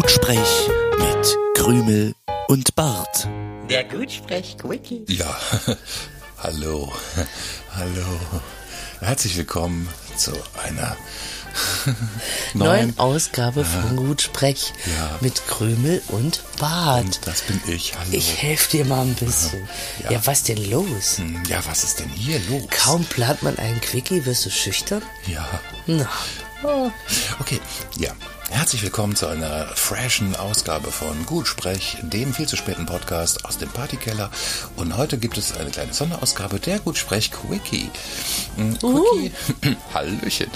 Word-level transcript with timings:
Gutsprech 0.00 0.68
mit 0.96 1.36
Krümel 1.56 2.14
und 2.46 2.72
Bart. 2.76 3.26
Der 3.68 3.82
Gutsprech-Quickie. 3.82 5.04
Ja, 5.08 5.36
hallo, 6.38 6.92
hallo. 7.74 8.06
Herzlich 9.00 9.36
willkommen 9.36 9.88
zu 10.16 10.30
einer 10.62 10.96
neuen, 12.54 12.96
Ausgabe 12.96 13.64
von 13.64 13.96
Gutsprech 13.96 14.72
Ja. 14.86 15.18
mit 15.20 15.44
Krümel 15.48 16.00
und 16.06 16.44
Bart. 16.60 17.04
Und 17.04 17.26
das 17.26 17.40
bin 17.42 17.60
ich, 17.66 17.98
hallo. 17.98 18.10
Ich 18.12 18.40
helfe 18.40 18.70
dir 18.76 18.84
mal 18.84 19.00
ein 19.02 19.14
bisschen. 19.14 19.68
Ja. 20.04 20.12
Ja. 20.12 20.20
was 20.26 20.44
denn 20.44 20.70
los? 20.70 21.18
Hm, 21.18 21.42
Ja, 21.48 21.60
was 21.66 21.82
ist 21.82 21.98
denn 21.98 22.08
hier 22.10 22.38
los? 22.48 22.62
Kaum 22.70 23.04
plant 23.04 23.42
man 23.42 23.58
einen 23.58 23.80
Quickie, 23.80 24.24
wirst 24.26 24.46
du 24.46 24.50
schüchtern? 24.50 25.02
Ja, 25.26 25.44
Na, 25.88 26.08
okay, 27.40 27.58
ja. 27.98 28.12
Herzlich 28.50 28.82
willkommen 28.82 29.14
zu 29.14 29.26
einer 29.26 29.66
freshen 29.68 30.34
Ausgabe 30.34 30.90
von 30.90 31.26
Gutsprech, 31.26 31.98
dem 32.02 32.32
viel 32.32 32.48
zu 32.48 32.56
späten 32.56 32.86
Podcast 32.86 33.44
aus 33.44 33.58
dem 33.58 33.68
Partykeller. 33.68 34.30
Und 34.76 34.96
heute 34.96 35.18
gibt 35.18 35.36
es 35.36 35.56
eine 35.56 35.70
kleine 35.70 35.92
Sonderausgabe 35.92 36.58
der 36.58 36.78
Gutsprech 36.78 37.30
Quickie. 37.30 37.90
Hm, 38.56 38.78
Quickie, 38.78 39.32
Hallöchen. 39.94 40.50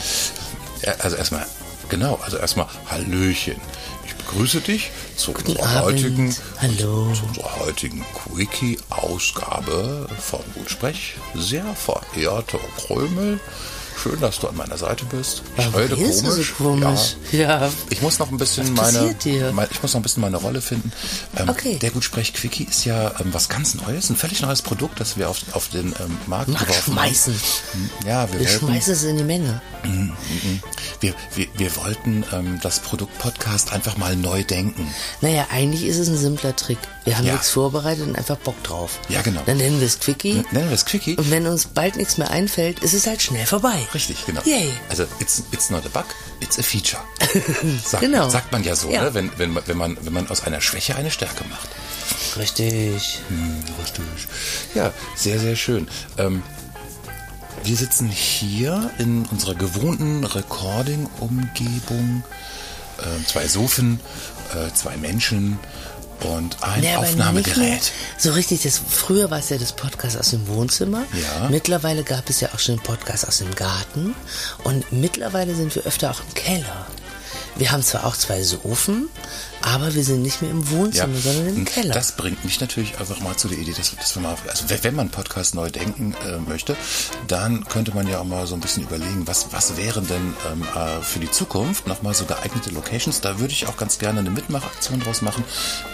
Also 0.99 1.17
erstmal, 1.17 1.47
genau, 1.91 2.19
also 2.23 2.39
erstmal 2.39 2.67
Hallöchen. 2.91 3.57
Ich 4.07 4.15
begrüße 4.15 4.61
dich 4.63 4.91
zu 5.17 5.33
unserer 5.33 5.63
Abend. 5.67 5.85
heutigen, 5.85 6.35
Hallo. 6.61 7.13
zu 7.13 7.25
unserer 7.27 7.57
heutigen 7.61 8.05
Quickie-Ausgabe 8.15 10.09
von 10.19 10.41
Gutsprech. 10.55 11.15
Sehr 11.35 11.75
verehrter 11.75 12.59
Krömel, 12.79 13.39
schön, 14.03 14.21
dass 14.21 14.39
du 14.41 14.49
an 14.49 14.57
meiner 14.57 14.77
Seite 14.77 15.05
bist. 15.07 15.43
Ich 15.57 15.65
warum 15.65 15.75
redest 15.75 16.25
du 16.27 16.31
so 16.31 16.43
komisch? 16.55 17.17
Ja. 17.33 17.71
ich 17.91 18.03
muss 18.03 18.19
noch 18.19 18.31
ein 18.31 18.37
bisschen 18.39 18.73
meine, 18.75 18.99
passiert 18.99 19.25
dir? 19.25 19.53
mein- 19.53 19.69
ich 19.71 19.81
muss 19.83 19.93
noch 19.95 20.01
ein 20.01 20.03
bisschen 20.03 20.21
meine 20.23 20.37
Rolle 20.39 20.61
finden. 20.61 20.93
Ähm, 21.37 21.49
Okay. 21.49 21.79
Der 21.79 21.91
Gutsprech 21.91 22.33
Quickie 22.35 22.65
ist 22.65 22.85
ja 22.85 23.13
ähm, 23.21 23.33
was 23.33 23.49
ganz 23.49 23.75
Neues, 23.75 24.11
ein 24.11 24.17
völlig 24.17 24.41
neues 24.43 24.63
Produkt, 24.63 24.99
das 25.01 25.17
wir 25.17 25.29
auf, 25.31 25.39
auf 25.53 25.69
den 25.69 25.89
ähm, 26.01 26.17
Markt 26.27 26.49
Mach 26.49 26.61
geworfen 26.67 26.93
schmeißen. 26.95 27.35
haben. 27.35 27.91
Ja, 28.07 28.33
wir 28.33 28.41
Wir 28.41 28.49
schmeißen 28.49 28.93
es 28.95 29.03
in 29.05 29.19
die 29.19 29.25
Menge. 29.25 29.61
wir, 31.01 31.15
wir, 31.35 31.47
wir 31.57 31.77
wollten 31.77 32.25
ähm, 32.33 32.59
das 32.63 32.81
Produkt 32.81 33.17
Podcast 33.19 33.73
einfach 33.73 33.97
mal 33.97 34.17
neu 34.17 34.43
denken. 34.45 34.87
Naja, 35.21 35.47
eigentlich 35.53 35.85
ist 35.85 35.99
es 35.99 36.09
ein 36.09 36.17
simpler 36.17 36.55
Trick. 36.57 36.79
Wir 37.05 37.19
haben 37.19 37.27
Ja. 37.27 37.33
nichts 37.33 37.51
vorbereitet 37.51 38.07
und 38.07 38.17
einfach 38.17 38.37
Bock 38.37 38.61
drauf. 38.63 38.99
Ja, 39.09 39.23
genau. 39.23 39.43
Dann 39.47 39.57
nennen 39.57 39.81
wir 39.81 39.87
es 39.87 39.99
Quickie. 40.01 40.43
Nennen 40.53 40.69
wir 40.69 40.75
es 40.75 40.85
Quickie? 40.85 41.17
Und 41.17 41.31
wenn 41.31 41.47
uns 41.47 41.67
bald 41.67 41.97
nichts 41.97 42.17
mehr 42.19 42.31
einfällt, 42.31 42.79
ist 42.81 42.95
es 42.95 43.07
halt 43.07 43.23
schnell 43.23 43.45
vorbei. 43.47 43.79
Richtig, 43.95 44.25
genau. 44.27 44.41
Yay. 44.45 44.73
Also 44.89 45.05
it's, 45.21 45.43
it's 45.53 45.69
not 45.71 45.85
a 45.85 45.89
bug, 45.91 46.07
it's 46.41 46.59
a 46.59 46.63
feature. 46.63 47.03
Sagt, 47.85 48.01
Genau. 48.03 48.29
sagt 48.31 48.51
man 48.53 48.65
ja 48.65 48.75
so, 48.75 48.91
Ja. 48.91 49.05
Ne? 49.05 49.15
Wenn, 49.15 49.31
wenn, 49.39 49.53
man- 49.53 49.63
wenn, 49.67 49.77
man, 49.77 49.97
wenn 50.01 50.13
man 50.13 50.29
aus 50.31 50.43
einer 50.45 50.61
Schwäche 50.61 50.97
eine 50.97 51.11
Stärke 51.11 51.45
macht. 51.51 51.69
Richtig. 52.39 53.21
Hm, 53.29 53.63
richtig. 53.83 54.05
Ja, 54.75 54.93
sehr, 55.15 55.39
sehr 55.39 55.57
schön. 55.57 55.89
Ähm, 56.19 56.43
wir 57.65 57.77
sitzen 57.77 58.09
hier 58.09 58.91
in 58.99 59.25
unserer 59.27 59.55
gewohnten 59.55 60.25
Recording-Umgebung. 60.25 62.25
Ähm, 63.03 63.27
zwei 63.27 63.47
Sofen, 63.49 64.01
äh, 64.55 64.73
zwei 64.75 64.97
Menschen 64.97 65.59
und 66.25 66.63
ein 66.63 66.83
Ja, 66.83 66.99
Aufnahmegerät. 66.99 67.93
So 68.19 68.33
richtig, 68.33 68.63
das, 68.63 68.81
früher 68.89 69.31
war 69.31 69.39
es 69.39 69.49
ja 69.51 69.59
das 69.59 69.73
Podcast 69.73 70.17
aus 70.19 70.31
dem 70.31 70.47
Wohnzimmer. 70.49 71.05
Ja. 71.13 71.49
Mittlerweile 71.49 72.03
gab 72.05 72.29
es 72.31 72.41
ja 72.41 72.49
auch 72.55 72.59
schon 72.59 72.77
den 72.77 72.83
Podcast 72.83 73.27
aus 73.27 73.39
dem 73.39 73.55
Garten. 73.55 74.15
Und 74.65 74.91
mittlerweile 74.93 75.55
sind 75.55 75.75
wir 75.75 75.85
öfter 75.85 76.11
auch 76.11 76.21
im 76.21 76.35
Keller. 76.35 76.87
Wir 77.57 77.71
haben 77.73 77.83
zwar 77.83 78.07
auch 78.07 78.17
zwei 78.17 78.43
Sofen, 78.43 79.09
aber 79.63 79.95
wir 79.95 80.05
sind 80.05 80.23
nicht 80.23 80.43
mehr 80.43 80.51
im 80.51 80.69
Wohnzimmer, 80.71 81.17
sondern 81.19 81.49
im 81.57 81.65
Keller. 81.65 81.95
Das 81.95 82.13
bringt 82.13 82.45
mich 82.45 82.61
natürlich 82.61 82.99
einfach 82.99 83.21
mal 83.21 83.37
zu 83.37 83.49
der 83.49 83.59
Idee, 83.59 83.73
dass, 83.73 83.95
dass 83.97 84.15
wir 84.15 84.23
mal, 84.23 84.37
also 84.49 84.69
wenn- 84.69 84.83
wenn 84.85 84.95
man 84.97 85.09
Podcast 85.11 85.55
neu 85.55 85.71
denken 85.71 86.15
äh, 86.27 86.39
möchte, 86.39 86.77
dann 87.29 87.65
könnte 87.69 87.95
man 87.95 88.07
ja 88.09 88.19
auch 88.21 88.25
mal 88.25 88.47
so 88.47 88.55
ein 88.55 88.61
bisschen 88.61 88.83
überlegen, 88.83 89.27
was, 89.27 89.47
was 89.53 89.77
wären 89.77 90.07
denn 90.07 90.35
ähm, 90.53 90.63
äh, 90.75 91.03
für 91.03 91.19
die 91.19 91.31
Zukunft 91.31 91.87
nochmal 91.87 92.15
so 92.15 92.25
geeignete 92.25 92.71
Locations. 92.71 93.21
Da 93.21 93.39
würde 93.39 93.53
ich 93.53 93.67
auch 93.67 93.77
ganz 93.77 93.99
gerne 93.99 94.21
eine 94.21 94.31
Mitmachaktion 94.31 95.01
draus 95.01 95.23
machen. 95.23 95.45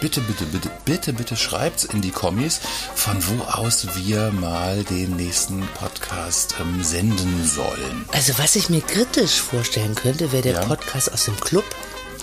Bitte, 0.01 0.21
bitte, 0.23 0.45
bitte, 0.47 0.71
bitte, 0.85 1.13
bitte 1.13 1.37
schreibt's 1.37 1.85
in 1.85 2.01
die 2.01 2.11
Kommis, 2.11 2.61
von 2.95 3.17
wo 3.27 3.43
aus 3.45 3.87
wir 3.95 4.31
mal 4.33 4.83
den 4.85 5.17
nächsten 5.17 5.67
Podcast 5.79 6.55
ähm, 6.61 6.83
senden 6.83 7.47
sollen. 7.47 8.07
Also 8.13 8.33
was 8.39 8.57
ich 8.57 8.71
mir 8.71 8.81
kritisch 8.81 9.41
vorstellen 9.41 9.95
könnte, 9.95 10.33
wäre 10.33 10.43
der 10.43 10.53
Ja. 10.55 10.65
Podcast 10.65 11.13
aus 11.13 11.25
dem 11.25 11.39
Club. 11.41 11.65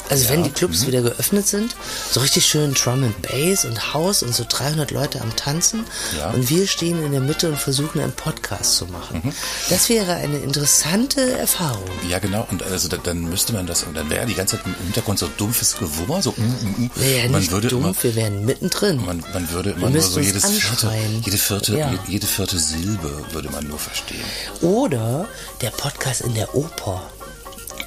Also 0.10 0.30
wenn 0.30 0.44
die 0.44 0.52
Clubs 0.52 0.86
wieder 0.86 1.02
geöffnet 1.02 1.48
sind, 1.48 1.76
so 2.12 2.20
richtig 2.20 2.46
schön 2.46 2.74
Drum 2.74 3.04
and 3.04 3.22
Bass 3.24 3.66
und 3.66 3.94
House 3.94 4.22
und 4.24 4.36
so 4.36 4.46
300 4.48 4.92
Leute 4.92 5.20
am 5.22 5.36
Tanzen 5.36 5.84
Ja. 6.18 6.30
und 6.32 6.50
wir 6.50 6.68
stehen 6.68 7.04
in 7.04 7.12
der 7.12 7.22
Mitte 7.22 7.50
und 7.50 7.58
versuchen 7.58 8.00
einen 8.00 8.12
Podcast 8.14 8.76
zu 8.78 8.86
machen. 8.86 9.34
Das 9.70 9.90
wäre 9.90 10.14
eine 10.16 10.38
interessante 10.38 11.38
Erfahrung. 11.38 11.84
Ja, 12.08 12.20
genau. 12.20 12.48
Und 12.52 12.62
also 12.64 12.88
da, 12.88 12.98
dann 12.98 13.22
müsste 13.22 13.54
man 13.54 13.66
das, 13.66 13.84
und 13.84 13.96
dann 13.96 14.10
wäre 14.10 14.26
die 14.26 14.36
ganze 14.36 14.58
Zeit 14.58 14.66
im 14.68 14.76
Hintergrund 14.86 15.20
so 15.20 15.28
dumpfes 15.38 15.76
Gewummer, 15.78 16.22
so 16.22 16.34
mm, 16.38 16.42
mm, 16.44 16.82
mm. 16.86 16.92
Ja 17.02 17.30
man 17.30 17.40
nicht 17.42 17.52
würde 17.52 17.68
dumpf, 17.70 17.86
immer, 17.86 18.04
wir 18.04 18.16
wären 18.16 18.46
mittendrin. 18.46 19.04
Man, 19.06 19.24
man 19.34 19.50
würde 19.52 19.72
immer 19.72 19.90
nur 19.90 20.02
so 20.02 20.20
jedes 20.20 20.46
vierte, 20.46 20.92
jede 21.24 21.38
vierte, 21.38 21.78
Ja. 21.78 21.92
je- 21.92 21.98
jede 22.08 22.28
vierte 22.28 22.60
Silbe 22.60 23.12
würde 23.32 23.50
man 23.50 23.68
nur 23.68 23.80
verstehen. 23.80 24.24
Oder 24.62 25.28
der 25.62 25.72
Podcast 25.72 26.22
in 26.22 26.34
der 26.36 26.54
Oper. 26.56 27.02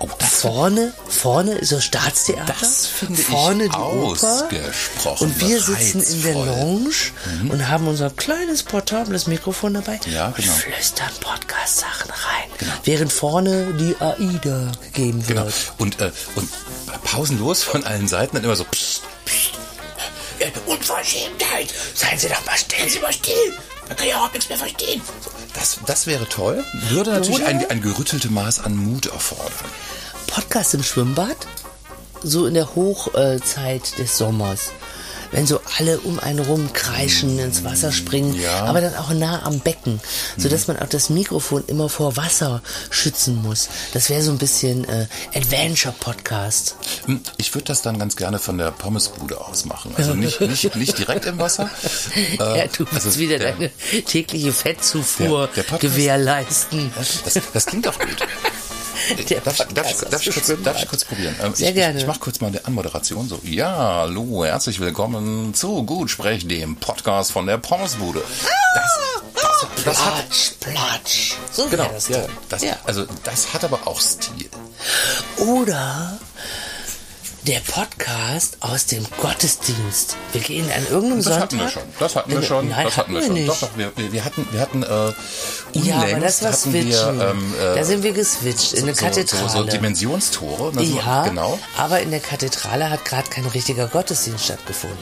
Oh, 0.00 0.09
das, 0.19 0.42
Vorne, 0.42 0.92
vorne 1.09 1.64
so 1.64 1.81
Staatstheater. 1.81 2.54
Das 2.60 2.86
finde 2.86 3.20
ich 3.20 3.26
vorne 3.26 3.69
die 3.69 3.75
Oper. 3.76 4.44
ausgesprochen 4.44 5.25
Und 5.26 5.41
wir 5.41 5.60
sitzen 5.60 6.00
in 6.03 6.22
der 6.22 6.36
reizvoll. 6.36 6.47
Lounge 6.47 6.94
und 7.53 7.69
haben 7.69 7.88
unser 7.88 8.10
kleines 8.10 8.62
portables 8.62 9.26
Mikrofon 9.26 9.75
dabei 9.75 9.98
Ja, 10.09 10.31
genau. 10.31 10.53
und 10.53 10.59
flüstern 10.60 11.10
Podcast-Sachen 11.20 12.10
rein. 12.10 12.70
Während 12.84 13.12
vorne 13.12 13.72
die 13.75 13.97
AIDA 14.00 14.70
gegeben 14.92 15.26
wird. 15.26 15.38
genau. 15.38 15.48
Und, 15.78 16.00
äh, 16.00 16.12
und 16.36 16.48
pausenlos 17.03 17.65
von 17.65 17.82
allen 17.82 18.06
Seiten 18.06 18.36
dann 18.36 18.44
immer 18.44 18.54
so 18.56 18.65
psst, 18.65 19.03
psst. 19.25 19.50
Äh, 20.38 20.53
Unverschämtheit! 20.66 21.75
Seien 21.94 22.16
Sie 22.19 22.28
doch 22.28 22.44
mal 22.47 22.56
still, 22.56 22.88
Sie 22.88 23.00
mal 23.00 23.12
still! 23.12 23.34
Man 23.88 23.97
kann 23.97 24.06
ja 24.06 24.12
überhaupt 24.15 24.34
nichts 24.34 24.48
mehr 24.48 24.59
verstehen. 24.59 25.00
So, 25.25 25.30
Das, 25.54 25.78
das 25.86 26.06
wäre 26.06 26.28
toll. 26.28 26.62
Würde 26.91 27.10
natürlich 27.12 27.41
Oder? 27.41 27.48
ein, 27.48 27.70
ein 27.70 27.81
gerütteltes 27.81 28.31
Maß 28.31 28.60
an 28.60 28.76
Mut 28.76 29.06
erfordern. 29.06 29.53
Podcast 30.26 30.75
im 30.75 30.82
Schwimmbad, 30.82 31.36
so 32.22 32.47
in 32.47 32.54
der 32.54 32.75
Hochzeit 32.75 33.98
des 33.98 34.19
Sommers. 34.19 34.70
Wenn 35.31 35.47
so 35.47 35.61
alle 35.78 35.99
um 36.00 36.19
einen 36.19 36.39
rum 36.39 36.72
kreischen, 36.72 37.39
ins 37.39 37.62
Wasser 37.65 37.93
springen, 37.93 38.34
Ja. 38.34 38.65
aber 38.65 38.81
dann 38.81 38.94
auch 38.97 39.11
nah 39.12 39.43
am 39.44 39.61
Becken, 39.61 40.00
sodass 40.37 40.66
man 40.69 40.78
auch 40.78 40.89
das 40.89 41.11
Mikrofon 41.11 41.65
immer 41.66 41.89
vor 41.89 42.16
Wasser 42.16 42.62
schützen 42.91 43.43
muss. 43.43 43.69
Das 43.93 44.09
wäre 44.11 44.22
so 44.22 44.31
ein 44.31 44.39
bisschen 44.39 44.84
äh, 44.89 45.06
Adventure-Podcast. 45.34 46.77
Hm, 47.06 47.21
Ich 47.37 47.55
würde 47.55 47.66
das 47.66 47.83
dann 47.83 47.99
ganz 47.99 48.16
gerne 48.16 48.39
von 48.39 48.59
der 48.59 48.71
Pommesbude 48.71 49.41
aus 49.41 49.65
machen. 49.65 49.93
Also 49.97 50.15
nicht, 50.15 50.41
nicht, 50.41 50.75
nicht 50.77 50.99
direkt 50.99 51.27
im 51.27 51.39
Wasser. 51.39 51.71
Äh, 52.39 52.59
ja, 52.59 52.66
du 52.66 52.87
willst 52.91 53.06
also 53.06 53.19
wieder 53.19 53.39
der- 53.39 53.53
deine 53.53 53.71
tägliche 54.06 54.53
Fettzufuhr 54.53 55.49
Der- 55.55 55.65
der 55.65 55.78
gewährleisten. 55.78 56.91
Das, 57.25 57.39
das 57.53 57.66
klingt 57.66 57.87
doch 57.87 57.99
gut. 57.99 58.16
Der 59.16 59.41
Darf, 59.41 59.60
ich- 59.60 59.66
darf, 59.74 60.00
darf, 60.10 60.22
kurz, 60.24 60.46
dem 60.46 60.62
darf 60.62 60.82
ich 60.82 60.88
kurz 60.88 61.04
probieren? 61.04 61.34
Ähm, 61.42 61.54
Sehr 61.54 61.70
ich, 61.70 61.74
gerne. 61.74 61.98
Ich, 61.98 62.06
mache 62.06 62.19
kurz 62.20 62.41
mal 62.41 62.48
eine 62.48 62.64
Anmoderation. 62.66 63.26
So, 63.28 63.41
ja, 63.42 63.74
hallo, 64.02 64.44
herzlich 64.44 64.80
willkommen 64.80 65.54
zu 65.54 65.82
Gutsprech, 65.84 66.46
dem 66.46 66.76
Podcast 66.76 67.32
von 67.32 67.47
der 67.47 67.56
Pommesbude. 67.58 68.22
Das, 68.74 68.98
das, 69.34 69.84
das 69.84 70.04
hat, 70.04 70.15
Platsch, 70.28 70.50
platsch. 70.60 71.33
So 71.50 71.66
genau, 71.68 71.88
das 71.92 72.09
ja, 72.09 72.27
das, 72.50 72.62
ja. 72.62 72.77
also 72.84 73.06
das 73.24 73.54
hat 73.54 73.65
aber 73.65 73.80
auch 73.86 74.00
Stil. 74.00 74.50
Oder 75.38 76.18
der 77.46 77.60
Podcast 77.60 78.58
aus 78.60 78.86
dem 78.86 79.06
Gottesdienst. 79.22 80.16
Wir 80.32 80.40
gehen 80.40 80.66
an 80.70 80.84
irgendeinem 80.90 81.16
Das 81.22 81.24
Sonntag. 81.26 81.42
hatten 81.42 81.58
wir 81.58 81.68
schon. 81.68 81.82
Das 81.98 82.16
hatten 82.16 82.30
wir 82.32 82.42
schon. 82.42 82.68
Nein, 82.68 82.84
das 82.84 82.96
hatten 82.96 83.12
wir 83.14 83.20
wir 83.20 83.26
schon. 83.26 83.34
nicht. 83.34 83.48
Doch, 83.48 83.60
doch, 83.60 83.70
wir, 83.76 83.92
wir 84.12 84.24
hatten, 84.24 84.46
wir 84.50 84.60
hatten, 84.60 84.82
äh, 84.82 84.86
ja, 85.78 85.96
aber 85.96 86.04
unlängst 86.14 86.24
das 86.24 86.42
war 86.42 86.52
hatten 86.52 86.72
wir, 86.72 86.82
Switchen. 86.82 87.20
ähm, 87.20 87.54
äh, 87.58 87.74
da 87.76 87.84
sind 87.84 88.02
wir 88.02 88.12
geswitcht 88.12 88.72
in 88.74 88.86
der 88.86 88.94
so, 88.94 89.04
Kathedrale. 89.04 89.48
So, 89.48 89.58
so 89.58 89.64
Dimensionstore. 89.64 90.74
ne, 90.74 90.84
so, 90.86 90.96
ja, 90.98 91.22
Genau. 91.24 91.58
aber 91.76 92.00
in 92.00 92.10
der 92.10 92.20
Kathedrale 92.20 92.90
hat 92.90 93.04
gerade 93.04 93.28
kein 93.30 93.46
richtiger 93.46 93.86
Gottesdienst 93.86 94.44
stattgefunden. 94.44 94.98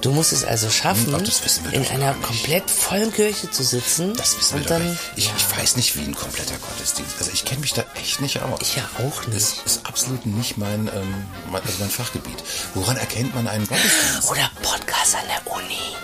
Du 0.00 0.12
musst 0.12 0.32
es 0.32 0.44
also 0.44 0.70
schaffen, 0.70 1.14
Ach, 1.14 1.20
wissen 1.20 1.64
wir 1.64 1.74
in 1.74 1.86
einer 1.88 2.14
komplett 2.14 2.70
vollen 2.70 3.12
Kirche 3.12 3.50
zu 3.50 3.62
sitzen. 3.62 4.14
Das 4.16 4.38
wissen 4.38 4.54
wir 4.54 4.62
und 4.62 4.70
dann, 4.70 4.90
nicht. 4.90 5.00
Ich, 5.16 5.26
ja, 5.26 5.32
ich 5.36 5.58
weiß 5.58 5.76
nicht, 5.76 5.96
wie 5.96 6.04
ein 6.04 6.14
kompletter 6.14 6.54
Gottesdienst. 6.56 7.16
Also 7.18 7.30
ich 7.32 7.44
kenne 7.44 7.60
mich 7.60 7.74
da 7.74 7.84
echt 7.94 8.20
nicht 8.20 8.40
aus. 8.40 8.60
ich 8.62 8.76
ja 8.76 8.88
auch 8.98 9.26
nicht. 9.26 9.36
Das 9.36 9.58
ist 9.64 9.86
absolut 9.86 10.24
nicht 10.24 10.56
mein, 10.56 10.88
ähm, 10.94 11.26
mein, 11.50 11.62
also 11.62 11.74
mein 11.80 11.90
Fachgebiet. 11.90 12.42
Woran 12.74 12.96
erkennt 12.96 13.34
man 13.34 13.46
einen 13.46 13.66
Gottesdienst? 13.66 14.30
Oder 14.30 14.50
Podcast 14.62 15.16
an 15.16 15.22
der 15.28 15.52
Uni. 15.52 15.96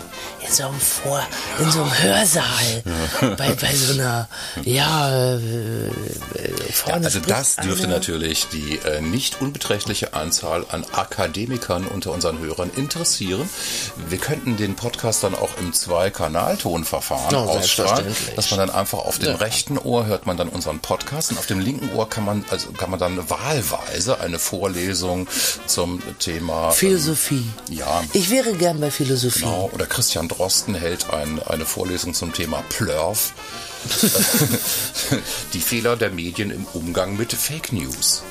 in 0.46 0.52
so 0.52 0.68
einem 0.68 0.80
Vor, 0.80 1.22
in 1.58 1.70
so 1.70 1.82
einem 1.82 1.98
Hörsaal, 2.02 2.82
bei, 3.36 3.52
bei 3.54 3.74
so 3.74 3.94
einer, 3.94 4.28
ja, 4.62 5.10
äh, 5.10 5.36
äh, 5.36 5.90
vorne 6.72 7.00
Ja, 7.00 7.04
also 7.04 7.20
das 7.20 7.56
dürfte 7.56 7.88
natürlich 7.88 8.46
die 8.48 8.78
äh, 8.84 9.00
nicht 9.00 9.40
unbeträchtliche 9.40 10.14
Anzahl 10.14 10.64
an 10.70 10.84
Akademikern 10.92 11.86
unter 11.86 12.12
unseren 12.12 12.38
Hörern 12.38 12.70
interessieren. 12.76 13.48
Wir 14.08 14.18
könnten 14.18 14.56
den 14.56 14.74
Podcast 14.74 15.22
dann 15.22 15.34
auch 15.34 15.50
im 15.58 15.72
Zwei-Kanal-Tonverfahren 15.72 17.32
Ja, 17.32 17.40
ausstrahlen, 17.40 18.14
dass 18.34 18.50
man 18.50 18.60
dann 18.60 18.70
einfach 18.70 18.98
auf 18.98 19.18
dem 19.18 19.34
rechten 19.34 19.78
Ohr 19.78 20.06
hört 20.06 20.26
man 20.26 20.36
dann 20.36 20.48
unseren 20.48 20.80
Podcast 20.80 21.30
und 21.30 21.38
auf 21.38 21.46
dem 21.46 21.60
linken 21.60 21.94
Ohr 21.94 22.08
kann 22.08 22.24
man 22.24 22.44
also 22.50 22.70
kann 22.72 22.90
man 22.90 22.98
dann 22.98 23.28
wahlweise 23.28 24.20
eine 24.20 24.38
Vorlesung 24.38 25.26
zum 25.66 26.02
Thema 26.18 26.70
Philosophie. 26.70 27.46
Ja. 27.70 28.02
Ich 28.12 28.30
wäre 28.30 28.52
gern 28.54 28.80
bei 28.80 28.90
Philosophie. 28.90 29.40
Genau, 29.40 29.70
oder 29.72 29.86
Christian 29.86 30.28
Drosten 30.28 30.74
hält 30.74 31.10
ein, 31.10 31.40
eine 31.42 31.64
Vorlesung 31.66 32.14
zum 32.14 32.32
Thema 32.32 32.62
Plurf. 32.68 33.32
Die 35.52 35.60
Fehler 35.60 35.96
der 35.96 36.10
Medien 36.10 36.50
im 36.50 36.66
Umgang 36.72 37.16
mit 37.16 37.32
Fake 37.32 37.72
News. 37.72 38.22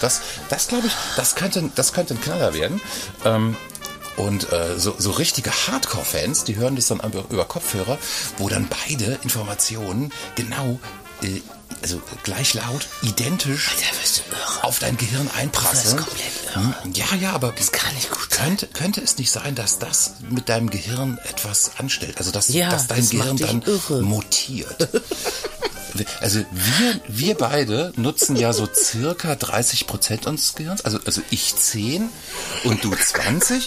Das, 0.00 0.20
das 0.48 0.68
glaube 0.68 0.86
ich, 0.86 0.92
das 1.16 1.34
könnte, 1.34 1.70
das 1.74 1.92
könnte 1.92 2.14
ein 2.14 2.20
Knaller 2.20 2.54
werden. 2.54 2.80
Ähm, 3.24 3.56
und 4.18 4.52
äh, 4.52 4.78
so, 4.78 4.94
so 4.98 5.12
richtige 5.12 5.50
Hardcore-Fans, 5.50 6.44
die 6.44 6.56
hören 6.56 6.76
das 6.76 6.88
dann 6.88 7.00
einfach 7.00 7.30
über 7.30 7.44
Kopfhörer, 7.44 7.98
wo 8.36 8.48
dann 8.48 8.68
beide 8.68 9.18
Informationen 9.22 10.12
genau, 10.34 10.78
äh, 11.22 11.40
also 11.82 12.00
gleich 12.24 12.54
laut, 12.54 12.88
identisch 13.02 13.70
Alter, 13.70 14.64
auf 14.66 14.78
dein 14.78 14.96
Gehirn 14.96 15.30
einprasseln. 15.36 15.96
Das 15.96 16.06
ist 16.06 16.08
komplett 16.08 16.32
irre. 16.56 16.84
Hm, 16.84 16.92
Ja, 16.94 17.14
ja, 17.20 17.32
aber 17.32 17.52
Das 17.56 17.72
kann 17.72 17.94
nicht 17.94 18.10
gut 18.10 18.28
könnte, 18.38 18.66
könnte 18.68 19.00
es 19.00 19.18
nicht 19.18 19.30
sein, 19.30 19.54
dass 19.54 19.78
das 19.78 20.14
mit 20.28 20.48
deinem 20.48 20.70
Gehirn 20.70 21.18
etwas 21.28 21.72
anstellt? 21.78 22.18
Also, 22.18 22.30
dass, 22.30 22.48
Ja, 22.48 22.70
dass 22.70 22.86
dein 22.86 23.00
das 23.00 23.10
Gehirn 23.10 23.36
dann 23.36 23.62
irre. 23.62 24.02
mutiert. 24.02 24.88
Also 26.20 26.40
wir, 26.52 27.00
wir 27.08 27.34
beide 27.34 27.92
nutzen 27.96 28.36
ja 28.36 28.52
so 28.52 28.68
circa 28.72 29.34
30 29.34 29.86
Prozent 29.86 30.26
unseres 30.26 30.54
Gehirns. 30.54 30.84
Also, 30.84 31.00
also 31.04 31.22
ich 31.30 31.56
10 31.56 32.10
und 32.64 32.84
du 32.84 32.94
20. 32.94 33.66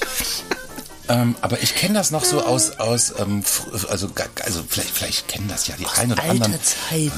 Ähm, 1.10 1.36
aber 1.42 1.62
ich 1.62 1.76
kenne 1.76 1.96
das 1.96 2.12
noch 2.12 2.24
so 2.24 2.42
aus, 2.46 2.72
aus 2.80 3.14
ähm, 3.18 3.44
also, 3.90 4.10
also 4.46 4.64
vielleicht, 4.70 4.92
vielleicht 4.92 5.28
kennen 5.28 5.50
das 5.50 5.68
ja 5.68 5.76
die 5.78 5.88
ein 5.88 6.14
oder 6.14 6.24
anderen 6.24 6.60
Zeit. 6.64 7.12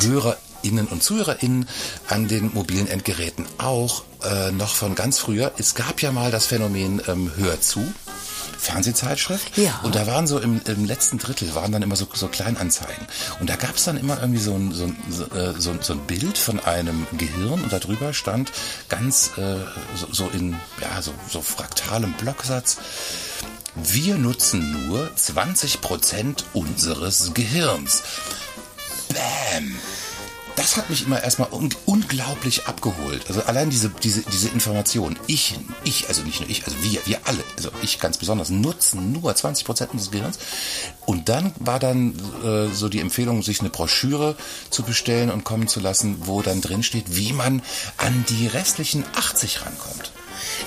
HörerInnen 0.63 0.87
und 0.87 1.03
ZuhörerInnen 1.03 1.67
an 2.07 2.27
den 2.29 2.53
mobilen 2.53 2.87
Endgeräten 2.87 3.45
auch 3.57 4.03
äh, 4.23 4.51
noch 4.51 4.75
von 4.75 4.95
ganz 4.95 5.19
früher. 5.19 5.51
Es 5.57 5.75
gab 5.75 6.01
ja 6.01 6.11
mal 6.11 6.31
das 6.31 6.45
Phänomen 6.45 7.01
ähm, 7.07 7.31
Hör 7.35 7.59
zu. 7.59 7.93
Fernsehzeitschrift. 8.57 9.57
Ja. 9.57 9.81
Und 9.83 9.95
da 9.95 10.07
waren 10.07 10.25
so 10.25 10.39
im, 10.39 10.61
im 10.65 10.85
letzten 10.85 11.17
Drittel 11.17 11.53
waren 11.53 11.73
dann 11.73 11.81
immer 11.81 11.97
so, 11.97 12.07
so 12.13 12.29
Kleinanzeigen. 12.29 13.05
Und 13.41 13.49
da 13.49 13.57
gab 13.57 13.75
es 13.75 13.83
dann 13.83 13.97
immer 13.97 14.21
irgendwie 14.21 14.39
so 14.39 14.53
ein, 14.53 14.71
so, 14.71 14.85
ein, 14.85 14.95
äh, 15.37 15.59
so, 15.59 15.71
ein- 15.71 15.79
so 15.81 15.91
ein 15.93 15.99
Bild 16.07 16.37
von 16.37 16.61
einem 16.61 17.05
Gehirn 17.17 17.61
und 17.61 17.73
darüber 17.73 18.13
stand 18.13 18.53
ganz 18.87 19.31
äh, 19.37 19.57
so, 19.97 20.07
so 20.13 20.29
in 20.29 20.55
ja, 20.79 21.01
so, 21.01 21.11
so 21.29 21.41
fraktalem 21.41 22.13
Blocksatz. 22.13 22.77
Wir 23.75 24.15
nutzen 24.15 24.87
nur 24.87 25.09
20% 25.17 26.43
unseres 26.53 27.33
Gehirns. 27.33 28.01
Bam! 29.09 29.75
Das 30.63 30.77
hat 30.77 30.89
mich 30.89 31.05
immer 31.05 31.21
erstmal 31.21 31.51
un 31.51 31.69
unglaublich 31.85 32.67
abgeholt. 32.67 33.25
Also 33.27 33.43
allein 33.43 33.69
diese, 33.69 33.89
diese, 33.89 34.21
diese 34.21 34.47
Information. 34.47 35.19
Ich, 35.27 35.59
ich, 35.83 36.07
also 36.07 36.21
nicht 36.23 36.39
nur 36.39 36.49
ich, 36.49 36.63
also 36.65 36.81
wir, 36.81 37.05
wir 37.05 37.19
alle, 37.25 37.43
also 37.57 37.69
ich 37.81 37.99
ganz 37.99 38.17
besonders, 38.17 38.49
nutzen 38.49 39.11
nur 39.11 39.35
20 39.35 39.65
Prozent 39.65 39.91
unseres 39.91 40.11
Gehirns. 40.11 40.39
Und 41.05 41.27
dann 41.27 41.51
war 41.59 41.79
dann 41.79 42.15
äh, 42.45 42.73
so 42.73 42.87
die 42.87 43.01
Empfehlung, 43.01 43.43
sich 43.43 43.59
eine 43.59 43.71
Broschüre 43.71 44.37
zu 44.69 44.83
bestellen 44.83 45.31
und 45.31 45.43
kommen 45.43 45.67
zu 45.67 45.81
lassen, 45.81 46.15
wo 46.21 46.41
dann 46.41 46.61
drin 46.61 46.81
steht, 46.81 47.17
wie 47.17 47.33
man 47.33 47.61
an 47.97 48.23
die 48.29 48.47
restlichen 48.47 49.03
80 49.17 49.65
rankommt. 49.65 50.13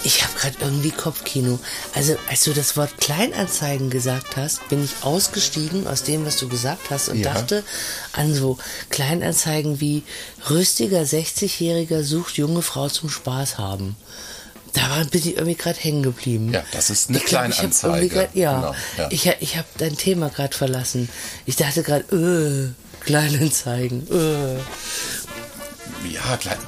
Ich 0.04 0.22
habe 0.22 0.32
gerade 0.38 0.56
irgendwie 0.60 0.90
Kopfkino. 0.93 1.58
Also, 1.94 2.16
als 2.31 2.44
du 2.44 2.52
das 2.52 2.76
Wort 2.76 2.96
Kleinanzeigen 2.98 3.90
gesagt 3.90 4.37
hast, 4.37 4.69
bin 4.69 4.84
ich 4.84 4.93
ausgestiegen 5.02 5.87
aus 5.88 6.04
dem, 6.04 6.25
was 6.25 6.37
du 6.37 6.48
gesagt 6.48 6.90
hast 6.90 7.08
und 7.08 7.19
Ja. 7.19 7.34
dachte 7.34 7.64
an 8.12 8.32
so 8.32 8.56
Kleinanzeigen 8.90 9.81
wie 9.81 10.04
rüstiger 10.48 11.00
60-Jähriger 11.02 12.02
sucht 12.04 12.37
junge 12.37 12.62
Frau 12.62 12.88
zum 12.88 13.10
Spaß 13.10 13.58
haben. 13.58 13.96
Da 14.75 14.90
war, 14.90 15.04
bin 15.06 15.20
ich 15.22 15.37
irgendwie 15.37 15.54
gerade 15.56 15.78
hängen 15.81 16.02
geblieben. 16.02 16.52
Ja, 16.52 16.62
das 16.70 16.90
ist 16.90 17.08
eine 17.08 17.19
Ich 17.19 17.25
glaub, 17.25 17.48
ich 17.48 17.54
Kleinanzeige. 17.56 17.96
irgendwie 17.96 18.14
grad- 18.14 18.34
ja, 18.37 18.54
Genau, 18.60 18.75
ja. 18.98 19.08
ich, 19.10 19.26
ich 19.40 19.56
habe 19.56 19.66
dein 19.78 19.96
Thema 19.96 20.28
gerade 20.28 20.56
verlassen. 20.56 21.08
Ich 21.46 21.56
dachte 21.56 21.82
gerade, 21.82 22.04
äh, 22.14 23.04
Kleinanzeigen, 23.04 24.06
äh. 24.12 24.60
Ja, 26.12 26.22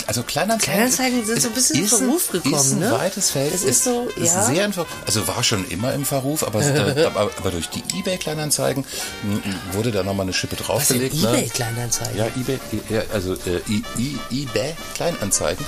also 0.06 0.22
Kleinanzeigen, 0.22 0.74
Kleinanzeigen 0.74 1.24
sind 1.26 1.40
so 1.42 1.48
ein 1.48 1.54
bisschen 1.54 1.76
in 1.76 1.84
ist 1.84 1.94
Verruf 1.96 2.30
gekommen, 2.30 2.54
Ist 2.54 2.72
ein 2.72 2.78
ne? 2.80 2.90
weites 2.92 3.30
Feld. 3.30 3.54
Das 3.54 3.62
ist 3.62 3.84
so, 3.84 4.08
ist 4.16 4.34
ja. 4.34 4.44
sehr 4.44 4.64
in 4.64 4.72
also 5.06 5.28
war 5.28 5.42
schon 5.44 5.66
immer 5.68 5.92
im 5.94 6.04
Verruf, 6.04 6.42
aber, 6.42 6.60
äh, 6.96 7.04
aber, 7.04 7.30
aber 7.38 7.50
durch 7.50 7.68
die 7.68 7.82
eBay-Kleinanzeigen 7.98 8.84
m, 9.24 9.42
wurde 9.72 9.90
da 9.92 10.02
nochmal 10.02 10.24
eine 10.24 10.32
Schippe 10.32 10.56
Was 10.58 10.66
draufgelegt. 10.66 11.14
ne? 11.14 11.28
Ebay-Kleinanzeigen? 11.28 12.16
Ja, 12.16 12.26
eBay, 12.26 12.58
ja, 12.90 13.02
also 13.12 13.34
äh, 13.34 13.60
I- 13.68 13.84
I- 13.98 14.18
eBay 14.42 14.74
Kleinanzeigen, 14.94 15.64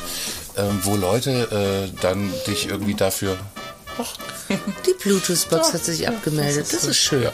ähm, 0.57 0.81
wo 0.83 0.97
Leute 0.97 1.91
äh, 1.93 2.01
dann 2.03 2.33
dich 2.47 2.69
irgendwie 2.69 2.95
dafür. 2.95 3.37
Ach, 3.99 4.15
Die 4.87 4.95
Bluetooth-Box 5.03 5.75
hat 5.75 5.85
sich 5.85 6.09
abgemeldet. 6.09 6.73
Das 6.73 6.85
ist 6.85 6.97
schön. 6.97 7.23
Ja. 7.25 7.33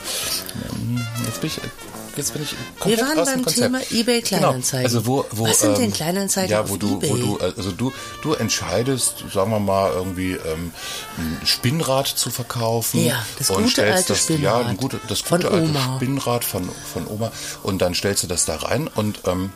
Jetzt 1.26 1.40
bin 1.40 1.48
ich, 1.50 1.60
jetzt 2.16 2.32
bin 2.32 2.42
ich 2.42 2.52
Wir 2.52 2.58
komplett 2.78 3.00
waren 3.00 3.18
aus 3.18 3.28
dem 3.28 3.34
beim 3.34 3.44
Konzept. 3.44 3.62
Thema 3.66 3.80
eBay 4.00 4.22
Kleinanzeigen. 4.22 4.86
Genau. 4.88 4.98
Also 4.98 5.06
wo, 5.06 5.24
wo, 5.32 5.48
Was 5.48 5.60
sind 5.60 5.76
denn 5.78 5.84
ähm, 5.84 5.92
Kleinanzeigen 5.92 6.50
Ja, 6.50 6.62
auf 6.62 6.70
wo 6.70 6.76
du, 6.76 7.00
wo 7.02 7.16
eBay? 7.16 7.20
du, 7.20 7.38
also 7.38 7.72
du, 7.72 7.92
du 8.22 8.32
entscheidest, 8.34 9.24
sagen 9.32 9.50
wir 9.50 9.60
mal 9.60 9.92
irgendwie 9.92 10.32
ähm, 10.32 10.72
ein 11.18 11.40
Spinnrad 11.46 12.06
zu 12.08 12.30
verkaufen. 12.30 13.04
Ja, 13.04 13.24
das 13.38 13.50
und 13.50 13.56
gute 13.58 13.70
stellst 13.70 13.96
alte 13.96 14.08
das, 14.14 14.22
Spinnrad. 14.22 14.62
Ja, 14.62 14.66
ein 14.68 14.76
gute, 14.76 15.00
das 15.08 15.20
Von 15.20 15.40
gute 15.40 15.52
alte 15.52 15.68
Oma. 15.68 15.96
Spinnrad 15.96 16.44
von 16.44 16.68
von 16.92 17.06
Oma 17.06 17.32
und 17.62 17.82
dann 17.82 17.94
stellst 17.94 18.22
du 18.22 18.26
das 18.26 18.44
da 18.44 18.56
rein 18.56 18.88
und 18.94 19.20
ähm, 19.26 19.50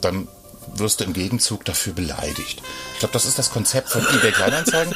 dann 0.00 0.28
wirst 0.74 1.00
du 1.00 1.04
im 1.04 1.12
Gegenzug 1.12 1.64
dafür 1.64 1.92
beleidigt. 1.92 2.62
Ich 2.94 2.98
glaube, 3.00 3.12
das 3.12 3.24
ist 3.24 3.38
das 3.38 3.50
Konzept 3.50 3.90
von 3.90 4.00
eBay 4.14 4.32
Kleinanzeigen. 4.32 4.94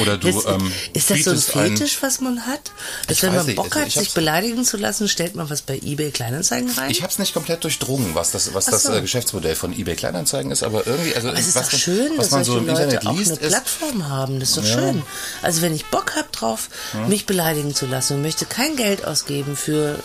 Oder 0.00 0.16
du 0.16 0.28
Ist, 0.28 0.46
ähm, 0.46 0.72
ist 0.94 1.10
das 1.10 1.22
so 1.24 1.30
ein 1.30 1.36
bietest 1.36 1.56
ein- 1.56 1.76
Fetisch, 1.76 1.98
was 2.02 2.20
man 2.20 2.46
hat? 2.46 2.60
Dass 3.08 3.22
wenn 3.22 3.34
man 3.34 3.44
nicht, 3.46 3.56
Bock 3.56 3.66
also 3.66 3.80
hat, 3.80 3.88
ich 3.88 3.94
sich 3.94 4.14
beleidigen 4.14 4.64
zu 4.64 4.76
lassen, 4.78 5.08
stellt 5.08 5.34
man 5.36 5.50
was 5.50 5.62
bei 5.62 5.76
eBay 5.78 6.10
Kleinanzeigen 6.10 6.70
rein? 6.70 6.90
Ich 6.90 7.02
habe 7.02 7.12
es 7.12 7.18
nicht 7.18 7.34
komplett 7.34 7.62
durchdrungen, 7.64 8.14
was 8.14 8.30
das, 8.30 8.52
was 8.54 8.68
Ach 8.68 8.72
das 8.72 8.82
so. 8.84 8.92
äh, 8.94 9.00
Geschäftsmodell 9.00 9.54
von 9.54 9.72
eBay 9.72 9.96
Kleinanzeigen 9.96 10.50
ist, 10.50 10.62
aber 10.62 10.86
irgendwie, 10.86 11.14
also 11.14 11.28
Aber 11.28 11.38
es 11.38 11.46
ist 11.48 11.56
was, 11.56 11.68
doch 11.68 11.78
schön, 11.78 12.10
was 12.16 12.26
dass 12.26 12.30
man 12.30 12.44
so 12.44 12.58
im 12.58 12.66
Leute 12.66 12.82
Internet 12.82 13.06
auch 13.06 13.16
liest, 13.16 13.30
eine 13.32 13.40
ist, 13.40 13.48
Plattform 13.48 14.08
haben. 14.08 14.40
Das 14.40 14.48
ist 14.50 14.56
doch 14.58 14.64
schön. 14.66 15.02
Also 15.42 15.60
wenn 15.62 15.74
ich 15.74 15.84
Bock 15.86 16.16
habe 16.16 16.28
drauf, 16.32 16.68
mich 17.08 17.26
beleidigen 17.26 17.74
zu 17.74 17.86
lassen 17.86 18.14
und 18.14 18.22
möchte 18.22 18.46
kein 18.46 18.76
Geld 18.76 19.04
ausgeben 19.04 19.56
für 19.56 19.98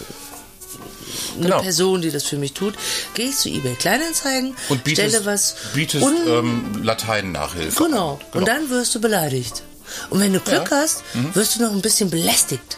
eine 1.35 1.43
Genau. 1.43 1.61
Person, 1.61 2.01
die 2.01 2.11
das 2.11 2.23
für 2.23 2.37
mich 2.37 2.53
tut, 2.53 2.75
gehe 3.13 3.29
ich 3.29 3.37
zu 3.37 3.49
eBay 3.49 3.75
Kleinanzeigen, 3.75 4.55
und 4.69 4.83
bietest, 4.83 5.09
stelle 5.09 5.25
was 5.25 5.55
bietest 5.73 6.05
ähm, 6.27 6.81
Latein-Nachhilfe. 6.83 7.83
Genau. 7.83 8.19
an. 8.31 8.39
Und 8.39 8.47
dann 8.47 8.69
wirst 8.69 8.93
du 8.95 9.01
beleidigt. 9.01 9.63
Und 10.09 10.19
wenn 10.19 10.33
du 10.33 10.39
Glück 10.39 10.69
hast, 10.71 11.03
wirst 11.33 11.55
du 11.55 11.63
noch 11.63 11.71
ein 11.71 11.81
bisschen 11.81 12.09
belästigt. 12.09 12.77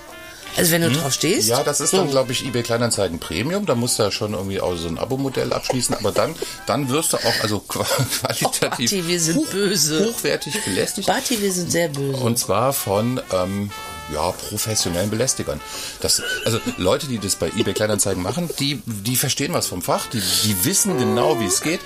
Also 0.57 0.71
wenn 0.71 0.81
du 0.81 0.91
drauf 0.91 1.13
stehst. 1.13 1.43
Mhm. 1.45 1.49
Ja, 1.51 1.63
das 1.63 1.79
ist 1.79 1.91
so. 1.91 1.97
dann, 1.97 2.09
glaube 2.09 2.31
ich, 2.31 2.43
eBay 2.45 2.63
Kleinanzeigen 2.63 3.19
Premium. 3.19 3.65
Da 3.65 3.75
musst 3.75 3.97
du 3.99 4.03
ja 4.03 4.11
schon 4.11 4.33
irgendwie 4.33 4.59
auch 4.59 4.75
so 4.75 4.87
ein 4.87 4.97
Abo-Modell 4.97 5.53
abschließen. 5.53 5.95
Aber 5.95 6.11
dann, 6.11 6.35
dann 6.65 6.89
wirst 6.89 7.13
du 7.13 7.17
auch 7.17 7.33
also 7.43 7.59
qua- 7.67 7.83
qualitativ 7.85 8.59
Barty, 8.91 9.07
wir 9.07 9.19
sind 9.21 9.37
hoch, 9.37 9.45
böse. 9.47 10.05
hochwertig 10.09 10.59
belästigt. 10.65 11.07
Barty, 11.07 11.41
wir 11.41 11.51
sind 11.53 11.71
sehr 11.71 11.87
böse. 11.89 12.17
Und 12.17 12.37
zwar 12.39 12.73
von 12.73 13.21
ähm, 13.31 13.69
ja, 14.13 14.31
professionellen 14.31 15.09
Belästigern. 15.09 15.59
Das, 16.01 16.21
also 16.45 16.59
Leute, 16.77 17.07
die 17.07 17.19
das 17.19 17.35
bei 17.35 17.47
eBay 17.55 17.73
Kleinanzeigen 17.73 18.21
machen, 18.21 18.49
die, 18.59 18.81
die 18.85 19.15
verstehen 19.15 19.53
was 19.53 19.67
vom 19.67 19.81
Fach, 19.81 20.07
die, 20.07 20.21
die 20.43 20.65
wissen 20.65 20.97
genau, 20.97 21.39
wie 21.39 21.45
es 21.45 21.61
geht. 21.61 21.81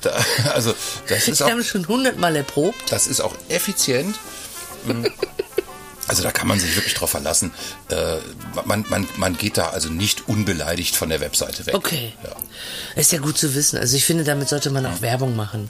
Da, 0.00 0.12
also 0.54 0.74
das 1.08 1.28
ist 1.28 1.42
auch, 1.42 1.50
haben 1.50 1.64
schon 1.64 1.86
hundertmal 1.88 2.36
erprobt. 2.36 2.90
das 2.90 3.06
ist 3.06 3.20
auch 3.20 3.34
effizient. 3.48 4.16
Mm. 4.86 5.06
Also 6.08 6.22
da 6.22 6.30
kann 6.30 6.48
man 6.48 6.58
sich 6.58 6.74
wirklich 6.74 6.94
drauf 6.94 7.10
verlassen. 7.10 7.52
Äh, 7.90 8.16
man, 8.64 8.84
man, 8.88 9.06
man 9.18 9.36
geht 9.36 9.58
da 9.58 9.68
also 9.68 9.90
nicht 9.90 10.26
unbeleidigt 10.26 10.96
von 10.96 11.10
der 11.10 11.20
Webseite 11.20 11.66
weg. 11.66 11.74
Okay. 11.74 12.14
Ja. 12.24 12.34
Ist 12.96 13.12
ja 13.12 13.18
gut 13.18 13.36
zu 13.36 13.54
wissen. 13.54 13.78
Also 13.78 13.94
ich 13.94 14.06
finde, 14.06 14.24
damit 14.24 14.48
sollte 14.48 14.70
man 14.70 14.86
auch 14.86 15.02
Werbung 15.02 15.36
machen. 15.36 15.68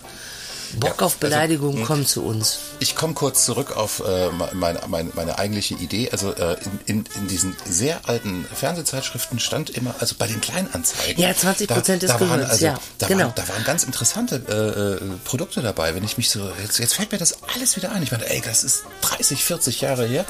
Bock 0.74 1.00
Ja, 1.00 1.06
auf 1.06 1.16
Beleidigung, 1.16 1.74
also, 1.74 1.86
komm 1.86 2.06
zu 2.06 2.22
uns. 2.22 2.58
Ich 2.80 2.94
komme 2.94 3.14
kurz 3.14 3.44
zurück 3.44 3.76
auf 3.76 4.02
äh, 4.06 4.28
meine, 4.52 4.80
meine, 4.86 5.10
meine 5.14 5.38
eigentliche 5.38 5.74
Idee. 5.74 6.10
Also 6.10 6.32
äh, 6.34 6.56
in, 6.86 6.96
in, 6.96 7.04
in 7.20 7.28
diesen 7.28 7.56
sehr 7.66 8.08
alten 8.08 8.46
Fernsehzeitschriften 8.52 9.40
stand 9.40 9.70
immer, 9.70 9.94
also 9.98 10.14
bei 10.18 10.26
den 10.26 10.40
Kleinanzeigen. 10.40 11.22
Ja, 11.22 11.30
20% 11.30 11.66
des 11.66 11.66
da, 11.66 11.80
da 12.06 12.20
waren, 12.20 12.28
Gehirns, 12.28 12.50
also, 12.50 12.64
ja, 12.64 12.78
da, 12.98 13.06
genau. 13.06 13.24
waren, 13.24 13.32
da 13.34 13.48
waren 13.48 13.64
ganz 13.64 13.84
interessante 13.84 14.42
äh, 14.48 15.04
äh, 15.04 15.08
Produkte 15.24 15.62
dabei. 15.62 15.94
Wenn 15.94 16.04
ich 16.04 16.18
mich 16.18 16.30
so, 16.30 16.50
jetzt, 16.62 16.78
jetzt 16.78 16.94
fällt 16.94 17.12
mir 17.12 17.18
das 17.18 17.38
alles 17.54 17.76
wieder 17.76 17.92
ein. 17.92 18.02
Ich 18.02 18.12
meine, 18.12 18.28
ey, 18.28 18.42
das 18.44 18.64
ist 18.64 18.84
30, 19.02 19.44
40 19.44 19.80
Jahre 19.80 20.06
her. 20.06 20.24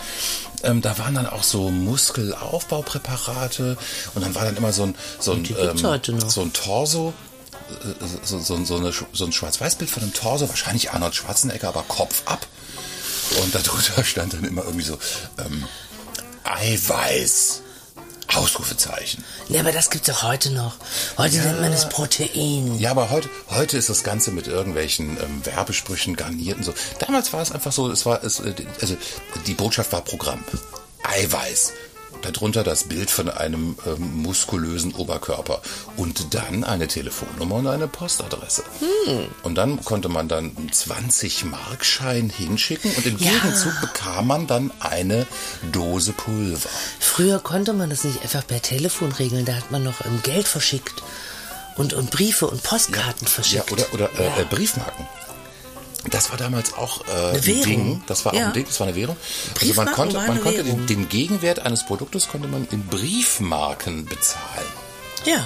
Ähm, 0.62 0.82
da 0.82 0.98
waren 0.98 1.14
dann 1.14 1.26
auch 1.26 1.42
so 1.42 1.70
Muskelaufbaupräparate 1.70 3.76
und 4.14 4.24
dann 4.24 4.34
war 4.34 4.44
dann 4.44 4.56
immer 4.56 4.72
so 4.72 4.84
ein, 4.84 4.94
so 5.20 5.32
ein, 5.32 5.42
noch. 5.80 6.30
so 6.30 6.42
ein 6.42 6.52
Torso 6.52 7.14
so, 8.24 8.38
so, 8.38 8.64
so, 8.64 8.76
eine, 8.76 8.92
so 9.12 9.24
ein 9.24 9.32
Schwarz-Weiß-Bild 9.32 9.90
von 9.90 10.02
einem 10.02 10.14
Torso, 10.14 10.48
wahrscheinlich 10.48 10.92
Arnold 10.92 11.14
Schwarzenegger, 11.14 11.68
aber 11.68 11.82
Kopf 11.82 12.22
ab. 12.26 12.46
Und 13.42 13.54
darunter 13.54 14.04
stand 14.04 14.34
dann 14.34 14.44
immer 14.44 14.64
irgendwie 14.64 14.84
so 14.84 14.98
ähm, 15.38 15.66
Eiweiß. 16.44 17.62
Ausrufezeichen. 18.34 19.24
Ja, 19.48 19.60
aber 19.60 19.72
das 19.72 19.88
gibt's 19.88 20.10
auch 20.10 20.22
heute 20.22 20.50
noch. 20.50 20.76
Heute 21.16 21.38
nennt 21.38 21.62
man 21.62 21.72
es 21.72 21.88
Protein. 21.88 22.78
Ja, 22.78 22.90
aber 22.90 23.08
heute, 23.10 23.30
heute 23.48 23.78
ist 23.78 23.88
das 23.88 24.04
Ganze 24.04 24.32
mit 24.32 24.46
irgendwelchen 24.46 25.16
ähm, 25.16 25.44
Werbesprüchen 25.46 26.14
garniert 26.14 26.58
und 26.58 26.64
so. 26.64 26.74
Damals 26.98 27.32
war 27.32 27.40
es 27.40 27.52
einfach 27.52 27.72
so, 27.72 27.90
es 27.90 28.04
war, 28.04 28.22
es, 28.22 28.40
äh, 28.40 28.52
also 28.82 28.96
die 29.46 29.54
Botschaft 29.54 29.92
war 29.92 30.02
Programm. 30.02 30.44
Eiweiß. 31.04 31.72
Darunter 32.22 32.64
das 32.64 32.84
Bild 32.84 33.10
von 33.10 33.28
einem 33.30 33.76
ähm, 33.86 34.22
muskulösen 34.22 34.92
Oberkörper 34.94 35.62
und 35.96 36.34
dann 36.34 36.64
eine 36.64 36.88
Telefonnummer 36.88 37.56
und 37.56 37.66
eine 37.68 37.86
Postadresse. 37.88 38.64
Und 39.42 39.54
dann 39.54 39.82
konnte 39.84 40.08
man 40.08 40.28
dann 40.28 40.56
einen 40.56 40.70
20-Markschein 40.70 42.30
hinschicken 42.30 42.90
und 42.96 43.06
im 43.06 43.18
Ja. 43.18 43.30
Gegenzug 43.30 43.80
bekam 43.80 44.26
man 44.26 44.46
dann 44.46 44.70
eine 44.80 45.26
Dose 45.72 46.12
Pulver. 46.12 46.68
Früher 47.00 47.38
konnte 47.38 47.72
man 47.72 47.90
das 47.90 48.04
nicht 48.04 48.22
einfach 48.22 48.46
per 48.46 48.62
Telefon 48.62 49.12
regeln. 49.12 49.44
Da 49.44 49.54
hat 49.54 49.70
man 49.70 49.82
noch 49.84 50.04
ähm, 50.04 50.20
Geld 50.22 50.48
verschickt 50.48 51.02
und, 51.76 51.92
und 51.94 52.10
Briefe 52.10 52.46
und 52.46 52.62
Postkarten 52.62 53.26
Ja, 53.26 53.32
verschickt. 53.32 53.72
oder, 53.72 53.92
oder 53.94 54.10
äh, 54.18 54.42
äh, 54.42 54.44
Briefmarken. 54.44 55.06
Das 56.10 56.30
war 56.30 56.36
damals 56.38 56.74
auch 56.74 57.02
äh, 57.08 57.36
ein. 57.36 57.42
Ding. 57.42 58.02
Das 58.06 58.24
war 58.24 58.32
auch 58.32 58.36
Ja. 58.38 58.46
ein 58.48 58.52
Ding, 58.52 58.64
das 58.66 58.78
war 58.80 58.86
eine 58.86 58.96
Währung. 58.96 59.16
Also 59.60 59.74
man 59.74 59.92
konnte, 59.92 60.16
man 60.16 60.40
konnte 60.40 60.64
den, 60.64 60.86
den 60.86 61.08
Gegenwert 61.08 61.58
eines 61.60 61.84
Produktes 61.84 62.28
konnte 62.28 62.48
man 62.48 62.66
in 62.70 62.84
Briefmarken 62.86 64.04
bezahlen. 64.06 64.66
ja. 65.24 65.44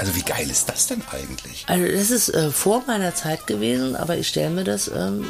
Also 0.00 0.14
wie 0.14 0.22
geil 0.22 0.48
ist 0.48 0.68
das 0.68 0.86
denn 0.86 1.02
eigentlich? 1.10 1.64
Also 1.66 1.84
das 1.90 2.10
ist 2.12 2.28
äh, 2.28 2.52
vor 2.52 2.84
meiner 2.86 3.16
Zeit 3.16 3.48
gewesen, 3.48 3.96
aber 3.96 4.16
ich 4.16 4.28
stelle 4.28 4.50
mir 4.50 4.62
das 4.62 4.86
ähm, 4.86 5.26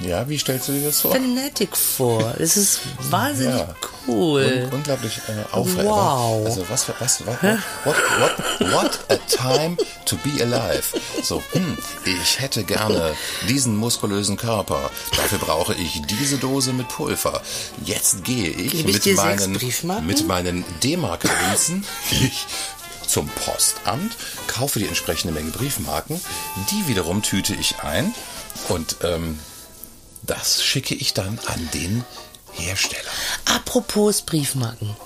Ja, 0.00 0.28
wie 0.28 0.36
stellst 0.38 0.68
du 0.68 0.72
dir 0.72 0.86
das 0.86 1.00
vor? 1.00 1.12
Fanatic 1.12 1.74
vor. 1.76 2.34
Das 2.38 2.56
ist 2.56 2.80
wahnsinnig 3.10 3.56
Ja. 3.58 3.74
cool. 4.06 4.68
Un 4.70 4.78
unglaublich 4.78 5.18
äh, 5.28 5.54
aufregend. 5.54 5.86
Wow. 5.86 6.44
Also 6.46 6.68
was, 6.68 6.86
was, 6.88 7.00
was, 7.00 7.26
what, 7.26 7.96
what, 8.18 8.72
what 8.72 8.98
a 9.08 9.16
time 9.26 9.76
to 10.04 10.16
be 10.16 10.42
alive. 10.42 10.84
So, 11.22 11.42
hm, 11.52 11.78
ich 12.04 12.40
hätte 12.40 12.64
gerne 12.64 13.14
diesen 13.48 13.74
muskulösen 13.76 14.36
Körper. 14.36 14.90
Dafür 15.16 15.38
brauche 15.38 15.74
ich 15.74 16.02
diese 16.02 16.36
Dose 16.36 16.72
mit 16.74 16.88
Pulver. 16.88 17.40
Jetzt 17.84 18.22
gehe 18.22 18.50
ich, 18.50 18.72
Gebe 18.72 18.92
mit, 18.92 19.16
meinen, 19.16 20.06
mit 20.06 20.26
meinen 20.28 20.64
D-Mark-Münzen 20.82 21.84
zum 23.06 23.28
Postamt, 23.28 24.16
kaufe 24.46 24.78
die 24.78 24.88
entsprechende 24.88 25.32
Menge 25.32 25.52
Briefmarken. 25.52 26.20
Die 26.70 26.88
wiederum 26.88 27.22
tüte 27.22 27.54
ich 27.54 27.76
ein 27.80 28.12
und 28.68 28.96
ähm, 29.02 29.38
das 30.22 30.62
schicke 30.62 30.94
ich 30.94 31.14
dann 31.14 31.38
an 31.46 31.68
den 31.74 32.04
Hersteller. 32.52 33.10
Apropos 33.44 34.22
Briefmarken. 34.22 34.96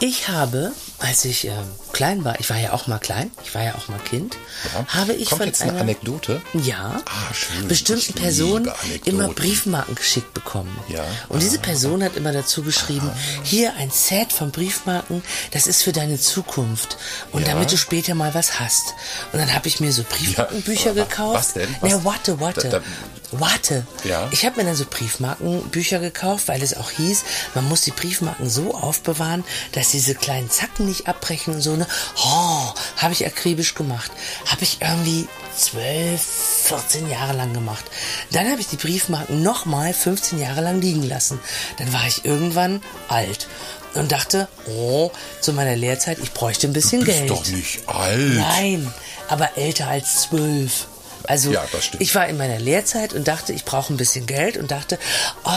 Ich 0.00 0.28
habe, 0.28 0.72
als 0.98 1.24
ich 1.24 1.46
ähm, 1.46 1.68
klein 1.98 2.24
war, 2.24 2.38
ich 2.38 2.48
war 2.48 2.56
ja 2.58 2.72
auch 2.74 2.86
mal 2.86 2.98
klein, 3.00 3.32
ich 3.44 3.52
war 3.56 3.64
ja 3.64 3.74
auch 3.74 3.88
mal 3.88 3.98
Kind, 3.98 4.36
Ja. 4.72 4.86
habe 4.94 5.14
ich 5.14 5.30
Kommt 5.30 5.38
von 5.40 5.46
jetzt 5.48 5.62
eine 5.62 5.72
einer 5.72 5.80
Anekdote? 5.80 6.40
ja, 6.54 7.02
Ah, 7.06 7.34
schön. 7.34 7.66
bestimmten 7.66 8.12
Personen 8.12 8.70
immer 9.04 9.26
Briefmarken 9.28 9.96
geschickt 9.96 10.32
bekommen. 10.32 10.78
Ja. 10.88 11.02
Und 11.28 11.42
diese 11.42 11.58
Person 11.58 12.04
hat 12.04 12.14
immer 12.16 12.30
dazu 12.32 12.62
geschrieben, 12.62 13.10
hier 13.42 13.74
ein 13.74 13.90
Set 13.90 14.32
von 14.32 14.52
Briefmarken, 14.52 15.24
das 15.50 15.66
ist 15.66 15.82
für 15.82 15.90
deine 15.92 16.20
Zukunft 16.20 16.98
und 17.32 17.42
Ja. 17.42 17.48
damit 17.54 17.72
du 17.72 17.76
später 17.76 18.14
mal 18.14 18.32
was 18.32 18.60
hast. 18.60 18.94
Und 19.32 19.40
dann 19.40 19.52
habe 19.52 19.66
ich 19.66 19.80
mir 19.80 19.92
so 19.92 20.04
Briefmarkenbücher 20.08 20.90
aber 20.90 21.02
gekauft. 21.04 21.34
was 21.36 21.52
denn? 21.54 21.74
Was? 21.80 21.90
Na, 21.92 22.04
warte, 22.04 22.38
warte. 22.38 22.68
Da- 22.68 22.78
da- 22.78 22.84
Warte. 23.30 23.86
Ja. 24.04 24.26
Ich 24.30 24.46
habe 24.46 24.56
mir 24.56 24.64
dann 24.64 24.74
so 24.74 24.86
Briefmarkenbücher 24.88 25.98
gekauft, 25.98 26.48
weil 26.48 26.62
es 26.62 26.74
auch 26.74 26.90
hieß, 26.90 27.24
man 27.54 27.68
muss 27.68 27.82
die 27.82 27.90
Briefmarken 27.90 28.48
so 28.48 28.74
aufbewahren, 28.74 29.44
dass 29.72 29.90
diese 29.90 30.14
kleinen 30.14 30.50
Zacken 30.50 30.86
nicht 30.86 31.08
abbrechen 31.08 31.54
und 31.54 31.60
so. 31.60 31.76
Ne? 31.76 31.86
Oh, 32.24 32.72
habe 32.96 33.12
ich 33.12 33.26
akribisch 33.26 33.74
gemacht. 33.74 34.10
Habe 34.46 34.62
ich 34.62 34.78
irgendwie 34.80 35.28
12, 35.56 36.20
14 36.64 37.10
Jahre 37.10 37.32
lang 37.32 37.52
gemacht. 37.52 37.84
Dann 38.32 38.50
habe 38.50 38.60
ich 38.60 38.68
die 38.68 38.76
Briefmarken 38.76 39.42
nochmal 39.42 39.92
15 39.92 40.38
Jahre 40.38 40.60
lang 40.60 40.80
liegen 40.80 41.02
lassen. 41.08 41.40
Dann 41.78 41.92
war 41.92 42.06
ich 42.06 42.24
irgendwann 42.24 42.82
alt 43.08 43.48
und 43.94 44.12
dachte, 44.12 44.48
oh, 44.66 45.10
zu 45.40 45.52
meiner 45.52 45.76
Lehrzeit, 45.76 46.18
ich 46.18 46.32
bräuchte 46.32 46.66
ein 46.66 46.72
bisschen 46.72 47.04
Bist 47.04 47.18
Geld. 47.18 47.30
doch 47.30 47.46
nicht 47.46 47.88
alt. 47.88 48.34
Nein, 48.36 48.92
aber 49.28 49.56
älter 49.56 49.88
als 49.88 50.22
zwölf. 50.22 50.86
Also 51.28 51.52
Ja, 51.52 51.64
das 51.70 51.90
ich 51.98 52.14
war 52.14 52.26
in 52.26 52.36
meiner 52.38 52.58
Lehrzeit 52.58 53.12
und 53.12 53.28
dachte, 53.28 53.52
ich 53.52 53.64
brauche 53.64 53.92
ein 53.92 53.96
bisschen 53.98 54.26
Geld 54.26 54.56
und 54.56 54.70
dachte, 54.70 54.98
oh, 55.44 55.50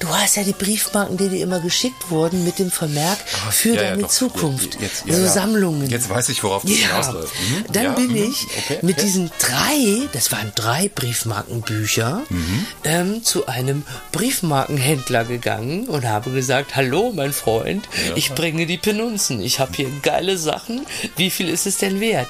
du 0.00 0.08
hast 0.08 0.36
ja 0.36 0.42
die 0.42 0.52
Briefmarken, 0.54 1.16
die 1.18 1.28
dir 1.28 1.42
immer 1.42 1.60
geschickt 1.60 2.10
wurden 2.10 2.44
mit 2.44 2.58
dem 2.58 2.70
Vermerk 2.70 3.18
für 3.50 3.70
Ja, 3.70 3.74
ja, 3.74 3.80
deine 3.90 4.02
doch. 4.02 4.08
Zukunft. 4.08 4.78
Jetzt, 4.80 5.04
ja, 5.06 5.14
so 5.14 5.22
ja. 5.22 5.28
Sammlungen. 5.28 5.88
Jetzt 5.90 6.08
weiß 6.08 6.30
ich, 6.30 6.42
worauf 6.42 6.62
du 6.64 6.68
ja. 6.72 6.88
hinausläufst. 6.88 7.34
Mhm. 7.34 7.64
Dann 7.72 7.84
Ja, 7.84 7.90
bin 7.92 8.08
mhm. 8.08 8.16
ich 8.30 8.46
Okay, 8.64 8.78
mit 8.82 8.96
okay. 8.96 9.04
diesen 9.06 9.30
drei, 9.38 10.08
das 10.12 10.32
waren 10.32 10.50
drei 10.54 10.88
Briefmarkenbücher, 10.88 12.22
Mhm. 12.28 12.66
ähm, 12.84 13.22
zu 13.24 13.46
einem 13.46 13.84
Briefmarkenhändler 14.12 15.24
gegangen 15.24 15.88
und 15.88 16.06
habe 16.08 16.30
gesagt, 16.30 16.76
hallo 16.76 17.12
mein 17.14 17.32
Freund, 17.32 17.88
ich 18.16 18.32
bringe 18.32 18.66
die 18.66 18.78
Penunzen, 18.78 19.42
ich 19.42 19.60
habe 19.60 19.72
hier 19.76 19.90
geile 20.02 20.38
Sachen, 20.38 20.86
wie 21.16 21.30
viel 21.30 21.48
ist 21.48 21.66
es 21.66 21.76
denn 21.78 22.00
wert? 22.00 22.28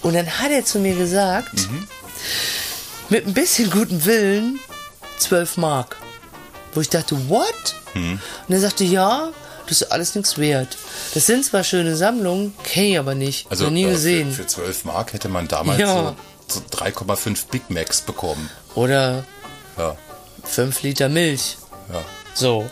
Und 0.00 0.14
dann 0.14 0.26
hat 0.38 0.50
er 0.50 0.64
zu 0.64 0.78
mir 0.78 0.94
gesagt, 0.94 1.52
Mhm. 1.54 1.86
Mit 3.08 3.26
ein 3.26 3.34
bisschen 3.34 3.70
gutem 3.70 4.04
Willen, 4.04 4.58
12 5.18 5.56
Mark. 5.56 5.96
Wo 6.74 6.80
ich 6.80 6.88
dachte, 6.88 7.16
what? 7.28 7.74
Mhm. 7.94 8.20
Und 8.48 8.54
er 8.54 8.60
sagte, 8.60 8.84
ja, 8.84 9.30
das 9.66 9.82
ist 9.82 9.90
alles 9.92 10.14
nichts 10.14 10.38
wert. 10.38 10.76
Das 11.14 11.26
sind 11.26 11.44
zwar 11.44 11.64
schöne 11.64 11.96
Sammlungen, 11.96 12.54
kenne 12.62 12.86
ich 12.88 12.98
aber 12.98 13.14
nicht. 13.14 13.50
Also 13.50 13.64
noch 13.64 13.70
nie 13.72 13.84
äh, 13.84 13.90
gesehen. 13.90 14.30
Für, 14.30 14.42
für 14.42 14.48
12 14.48 14.84
Mark 14.84 15.12
hätte 15.12 15.28
man 15.28 15.48
damals 15.48 15.80
Ja. 15.80 16.14
so, 16.48 16.60
so 16.70 16.76
3,5 16.78 17.46
Big 17.50 17.70
Macs 17.70 18.00
bekommen. 18.02 18.48
Oder 18.74 19.24
Ja, 19.76 19.96
5 20.44 20.82
Liter 20.82 21.08
Milch. 21.08 21.56
ja. 21.92 22.00
So. 22.34 22.70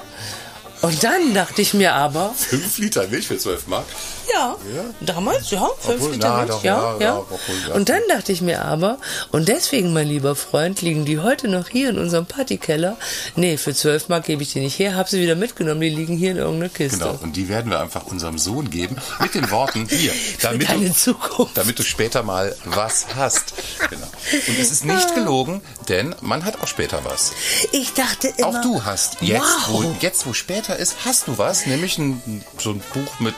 Und 0.83 1.03
dann 1.03 1.35
dachte 1.35 1.63
ich 1.63 1.75
mir 1.75 1.95
aber, 1.95 2.35
5 2.37 2.79
Liter 2.79 3.07
Milch 3.09 3.27
für 3.27 3.39
12 3.39 3.67
Mark? 3.67 3.87
ja, 4.33 4.57
damals, 5.01 5.51
ja, 5.51 5.69
5 5.81 5.95
Obwohl, 5.95 6.13
Liter 6.13 6.29
na, 6.29 6.37
Milch, 6.39 6.51
doch, 6.51 6.65
ja, 6.65 6.77
ja, 6.77 6.93
ja. 6.93 7.01
ja, 7.01 7.19
obwohl, 7.19 7.57
ja. 7.69 7.75
Und 7.75 7.89
dann 7.89 8.03
dachte 8.09 8.33
ich 8.33 8.41
mir 8.41 8.63
aber, 8.65 8.99
und 9.33 9.49
deswegen, 9.49 9.93
mein 9.93 10.09
lieber 10.09 10.37
Freund, 10.37 10.83
liegen 10.83 11.05
die 11.05 11.19
heute 11.19 11.49
noch 11.49 11.69
hier 11.69 11.91
in 11.91 11.99
unserem 11.99 12.27
Partykeller. 12.27 12.97
Nee, 13.37 13.57
für 13.57 13.75
12 13.75 14.09
Mark 14.09 14.25
gebe 14.25 14.43
ich 14.43 14.53
die 14.53 14.61
nicht 14.61 14.79
her, 14.79 14.97
hab 14.97 15.09
sie 15.09 15.21
wieder 15.21 15.35
mitgenommen, 15.35 15.81
die 15.81 15.89
liegen 15.89 16.17
hier 16.17 16.33
in 16.33 16.37
irgendeiner 16.37 16.69
Kiste. 16.69 16.99
Genau, 16.99 17.19
und 17.21 17.37
die 17.37 17.49
werden 17.49 17.71
wir 17.71 17.81
einfach 17.81 18.07
unserem 18.07 18.39
Sohn 18.39 18.71
geben 18.71 18.97
mit 19.21 19.35
den 19.35 19.51
Worten 19.51 19.87
hier, 19.89 20.13
damit 20.43 20.69
du, 20.69 20.93
Zukunft. 20.93 21.57
damit 21.57 21.79
du 21.79 21.83
später 21.83 22.23
mal 22.23 22.55
was 22.65 23.07
hast. 23.17 23.55
Genau. 23.91 24.07
Und 24.47 24.59
es 24.59 24.71
ist 24.71 24.85
nicht 24.85 25.15
gelogen, 25.15 25.63
denn 25.89 26.15
man 26.21 26.45
hat 26.45 26.61
auch 26.63 26.69
später 26.69 27.01
was. 27.05 27.33
Ich 27.73 27.95
dachte 27.95 28.29
immer, 28.37 28.49
Auch 28.49 28.61
du 28.63 28.85
hast 28.85 29.21
jetzt, 29.21 29.43
wow. 29.43 29.83
wo, 29.83 29.97
jetzt 30.01 30.27
wo 30.27 30.33
später 30.33 30.68
ist, 30.75 31.05
hast 31.05 31.29
du 31.29 31.39
was, 31.39 31.67
nämlich 31.67 31.99
ein, 31.99 32.23
so 32.59 32.71
ein 32.71 32.83
Buch 32.93 33.21
mit 33.21 33.35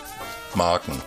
Marken. 0.57 1.01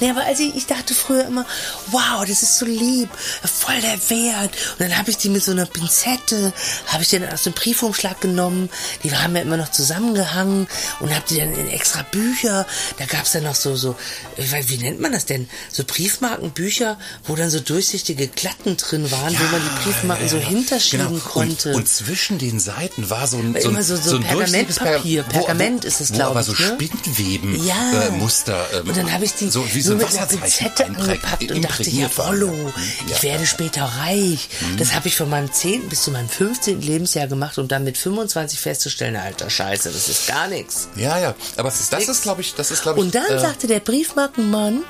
Nee, 0.00 0.10
aber 0.10 0.24
also 0.24 0.42
ich, 0.42 0.54
ich 0.56 0.66
dachte 0.66 0.94
früher 0.94 1.26
immer, 1.26 1.44
wow, 1.90 2.24
das 2.26 2.42
ist 2.42 2.58
so 2.58 2.66
lieb, 2.66 3.08
voll 3.44 3.80
der 3.80 3.98
Wert. 4.10 4.50
Und 4.78 4.80
dann 4.80 4.96
habe 4.98 5.10
ich 5.10 5.16
die 5.18 5.28
mit 5.28 5.42
so 5.44 5.52
einer 5.52 5.66
Pinzette, 5.66 6.52
habe 6.86 7.02
ich 7.02 7.08
die 7.10 7.18
dann 7.18 7.32
aus 7.32 7.42
dem 7.44 7.52
Briefumschlag 7.52 8.20
genommen, 8.20 8.70
die 9.04 9.14
haben 9.14 9.36
ja 9.36 9.42
immer 9.42 9.56
noch 9.56 9.70
zusammengehangen 9.70 10.66
und 11.00 11.14
habe 11.14 11.24
die 11.28 11.36
dann 11.38 11.52
in 11.54 11.68
extra 11.68 12.02
Bücher, 12.10 12.66
da 12.98 13.04
gab 13.06 13.24
es 13.24 13.32
dann 13.32 13.44
noch 13.44 13.54
so, 13.54 13.76
so, 13.76 13.94
ich 14.36 14.50
weiß, 14.50 14.68
wie 14.68 14.78
nennt 14.78 15.00
man 15.00 15.12
das 15.12 15.26
denn? 15.26 15.48
So 15.70 15.84
Briefmarkenbücher, 15.84 16.98
wo 17.24 17.36
dann 17.36 17.50
so 17.50 17.60
durchsichtige 17.60 18.28
Glatten 18.28 18.76
drin 18.76 19.10
waren, 19.10 19.34
wo 19.38 19.44
man 19.44 19.60
die 19.62 19.82
Briefmarken 19.84 20.28
so 20.28 20.38
hinterschieben 20.38 21.08
Genau. 21.08 21.20
konnte. 21.20 21.70
Und, 21.70 21.76
und 21.76 21.88
zwischen 21.88 22.38
den 22.38 22.58
Seiten 22.60 23.10
war 23.10 23.26
so 23.26 23.36
ein, 23.38 23.52
so 23.60 23.68
ein, 23.68 23.74
Immer 23.74 23.82
so- 23.82 23.96
so 23.96 24.16
ein 24.16 24.22
Pergamentpapier. 24.22 25.22
Per- 25.22 25.34
wo- 25.40 25.44
Pergament 25.44 25.84
wo, 25.84 25.88
ist 25.88 26.00
es, 26.00 26.10
wo 26.10 26.14
glaub 26.16 26.30
aber 26.30 26.40
ich, 26.40 26.46
so 26.46 26.52
ne? 26.52 26.58
Spinnweben 26.58 27.66
Ja. 27.66 28.02
äh, 28.06 28.10
Muster. 28.10 28.66
ähm, 28.74 28.87
Und 28.88 28.96
dann 28.96 29.12
habe 29.12 29.24
ich 29.24 29.34
die, 29.34 29.50
so 29.50 29.64
wie 29.74 29.80
so 29.80 29.94
nur 29.94 30.06
mit 30.06 30.16
einer 30.16 30.26
Pinzette 30.26 30.86
angepackt 30.86 31.50
und 31.50 31.62
dachte, 31.64 31.88
jawollo, 31.90 32.72
ich 33.06 33.16
ja, 33.16 33.22
werde 33.22 33.46
später 33.46 33.82
reich. 33.84 34.48
Das 34.78 34.94
habe 34.94 35.08
ich 35.08 35.16
von 35.16 35.28
meinem 35.28 35.52
10. 35.52 35.88
bis 35.88 36.02
zu 36.04 36.10
meinem 36.10 36.28
15. 36.28 36.80
Lebensjahr 36.80 37.26
gemacht 37.26 37.58
und 37.58 37.70
dann 37.72 37.84
mit 37.84 37.98
25 37.98 38.58
festzustellen, 38.58 39.16
alter 39.16 39.50
Scheiße, 39.50 39.90
das 39.90 40.08
ist 40.08 40.26
gar 40.26 40.48
nichts. 40.48 40.88
Ja, 40.96 41.18
ja, 41.18 41.34
aber 41.56 41.68
das 41.68 41.80
ist, 41.80 41.92
das 41.92 42.08
ist 42.08 42.22
glaube 42.22 42.40
ich, 42.40 42.54
das 42.54 42.70
ist, 42.70 42.82
glaube 42.82 42.98
ich. 42.98 43.04
Und 43.04 43.14
dann 43.14 43.26
äh, 43.30 43.38
sagte 43.38 43.66
der 43.66 43.80
Briefmarkenmann, 43.80 44.82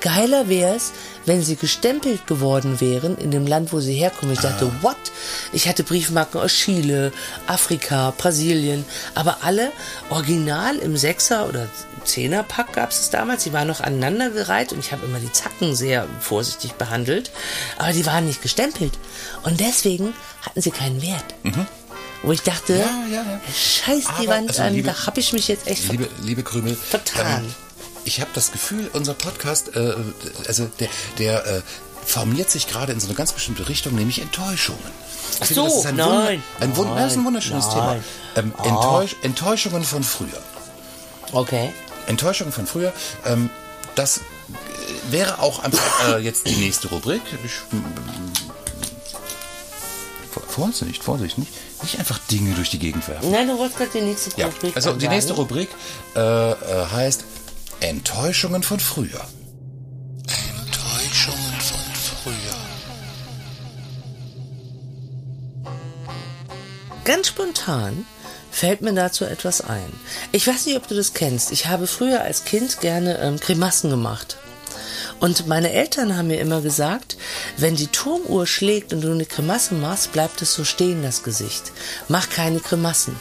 geiler 0.00 0.48
wär's, 0.48 0.92
wenn 1.26 1.42
sie 1.42 1.56
gestempelt 1.56 2.26
geworden 2.26 2.80
wären 2.80 3.18
in 3.18 3.30
dem 3.30 3.46
Land, 3.46 3.72
wo 3.72 3.80
sie 3.80 3.94
herkommen. 3.94 4.32
Ich 4.32 4.38
Ah. 4.40 4.50
dachte, 4.50 4.70
what? 4.80 4.96
Ich 5.52 5.68
hatte 5.68 5.82
Briefmarken 5.84 6.40
aus 6.40 6.52
Chile, 6.52 7.12
Afrika, 7.46 8.14
Brasilien, 8.16 8.84
aber 9.14 9.38
alle 9.42 9.72
original 10.10 10.76
im 10.76 10.96
Sechser- 10.96 11.48
oder 11.48 11.68
Zehnerpack 12.08 12.72
gab 12.72 12.90
es 12.90 13.10
damals. 13.10 13.44
Die 13.44 13.52
waren 13.52 13.68
noch 13.68 13.80
aneinandergereiht 13.80 14.72
und 14.72 14.80
ich 14.80 14.90
habe 14.92 15.04
immer 15.06 15.20
die 15.20 15.30
Zacken 15.32 15.76
sehr 15.76 16.06
vorsichtig 16.20 16.72
behandelt, 16.72 17.30
aber 17.78 17.92
die 17.92 18.04
waren 18.06 18.26
nicht 18.26 18.42
gestempelt. 18.42 18.98
Und 19.44 19.60
deswegen 19.60 20.14
hatten 20.42 20.60
sie 20.60 20.70
keinen 20.72 21.00
Wert. 21.02 21.24
Wo 22.22 22.32
ich 22.32 22.42
dachte, 22.42 22.72
Mhm. 22.74 23.12
Ja, 23.12 23.22
ja, 23.22 23.30
ja. 23.32 23.40
scheiß 23.54 24.04
die 24.20 24.26
Aber, 24.26 24.36
Wand 24.38 24.48
also, 24.50 24.62
an, 24.62 24.74
liebe- 24.74 24.88
da 24.88 25.06
habe 25.06 25.20
ich 25.20 25.32
mich 25.32 25.46
jetzt 25.46 25.68
echt 25.68 25.88
Liebe, 25.92 26.08
liebe 26.22 26.42
Krümel, 26.42 26.74
Vertan. 26.74 27.44
ähm, 27.44 27.54
ich 28.04 28.20
habe 28.20 28.30
das 28.34 28.50
Gefühl, 28.50 28.90
unser 28.92 29.14
Podcast, 29.14 29.76
äh, 29.76 29.94
also 30.48 30.68
der, 30.80 30.88
der 31.18 31.46
äh, 31.46 31.62
formiert 32.04 32.50
sich 32.50 32.66
gerade 32.66 32.92
in 32.92 32.98
so 33.00 33.06
eine 33.06 33.14
ganz 33.14 33.32
bestimmte 33.32 33.68
Richtung, 33.68 33.94
nämlich 33.94 34.20
Enttäuschungen. 34.20 34.80
Ich 35.34 35.42
Ach 35.42 35.46
finde, 35.46 35.62
das 35.64 35.72
so, 35.74 35.78
ist 35.80 35.86
ein 35.86 35.96
nein, 35.96 36.42
ein, 36.58 36.74
Wunder, 36.76 36.94
das 36.96 37.06
ist 37.06 37.12
ein 37.12 37.16
nein, 37.18 37.26
wunderschönes 37.26 37.66
nein. 37.66 37.74
Thema. 37.74 37.96
Ähm, 38.36 38.54
Ah. 38.56 38.64
Enttäusch, 38.66 39.16
Enttäuschungen 39.22 39.84
von 39.84 40.02
früher. 40.02 40.42
Okay. 41.32 41.72
Enttäuschungen 42.08 42.52
von 42.52 42.66
früher. 42.66 42.92
Ähm, 43.24 43.50
das 43.94 44.18
äh, 44.18 44.22
wäre 45.10 45.40
auch 45.40 45.60
einfach 45.60 46.08
äh, 46.16 46.18
jetzt 46.18 46.46
die 46.48 46.56
nächste 46.56 46.88
Rubrik. 46.88 47.22
Ich, 47.44 47.52
Vor- 50.32 50.42
Vorsicht, 50.48 51.02
Vorsicht, 51.02 51.38
nicht, 51.38 51.52
nicht 51.82 51.98
einfach 51.98 52.18
Dinge 52.30 52.54
durch 52.54 52.70
die 52.70 52.78
Gegend 52.78 53.06
werfen. 53.08 53.30
Nein, 53.30 53.48
du 53.48 53.58
wolltest 53.58 53.78
gerade 53.78 53.90
die 53.92 54.00
nächste 54.00 54.30
Ja, 54.40 54.46
Rubrik 54.46 54.76
also 54.76 54.92
die 54.92 55.08
nächste 55.08 55.32
Rubrik 55.34 55.68
äh, 56.16 56.20
äh, 56.50 56.54
heißt 56.92 57.24
Enttäuschungen 57.80 58.62
von 58.62 58.80
früher. 58.80 59.20
Enttäuschungen 60.26 61.60
von 61.60 61.78
früher. 62.22 62.56
Ganz 67.04 67.28
spontan 67.28 68.04
fällt 68.58 68.82
mir 68.82 68.92
dazu 68.92 69.24
etwas 69.24 69.60
ein. 69.60 69.92
Ich 70.32 70.46
weiß 70.46 70.66
nicht, 70.66 70.76
ob 70.76 70.88
du 70.88 70.96
das 70.96 71.14
kennst. 71.14 71.52
Ich 71.52 71.66
habe 71.66 71.86
früher 71.86 72.22
als 72.22 72.44
Kind 72.44 72.80
gerne 72.80 73.18
ähm, 73.18 73.38
Grimassen 73.38 73.88
gemacht. 73.88 74.36
Und 75.20 75.46
meine 75.46 75.72
Eltern 75.72 76.16
haben 76.16 76.26
mir 76.28 76.40
immer 76.40 76.60
gesagt, 76.60 77.16
wenn 77.56 77.76
die 77.76 77.86
Turmuhr 77.86 78.46
schlägt 78.46 78.92
und 78.92 79.02
du 79.02 79.12
eine 79.12 79.26
Grimasse 79.26 79.74
machst, 79.74 80.12
bleibt 80.12 80.42
es 80.42 80.54
so 80.54 80.64
stehen, 80.64 81.02
das 81.02 81.22
Gesicht. 81.22 81.70
Mach 82.08 82.30
keine 82.30 82.58
Grimassen. 82.58 83.14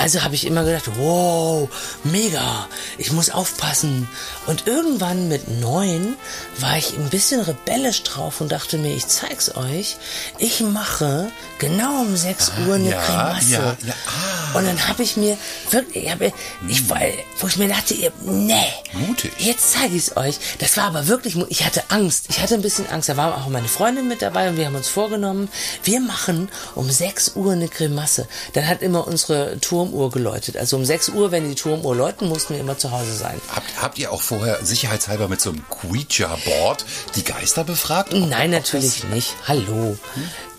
Also 0.00 0.22
habe 0.22 0.34
ich 0.34 0.46
immer 0.46 0.64
gedacht, 0.64 0.88
wow, 0.96 1.68
mega, 2.04 2.66
ich 2.96 3.12
muss 3.12 3.28
aufpassen. 3.28 4.08
Und 4.46 4.66
irgendwann 4.66 5.28
mit 5.28 5.60
neun 5.60 6.16
war 6.58 6.78
ich 6.78 6.96
ein 6.96 7.10
bisschen 7.10 7.42
rebellisch 7.42 8.02
drauf 8.04 8.40
und 8.40 8.50
dachte 8.50 8.78
mir, 8.78 8.94
ich 8.96 9.06
zeig's 9.06 9.54
euch. 9.54 9.98
Ich 10.38 10.60
mache 10.62 11.30
genau 11.58 12.00
um 12.00 12.16
6 12.16 12.52
Uhr 12.66 12.76
eine 12.76 12.90
ja, 12.92 13.04
Grimasse. 13.04 13.50
ja, 13.50 13.76
ja, 13.86 13.94
ah. 14.06 14.56
Und 14.58 14.64
dann 14.66 14.88
habe 14.88 15.02
ich 15.02 15.18
mir 15.18 15.36
wirklich, 15.70 16.04
ich 16.06 16.10
habe, 16.10 16.32
ich, 16.66 16.88
war- 16.88 16.98
wo 17.38 17.46
ich 17.46 17.58
mir 17.58 17.68
dachte, 17.68 17.92
ihr, 17.92 18.10
nee, 18.24 18.54
Mutig. 18.94 19.32
jetzt 19.38 19.72
zeige 19.72 19.94
ich 19.96 20.08
es 20.08 20.16
euch. 20.16 20.38
Das 20.60 20.78
war 20.78 20.84
aber 20.84 21.08
wirklich, 21.08 21.36
ich 21.50 21.66
hatte 21.66 21.82
Angst. 21.90 22.24
Ich 22.30 22.40
hatte 22.40 22.54
ein 22.54 22.62
bisschen 22.62 22.88
Angst. 22.88 23.10
Da 23.10 23.18
war 23.18 23.36
auch 23.36 23.48
meine 23.48 23.68
Freundin 23.68 24.08
mit 24.08 24.22
dabei 24.22 24.48
und 24.48 24.56
wir 24.56 24.64
haben 24.64 24.76
uns 24.76 24.88
vorgenommen, 24.88 25.50
wir 25.84 26.00
machen 26.00 26.48
um 26.74 26.90
6 26.90 27.32
Uhr 27.36 27.52
eine 27.52 27.68
Grimasse. 27.68 28.26
Dann 28.54 28.66
hat 28.66 28.80
immer 28.80 29.06
unsere 29.06 29.58
Turmuhr 29.90 30.10
geläutet. 30.10 30.56
Also 30.56 30.76
um 30.76 30.84
6 30.84 31.10
Uhr, 31.10 31.30
wenn 31.32 31.48
die 31.48 31.54
Turmuhr 31.54 31.94
läuten, 31.96 32.28
mussten 32.28 32.54
wir 32.54 32.60
immer 32.60 32.78
zu 32.78 32.90
Hause 32.90 33.12
sein. 33.14 33.40
Habt, 33.54 33.82
habt 33.82 33.98
ihr 33.98 34.12
auch 34.12 34.22
vorher 34.22 34.64
sicherheitshalber 34.64 35.28
mit 35.28 35.40
so 35.40 35.50
einem 35.50 35.64
Ouija-Board 35.82 36.84
die 37.16 37.24
Geister 37.24 37.64
befragt? 37.64 38.14
Ob- 38.14 38.20
Nein, 38.28 38.50
ob 38.54 38.60
natürlich 38.60 39.00
das- 39.02 39.10
nicht. 39.10 39.34
Hallo. 39.46 39.96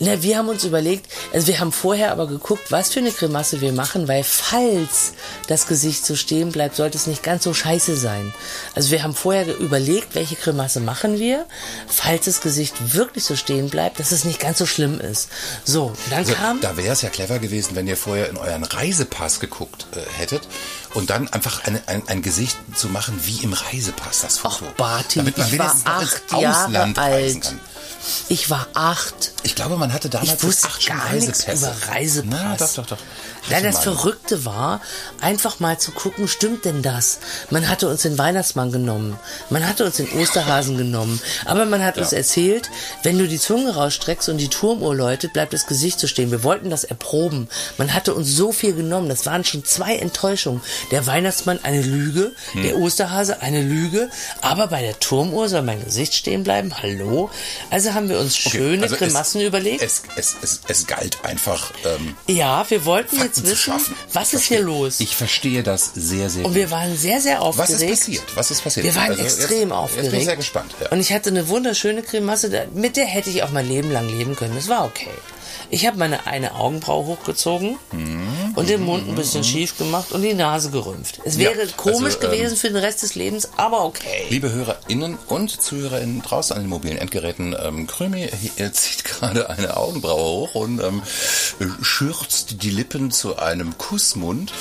Na, 0.03 0.24
wir 0.24 0.36
haben 0.39 0.50
uns 0.50 0.63
überlegt, 0.63 1.05
also 1.31 1.46
wir 1.46 1.60
haben 1.60 1.72
vorher 1.72 2.12
aber 2.12 2.25
geguckt, 2.25 2.72
was 2.72 2.91
für 2.91 3.00
eine 3.01 3.12
Grimasse 3.12 3.62
wir 3.62 3.72
machen, 3.72 4.08
weil 4.08 4.24
falls 4.24 5.13
das 5.48 5.67
Gesicht 5.67 6.03
so 6.08 6.15
stehen 6.15 6.51
bleibt, 6.51 6.75
sollte 6.75 6.98
es 6.98 7.05
nicht 7.05 7.22
ganz 7.22 7.43
so 7.43 7.53
scheiße 7.53 7.96
sein. 7.96 8.34
Also 8.74 8.89
wir 8.89 9.03
haben 9.03 9.13
vorher 9.13 9.55
überlegt, 9.60 10.15
welche 10.15 10.36
Grimasse 10.36 10.79
machen 10.79 11.20
wir, 11.20 11.46
falls 11.88 12.25
das 12.25 12.41
Gesicht 12.41 12.96
wirklich 12.96 13.25
so 13.25 13.35
stehen 13.35 13.70
bleibt, 13.70 14.00
dass 14.00 14.11
es 14.11 14.25
nicht 14.25 14.40
ganz 14.40 14.57
so 14.57 14.66
schlimm 14.66 15.00
ist. 15.00 15.29
So, 15.66 15.94
dann 16.09 16.18
Also, 16.20 16.33
kam... 16.33 16.59
da 16.61 16.75
wäre 16.77 16.94
es 16.94 17.03
ja 17.03 17.09
clever 17.09 17.37
gewesen, 17.37 17.75
wenn 17.75 17.85
ihr 17.87 17.96
vorher 17.98 18.27
in 18.29 18.37
euren 18.37 18.64
Reisepass 18.64 19.40
geguckt 19.40 19.85
äh, 19.96 20.00
hättet 20.20 20.42
und 20.96 21.11
dann 21.11 21.27
einfach 21.31 21.64
eine, 21.66 21.79
ein, 21.85 22.01
ein 22.07 22.24
Gesicht 22.24 22.57
zu 22.75 22.87
machen 22.90 23.20
wie 23.25 23.44
im 23.44 23.53
Reisepass, 23.53 24.22
das 24.22 24.40
Ach, 24.44 24.57
Foto. 24.57 24.72
Barty, 24.77 25.20
Damit 25.20 25.37
man 25.37 25.48
ich 25.48 25.59
war 25.59 25.75
acht 25.85 26.24
Jahre 26.42 26.94
alt. 26.98 27.42
kann. 27.44 27.59
Ich 28.29 28.50
war 28.50 28.68
acht. 28.74 29.31
Ich 29.44 29.55
glaube, 29.55 29.77
man 29.77 29.94
hatte 29.94 30.09
damals 30.09 30.33
Ich 30.33 30.44
wusste 30.44 30.68
acht 30.68 30.85
gar 30.87 31.11
nichts 31.14 31.48
Reisepässe. 31.48 31.66
über 31.77 31.87
Reisepass. 31.94 32.29
Na, 32.29 32.55
doch, 32.57 32.74
doch, 32.74 32.85
doch. 32.87 32.98
Ja, 33.50 33.58
Hatte 33.58 33.68
das. 33.68 33.80
Verrückte 33.84 34.46
war, 34.46 34.82
einfach 35.20 35.60
mal 35.60 35.77
zu 35.80 35.92
gucken, 35.92 36.27
stimmt 36.27 36.64
denn 36.66 36.82
das? 36.82 37.20
Man 37.50 37.68
hatte 37.70 37.88
uns 37.90 38.04
den 38.04 38.18
Weihnachtsmann 38.18 38.72
genommen, 38.72 39.18
man 39.50 39.68
hatte 39.68 39.84
uns 39.86 39.98
den 39.98 40.12
Osterhasen 40.14 40.77
genommen, 40.77 41.20
aber 41.46 41.66
man 41.66 41.84
hat 41.84 41.98
uns 41.98 42.14
erzählt, 42.14 42.70
wenn 43.04 43.18
du 43.18 43.27
die 43.27 43.40
Zunge 43.40 43.74
rausstreckst 43.75 44.30
und 44.30 44.38
die 44.38 44.48
Turmuhr 44.48 44.96
läutet, 44.96 45.34
bleibt 45.34 45.54
das 45.54 45.66
Gesicht 45.66 46.00
so 46.00 46.08
stehen. 46.08 46.30
Wir 46.32 46.44
wollten 46.44 46.70
das 46.70 46.84
erproben. 46.84 47.50
Man 47.77 47.94
hatte 47.94 48.14
uns 48.14 48.30
so 48.36 48.51
viel 48.51 48.74
genommen, 48.74 49.10
das 49.10 49.25
waren 49.25 49.44
schon 49.44 49.66
zwei 49.66 49.96
Enttäuschungen. 49.96 50.62
Der 50.92 51.08
Weihnachtsmann 51.08 51.60
eine 51.64 51.82
Lüge, 51.82 52.32
Hm. 52.54 52.64
der 52.64 52.77
Osterhase 52.77 53.42
eine 53.42 53.62
Lüge, 53.62 54.10
aber 54.42 54.68
bei 54.68 54.82
der 54.82 55.00
Turmuhr 55.00 55.50
soll 55.50 55.62
mein 55.64 55.84
Gesicht 55.84 56.14
stehen 56.14 56.44
bleiben. 56.44 56.74
Hallo? 56.82 57.30
Also 57.70 57.94
haben 57.94 58.08
wir 58.10 58.20
uns 58.20 58.36
Okay, 58.46 58.50
schöne 58.58 58.84
also 58.84 58.96
Grimassen 58.98 59.42
es, 59.42 59.48
überlegt. 59.48 59.82
Es, 59.82 60.04
es, 60.16 60.36
es, 60.42 60.62
es 60.68 60.88
galt 60.88 61.18
einfach, 61.24 61.72
ähm, 61.86 62.16
ja, 62.27 62.70
wir 62.70 62.86
wollten 62.86 63.20
jetzt 63.37 63.46
wissen, 63.67 63.96
was 64.13 64.33
ist 64.33 64.44
hier 64.44 64.61
los? 64.61 65.00
Ich 65.00 65.15
verstehe 65.15 65.63
das 65.63 65.91
sehr, 65.96 66.29
sehr 66.29 66.46
Und 66.46 66.51
gut. 66.51 66.55
wir 66.55 66.72
waren 66.72 66.98
sehr, 66.98 67.20
sehr 67.22 67.39
Was 67.39 67.44
aufgeregt. 67.59 67.81
ist 67.81 67.89
passiert? 68.00 68.24
Was 68.35 68.51
ist 68.51 68.63
passiert? 68.63 68.85
Wir 68.85 68.96
waren 68.96 69.09
Also 69.11 69.24
jetzt- 69.24 69.37
extrem 69.39 69.57
Jetzt 69.57 69.67
bin 69.70 69.72
aufgeregt. 69.72 70.13
ich 70.13 70.25
sehr 70.25 70.35
gespannt. 70.37 70.75
Ja. 70.81 70.89
Und 70.89 71.00
ich 71.00 71.11
hatte 71.13 71.29
eine 71.29 71.48
wunderschöne 71.48 72.03
Grimasse, 72.03 72.50
da- 72.50 72.65
mit 72.74 72.98
der 72.98 73.05
hätte 73.05 73.29
ich 73.29 73.44
auch 73.44 73.51
mein 73.51 73.67
Leben 73.67 73.91
lang 73.91 74.07
leben 74.09 74.35
können. 74.35 74.55
Das 74.55 74.67
war 74.67 74.85
okay. 74.85 75.09
Ich 75.69 75.85
habe 75.87 75.97
meine 75.97 76.25
eine 76.27 76.55
Augenbraue 76.55 77.05
hochgezogen 77.05 77.77
Mhm. 77.91 78.53
und 78.55 78.69
den 78.69 78.81
Mund 78.81 79.07
ein 79.07 79.15
bisschen 79.15 79.43
schief 79.43 79.77
gemacht 79.77 80.11
und 80.11 80.21
die 80.21 80.33
Nase 80.33 80.71
gerümpft. 80.71 81.19
Es 81.25 81.37
wäre 81.37 81.67
komisch 81.77 82.15
also, 82.15 82.27
ähm, 82.27 82.31
gewesen 82.31 82.57
für 82.57 82.67
den 82.67 82.77
Rest 82.77 83.03
des 83.03 83.15
Lebens, 83.15 83.50
aber 83.57 83.85
okay. 83.85 84.25
Liebe 84.29 84.51
HörerInnen 84.51 85.17
und 85.27 85.61
ZuhörerInnen 85.61 86.21
draußen 86.21 86.55
an 86.55 86.63
den 86.63 86.69
mobilen 86.69 86.97
Endgeräten, 86.97 87.55
ähm, 87.61 87.87
Krömi 87.87 88.29
zieht 88.74 89.03
gerade 89.05 89.50
eine 89.50 89.77
Augenbraue 89.77 90.47
hoch 90.50 90.55
und 90.55 90.81
ähm, 90.81 91.01
schürzt 91.81 92.63
die 92.63 92.69
Lippen 92.69 93.11
zu 93.11 93.37
einem 93.37 93.77
Kussmund. 93.77 94.53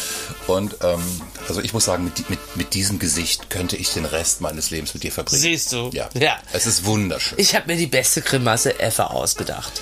Und 0.47 0.77
ähm, 0.83 1.03
also 1.49 1.61
ich 1.61 1.73
muss 1.73 1.85
sagen, 1.85 2.05
mit, 2.05 2.29
mit, 2.31 2.39
mit 2.57 2.75
diesem 2.75 2.99
Gesicht 2.99 3.51
könnte 3.51 3.77
ich 3.77 3.93
den 3.93 4.05
Rest 4.05 4.41
meines 4.41 4.71
Lebens 4.71 4.95
mit 4.95 5.03
dir 5.03 5.13
verbringen. 5.13 5.43
Siehst 5.43 5.73
du? 5.73 5.91
Ja. 5.93 6.09
Ja. 6.15 6.37
Es 6.53 6.67
ist 6.67 6.85
wunderschön. 6.85 7.39
Ich 7.39 7.55
habe 7.55 7.67
mir 7.73 7.77
die 7.77 7.87
beste 7.87 8.23
Grimasse 8.23 8.79
ever 8.81 9.11
ausgedacht. 9.13 9.81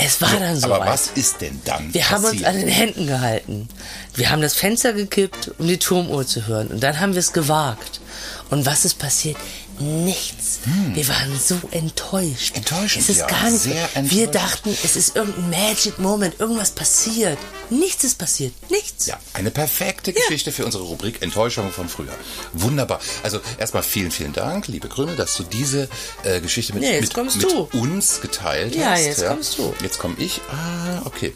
Es 0.00 0.22
war 0.22 0.30
dann 0.38 0.56
so 0.56 0.72
Aber 0.72 0.86
was 0.86 1.08
ist 1.08 1.40
denn 1.40 1.60
dann 1.64 1.92
Wir 1.92 2.08
haben 2.08 2.22
uns 2.24 2.34
passiert? 2.42 2.46
an 2.46 2.56
den 2.60 2.68
Händen 2.68 3.06
gehalten. 3.08 3.68
Wir 4.14 4.30
haben 4.30 4.40
das 4.40 4.54
Fenster 4.54 4.92
gekippt, 4.92 5.50
um 5.58 5.66
die 5.66 5.78
Turmuhr 5.78 6.24
zu 6.24 6.46
hören. 6.46 6.68
Und 6.68 6.80
dann 6.84 7.00
haben 7.00 7.14
wir 7.14 7.18
es 7.20 7.32
gewagt. 7.32 8.00
Und 8.48 8.64
was 8.64 8.84
ist 8.84 8.98
passiert? 9.00 9.36
Nichts. 9.80 10.60
Wir 10.94 11.06
waren 11.08 11.38
so 11.38 11.56
enttäuscht. 11.70 12.50
Hm. 12.50 12.56
Enttäuschend, 12.56 13.04
Es 13.04 13.08
ist 13.10 13.18
ja, 13.18 13.26
gar 13.26 13.44
nichts. 13.50 13.64
sehr 13.64 13.88
Wir 14.04 14.26
dachten, 14.26 14.76
es 14.84 14.96
ist 14.96 15.16
irgendein 15.16 15.50
Magic 15.50 15.98
Moment, 15.98 16.38
irgendwas 16.40 16.70
passiert. 16.70 17.38
Nichts 17.70 18.04
ist 18.04 18.18
passiert. 18.18 18.52
Nichts. 18.70 19.06
Ja, 19.06 19.18
eine 19.34 19.50
perfekte 19.50 20.12
Geschichte 20.12 20.52
für 20.52 20.64
unsere 20.64 20.84
Rubrik 20.84 21.22
Enttäuschung 21.22 21.70
von 21.70 21.88
früher. 21.88 22.12
Wunderbar. 22.52 23.00
Also 23.22 23.40
erstmal 23.58 23.82
vielen, 23.82 24.10
vielen 24.10 24.32
Dank, 24.32 24.68
liebe 24.68 24.88
Krümel, 24.88 25.16
dass 25.16 25.36
du 25.36 25.42
diese 25.42 25.88
äh, 26.24 26.40
Geschichte 26.40 26.72
mit, 26.72 26.82
Nee, 26.82 27.00
jetzt 27.00 27.16
mit, 27.16 27.36
mit 27.36 27.74
uns 27.74 28.20
geteilt 28.20 28.74
Ja, 28.74 28.90
hast. 28.92 29.04
jetzt 29.04 29.26
kommst 29.26 29.58
du. 29.58 29.74
Jetzt 29.82 29.98
komme 29.98 30.14
ich. 30.18 30.40
Ah, 30.50 31.02
okay. 31.04 31.34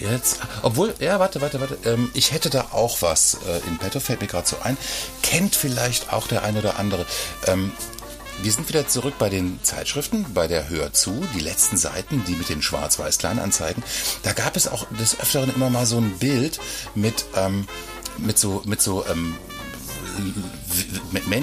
Jetzt, 0.00 0.40
obwohl, 0.62 0.94
ja, 1.00 1.20
warte, 1.20 1.40
warte, 1.40 1.60
warte. 1.60 1.78
Ähm, 1.84 2.10
ich 2.14 2.32
hätte 2.32 2.50
da 2.50 2.68
auch 2.72 3.02
was 3.02 3.38
äh, 3.46 3.68
in 3.68 3.78
petto, 3.78 4.00
fällt 4.00 4.20
mir 4.20 4.26
gerade 4.26 4.48
so 4.48 4.56
ein. 4.62 4.76
Kennt 5.22 5.54
vielleicht 5.54 6.12
auch 6.12 6.26
der 6.26 6.42
eine 6.42 6.60
oder 6.60 6.78
andere. 6.78 7.06
Ähm, 7.46 7.72
wir 8.40 8.50
sind 8.50 8.68
wieder 8.68 8.88
zurück 8.88 9.14
bei 9.18 9.28
den 9.28 9.60
Zeitschriften, 9.62 10.26
bei 10.34 10.48
der 10.48 10.68
Hör 10.68 10.92
zu, 10.92 11.24
die 11.34 11.40
letzten 11.40 11.76
Seiten, 11.76 12.24
die 12.26 12.34
mit 12.34 12.48
den 12.48 12.62
Schwarz-Weiß-Kleinanzeigen. 12.62 13.82
Da 14.22 14.32
gab 14.32 14.56
es 14.56 14.66
auch 14.66 14.86
des 14.98 15.20
Öfteren 15.20 15.54
immer 15.54 15.70
mal 15.70 15.86
so 15.86 15.98
ein 15.98 16.18
Bild 16.18 16.58
mit, 16.94 17.24
ähm, 17.36 17.68
mit 18.18 18.38
so, 18.38 18.62
mit 18.64 18.80
so 18.80 19.04
ähm, 19.06 19.36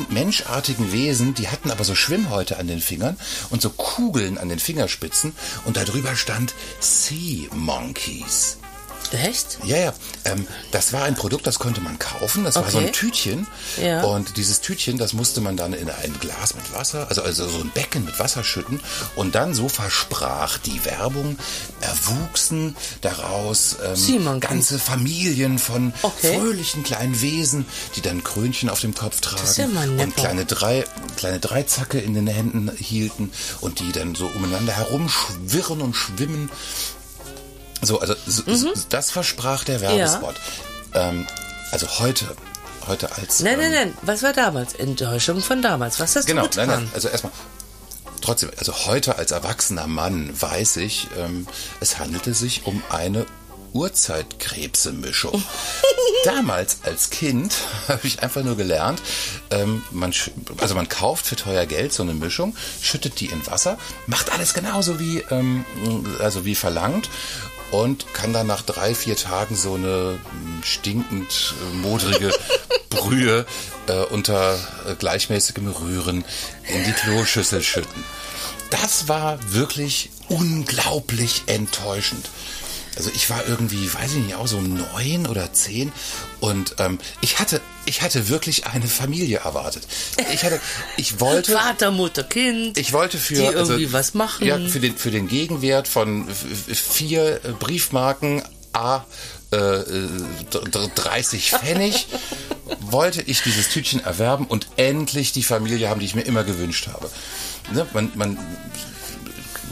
menschartigen 0.10 0.92
Wesen, 0.92 1.34
die 1.34 1.48
hatten 1.48 1.72
aber 1.72 1.84
so 1.84 1.96
Schwimmhäute 1.96 2.58
an 2.58 2.68
den 2.68 2.82
Fingern 2.82 3.18
und 3.50 3.62
so 3.62 3.70
Kugeln 3.70 4.38
an 4.38 4.50
den 4.50 4.60
Fingerspitzen 4.60 5.34
und 5.66 5.78
darüber 5.78 6.16
stand 6.16 6.54
Sea 6.80 7.48
Monkeys. 7.54 8.58
Echt? 9.12 9.60
Ja, 9.64 9.78
ja. 9.78 9.94
Ähm, 10.26 10.46
das 10.72 10.94
war 10.94 11.04
ein 11.04 11.16
Produkt, 11.16 11.48
das 11.48 11.60
konnte 11.60 11.82
man 11.82 11.98
kaufen. 12.00 12.44
Das 12.44 12.56
war 12.56 12.70
so 12.70 12.78
ein 12.78 12.86
Okay. 12.86 12.92
Tütchen. 12.94 13.48
Ja. 13.82 14.04
Und 14.04 14.38
dieses 14.38 14.62
Tütchen, 14.62 14.98
das 14.98 15.14
musste 15.14 15.42
man 15.42 15.58
dann 15.58 15.74
in 15.74 15.90
ein 15.90 16.14
Glas 16.20 16.56
mit 16.56 16.74
Wasser, 16.74 17.08
also, 17.10 17.22
also 17.24 17.48
so 17.48 17.60
ein 17.60 17.72
Becken 17.72 18.06
mit 18.06 18.20
Wasser 18.20 18.44
schütten. 18.44 18.80
Und 19.16 19.36
dann, 19.36 19.54
so 19.54 19.68
versprach 19.70 20.58
die 20.60 20.84
Werbung, 20.86 21.38
erwuchsen 21.82 22.76
daraus 23.02 23.78
ähm, 23.84 24.40
ganze 24.40 24.80
Familien 24.80 25.60
von 25.60 25.94
Okay. 26.02 26.38
fröhlichen 26.38 26.84
kleinen 26.84 27.22
Wesen, 27.22 27.66
die 27.96 28.02
dann 28.02 28.24
Krönchen 28.24 28.70
auf 28.70 28.82
dem 28.82 28.94
Kopf 28.96 29.22
tragen 29.22 29.40
ja 29.58 30.04
und 30.04 30.16
kleine, 30.16 30.46
drei, 30.46 30.86
kleine 31.18 31.40
Dreizacke 31.40 32.00
in 32.00 32.14
den 32.14 32.28
Händen 32.28 32.72
hielten 32.78 33.32
und 33.62 33.80
die 33.80 33.92
dann 33.92 34.16
so 34.16 34.28
umeinander 34.28 34.74
herumschwirren 34.74 35.82
und 35.82 35.96
schwimmen. 35.96 36.50
So, 37.82 38.00
also 38.00 38.16
so, 38.26 38.44
so, 38.46 38.74
das 38.90 39.12
versprach 39.12 39.64
der 39.64 39.82
Werbespot. 39.82 40.36
Ähm, 40.94 41.28
also 41.72 41.88
heute, 42.00 42.26
heute 42.88 43.12
als 43.16 43.40
Nein, 43.42 43.54
ähm, 43.56 43.60
nein, 43.60 43.72
nein. 43.72 43.98
Was 44.02 44.24
war 44.24 44.34
damals? 44.34 44.74
Enttäuschung 44.74 45.42
von 45.42 45.62
damals. 45.62 46.00
Was 46.00 46.16
hast 46.16 46.26
Genau, 46.26 46.44
du 46.44 46.50
getan? 46.50 46.68
nein, 46.68 46.80
nein. 46.84 46.92
Also 46.94 47.08
erstmal. 47.10 47.32
Trotzdem, 48.22 48.52
also 48.58 48.74
heute 48.86 49.18
als 49.18 49.32
erwachsener 49.32 49.88
Mann 49.88 50.30
weiß 50.40 50.78
ich, 50.78 51.08
ähm, 51.18 51.48
es 51.80 52.00
handelte 52.00 52.34
sich 52.34 52.66
um 52.66 52.84
eine 52.90 53.26
Urzeitkrebsemischung. 53.72 55.42
Damals 56.26 56.80
als 56.84 57.12
Kind 57.12 57.54
habe 57.88 58.06
ich 58.06 58.22
einfach 58.22 58.44
nur 58.44 58.58
gelernt, 58.58 59.02
ähm, 59.52 59.84
man, 59.92 60.14
also 60.58 60.76
man 60.76 60.90
kauft 60.90 61.28
für 61.28 61.38
teuer 61.38 61.66
Geld 61.66 61.94
so 61.94 62.04
eine 62.04 62.14
Mischung, 62.14 62.58
schüttet 62.82 63.20
die 63.22 63.28
in 63.28 63.46
Wasser, 63.48 63.78
macht 64.06 64.32
alles 64.34 64.54
genauso 64.54 65.00
wie, 65.00 65.20
ähm, 65.30 65.66
also 66.20 66.44
wie 66.44 66.56
verlangt 66.56 67.10
und 67.72 68.14
kann 68.14 68.34
dann 68.34 68.48
nach 68.48 68.62
drei, 68.62 68.96
vier 68.96 69.16
Tagen 69.16 69.56
so 69.56 69.76
eine 69.76 70.20
mm, 70.20 70.64
stinkend 70.64 71.54
äh, 71.62 71.76
modrige 71.78 72.32
Brühe 72.90 73.46
äh, 73.88 73.94
unter 74.06 74.56
äh, 74.88 74.96
gleichmäßigem 74.96 75.68
Rühren 75.68 76.26
in 76.68 76.84
die 76.84 76.94
Kloschüssel 76.94 77.62
schütten. 77.62 78.04
Das 78.70 79.08
war 79.08 79.40
wirklich 79.52 80.12
unglaublich 80.30 81.44
enttäuschend. 81.48 82.30
Also 83.00 83.12
ich 83.16 83.30
war 83.30 83.48
irgendwie, 83.48 83.92
weiß 83.94 84.12
ich 84.12 84.24
nicht, 84.26 84.36
auch 84.36 84.48
so 84.48 84.60
neun 84.60 85.26
oder 85.26 85.54
zehn 85.54 85.92
und 86.42 86.76
ähm, 86.80 87.00
ich 87.22 87.40
hatte, 87.40 87.62
ich 87.86 88.02
hatte 88.02 88.28
wirklich 88.28 88.68
eine 88.68 88.88
Familie 88.88 89.38
erwartet. 89.38 89.88
Ich 90.34 90.44
hatte, 90.44 90.60
ich 90.98 91.22
wollte, 91.22 91.54
Vater, 91.54 91.92
Mutter, 91.92 92.24
Kind. 92.24 92.78
ich 92.78 92.92
wollte 92.92 93.18
für 93.18 93.36
die 93.36 93.48
also, 93.48 93.72
irgendwie 93.74 93.94
was 93.94 94.14
machen. 94.16 94.46
Ja, 94.46 94.60
für 94.60 94.82
den 94.82 94.98
für 94.98 95.12
den 95.12 95.30
Gegenwert 95.30 95.88
von 95.88 96.28
vier 96.28 97.36
äh, 97.46 97.52
Briefmarken 97.58 98.44
a 98.74 99.06
äh, 99.54 99.56
äh, 99.56 100.08
d- 100.54 100.90
30 100.94 101.52
Pfennig 101.52 102.06
wollte 102.82 103.22
ich 103.22 103.42
dieses 103.44 103.70
Tütchen 103.70 104.04
erwerben 104.04 104.46
und 104.46 104.68
endlich 104.76 105.32
die 105.32 105.44
Familie 105.44 105.88
haben, 105.90 106.02
die 106.02 106.06
ich 106.06 106.16
mir 106.16 106.24
immer 106.24 106.44
gewünscht 106.44 106.88
habe. 106.92 107.10
Ne, 107.74 107.88
man, 107.94 108.12
man 108.16 108.38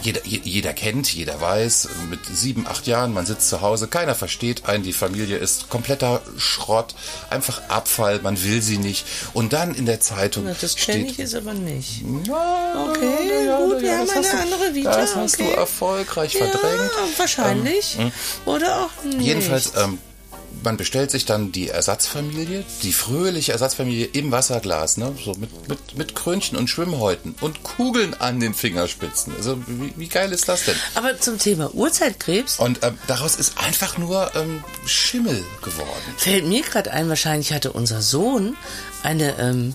jeder, 0.04 0.26
je- 0.26 0.42
jeder 0.44 0.74
kennt, 0.74 1.14
jeder 1.14 1.40
weiß, 1.42 1.90
mit 2.10 2.20
sieben, 2.26 2.68
acht 2.68 2.88
Jahren, 2.88 3.14
man 3.14 3.26
sitzt 3.26 3.50
zu 3.50 3.62
Hause, 3.62 3.88
keiner 3.88 4.16
versteht 4.16 4.66
einen, 4.68 4.84
die 4.84 4.94
Familie 4.94 5.38
ist 5.38 5.70
kompletter 5.70 6.22
Schrott, 6.38 6.96
einfach 7.30 7.62
Abfall, 7.70 8.20
man 8.22 8.42
will 8.44 8.62
sie 8.62 8.78
nicht. 8.78 9.06
Und 9.34 9.54
dann 9.54 9.74
in 9.76 9.86
der 9.86 10.00
Zeitung 10.00 10.46
Na, 10.46 10.56
das 10.60 10.76
kenne 10.76 11.08
ich 11.08 11.18
jetzt 11.18 11.36
aber 11.36 11.54
nicht. 11.54 12.02
ja, 12.28 12.86
Okay, 12.90 13.48
gut, 13.68 13.82
wir 13.82 13.98
haben 13.98 14.10
eine 14.10 14.22
du- 14.22 14.38
andere 14.38 14.76
Vita, 14.76 14.96
Das 14.98 15.16
hast 15.16 15.36
okay. 15.36 15.52
du 15.52 15.58
erfolgreich 15.58 16.38
verdrängt. 16.38 16.64
Ja, 16.64 17.18
wahrscheinlich. 17.20 17.98
Oder 18.46 18.82
auch 18.86 19.04
nicht. 19.04 19.22
Jedenfalls, 19.22 19.74
ähm, 19.78 19.98
man 20.68 20.76
bestellt 20.76 21.12
sich 21.12 21.24
dann 21.24 21.54
die 21.54 21.70
Ersatzfamilie, 21.70 22.66
die 22.84 22.92
fröhliche 22.92 23.54
Ersatzfamilie 23.54 24.06
im 24.08 24.34
Wasserglas, 24.34 24.98
ne? 24.98 25.16
so 25.24 25.34
mit, 25.36 25.70
mit, 25.70 25.98
mit 25.98 26.14
Krönchen 26.14 26.58
und 26.58 26.70
Schwimmhäuten 26.70 27.36
und 27.40 27.64
Kugeln 27.64 28.14
an 28.16 28.42
den 28.42 28.54
Fingerspitzen. 28.54 29.34
Also 29.38 29.58
wie, 29.66 29.94
wie 29.96 30.10
geil 30.10 30.34
ist 30.34 30.50
das 30.50 30.66
denn? 30.66 30.76
Aber 30.96 31.18
zum 31.22 31.40
Thema 31.40 31.74
Urzeitkrebs 31.74 32.60
Und 32.60 32.84
ähm, 32.84 32.98
daraus 33.08 33.38
ist 33.38 33.58
einfach 33.58 33.98
nur 33.98 34.36
ähm, 34.36 34.62
Schimmel 34.86 35.42
geworden. 35.64 35.88
fällt 36.18 36.46
mir 36.46 36.64
gerade 36.64 36.92
ein, 36.92 37.08
wahrscheinlich 37.08 37.54
hatte 37.54 37.72
unser 37.72 38.02
Sohn 38.02 38.58
eine 39.04 39.40
ähm, 39.40 39.74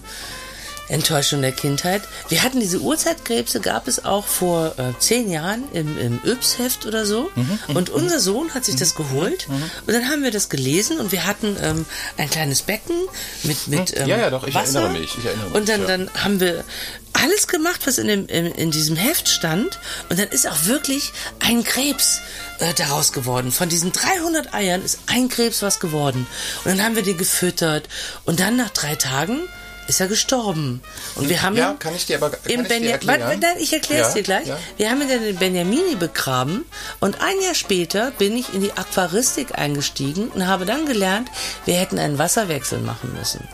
Enttäuschung 0.92 1.42
der 1.42 1.52
Kindheit. 1.52 2.02
Wir 2.28 2.42
hatten 2.42 2.61
diese 2.61 2.81
Urzeitkrebse, 2.81 3.61
gab 3.61 3.88
es 3.88 4.05
auch 4.05 4.26
vor 4.26 4.74
äh, 4.78 4.92
zehn 4.98 5.31
Jahren 5.31 5.64
im, 5.72 5.98
im 5.98 6.20
Yps-Heft 6.24 6.87
oder 6.87 7.07
so. 7.07 7.31
Mhm, 7.35 7.59
und 7.74 7.90
unser 7.90 8.20
Sohn 8.20 8.55
hat 8.55 8.64
sich 8.64 8.76
das 8.76 8.94
geholt. 8.94 9.48
Und 9.87 9.94
dann 9.94 10.09
haben 10.09 10.22
wir 10.22 10.31
das 10.31 10.48
gelesen 10.48 11.00
und 11.00 11.12
wir 11.12 11.26
hatten 11.26 11.57
ähm, 11.61 11.87
ein 12.16 12.31
kleines 12.31 12.62
Becken 12.62 12.96
mit, 13.42 13.68
mit 13.68 13.96
ähm, 13.96 14.07
Ja, 14.07 14.18
ja, 14.18 14.31
doch, 14.31 14.46
ich 14.46 14.55
Wasser. 14.55 14.81
erinnere 14.81 15.00
mich, 15.00 15.16
ich 15.18 15.24
erinnere 15.24 15.46
mich, 15.46 15.55
und 15.55 15.68
dann, 15.68 15.81
ja. 15.83 15.87
dann 15.87 16.11
haben 16.14 16.40
wir 16.40 16.64
alles 17.12 17.46
gemacht, 17.48 17.87
was 17.87 17.98
in, 17.98 18.09
dem, 18.09 18.26
in, 18.26 18.46
in 18.46 18.70
diesem 18.70 18.96
Heft 18.96 19.28
stand. 19.28 19.78
Und 20.09 20.18
dann 20.18 20.28
ist 20.28 20.48
auch 20.48 20.66
wirklich 20.66 21.12
ein 21.40 21.64
Krebs 21.64 22.20
äh, 22.59 22.72
daraus 22.74 23.12
geworden. 23.12 23.52
Von 23.52 23.68
diesen 23.68 23.92
300 23.92 24.55
Eiern 24.55 24.83
ist 24.83 25.00
ein 25.07 25.28
Krebs 25.28 25.62
was 25.62 25.81
geworden. 25.81 26.26
Und 26.64 26.70
dann 26.70 26.83
haben 26.83 26.96
wir 26.96 27.02
den 27.02 27.18
gefüttert. 27.18 27.88
Und 28.24 28.40
dann 28.40 28.57
nach 28.57 28.70
drei 28.70 28.96
Tagen 28.96 29.40
ist 29.88 30.00
er 30.00 30.06
gestorben. 30.08 30.80
Und 31.16 31.28
wir 31.28 31.42
haben 31.42 31.56
Ja, 31.56 31.72
ihn 31.72 31.78
kann 31.78 31.94
ich 31.94 32.06
dir 32.06 32.16
aber- 32.22 32.32
im 32.44 32.64
ich 32.64 32.70
erklären? 32.70 33.20
Warte, 33.22 33.38
Nein, 33.38 33.56
ich 33.58 33.72
erkläre 33.72 34.02
es 34.02 34.08
Ja, 34.08 34.14
dir 34.14 34.22
gleich. 34.22 34.46
ja. 34.46 34.58
Wir 34.76 34.90
haben 34.90 35.02
ihn 35.02 35.08
dann 35.08 35.24
in 35.24 35.36
Benjamini 35.36 35.96
begraben 35.96 36.64
und 37.00 37.20
ein 37.20 37.40
Jahr 37.42 37.54
später 37.54 38.10
bin 38.12 38.36
ich 38.36 38.54
in 38.54 38.60
die 38.62 38.72
Aquaristik 38.72 39.58
eingestiegen 39.58 40.28
und 40.28 40.46
habe 40.46 40.66
dann 40.66 40.86
gelernt, 40.86 41.28
wir 41.64 41.74
hätten 41.74 41.98
einen 41.98 42.18
Wasserwechsel 42.18 42.78
machen 42.80 43.12
müssen. 43.14 43.46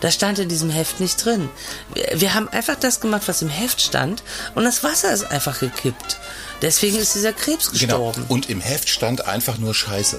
Das 0.00 0.14
stand 0.14 0.38
in 0.38 0.48
diesem 0.48 0.70
Heft 0.70 1.00
nicht 1.00 1.24
drin. 1.24 1.48
Wir, 2.14 2.34
haben 2.34 2.48
einfach 2.48 2.74
das 2.76 3.00
gemacht, 3.00 3.22
was 3.26 3.40
im 3.42 3.48
Heft 3.48 3.80
stand 3.80 4.22
und 4.54 4.64
das 4.64 4.82
Wasser 4.84 5.12
ist 5.12 5.24
einfach 5.30 5.60
gekippt. 5.60 6.18
Deswegen 6.62 6.96
ist 6.98 7.14
dieser 7.14 7.32
Krebs 7.32 7.70
Genau. 7.72 8.10
gestorben. 8.10 8.24
Und 8.28 8.50
im 8.50 8.60
Heft 8.60 8.88
stand 8.88 9.26
einfach 9.26 9.58
nur 9.58 9.74
Scheiße. 9.74 10.18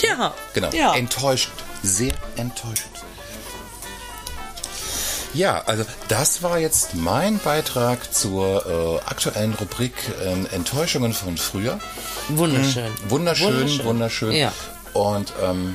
Ja. 0.00 0.34
Genau. 0.54 0.70
Ja. 0.70 0.94
Enttäuschend. 0.94 1.54
Sehr 1.82 2.14
enttäuschend. 2.36 2.91
Ja, 5.34 5.62
also 5.66 5.84
das 6.08 6.42
war 6.42 6.58
jetzt 6.58 6.94
mein 6.94 7.38
Beitrag 7.38 8.12
zur 8.12 8.66
äh, 8.66 9.08
aktuellen 9.08 9.54
Rubrik 9.54 9.94
äh, 10.20 10.54
Enttäuschungen 10.54 11.14
von 11.14 11.38
früher. 11.38 11.80
Wunderschön. 12.28 12.92
Wunderschön, 13.08 13.84
wunderschön. 13.84 14.32
Ja. 14.32 14.52
Und 14.92 15.32
ähm, 15.42 15.74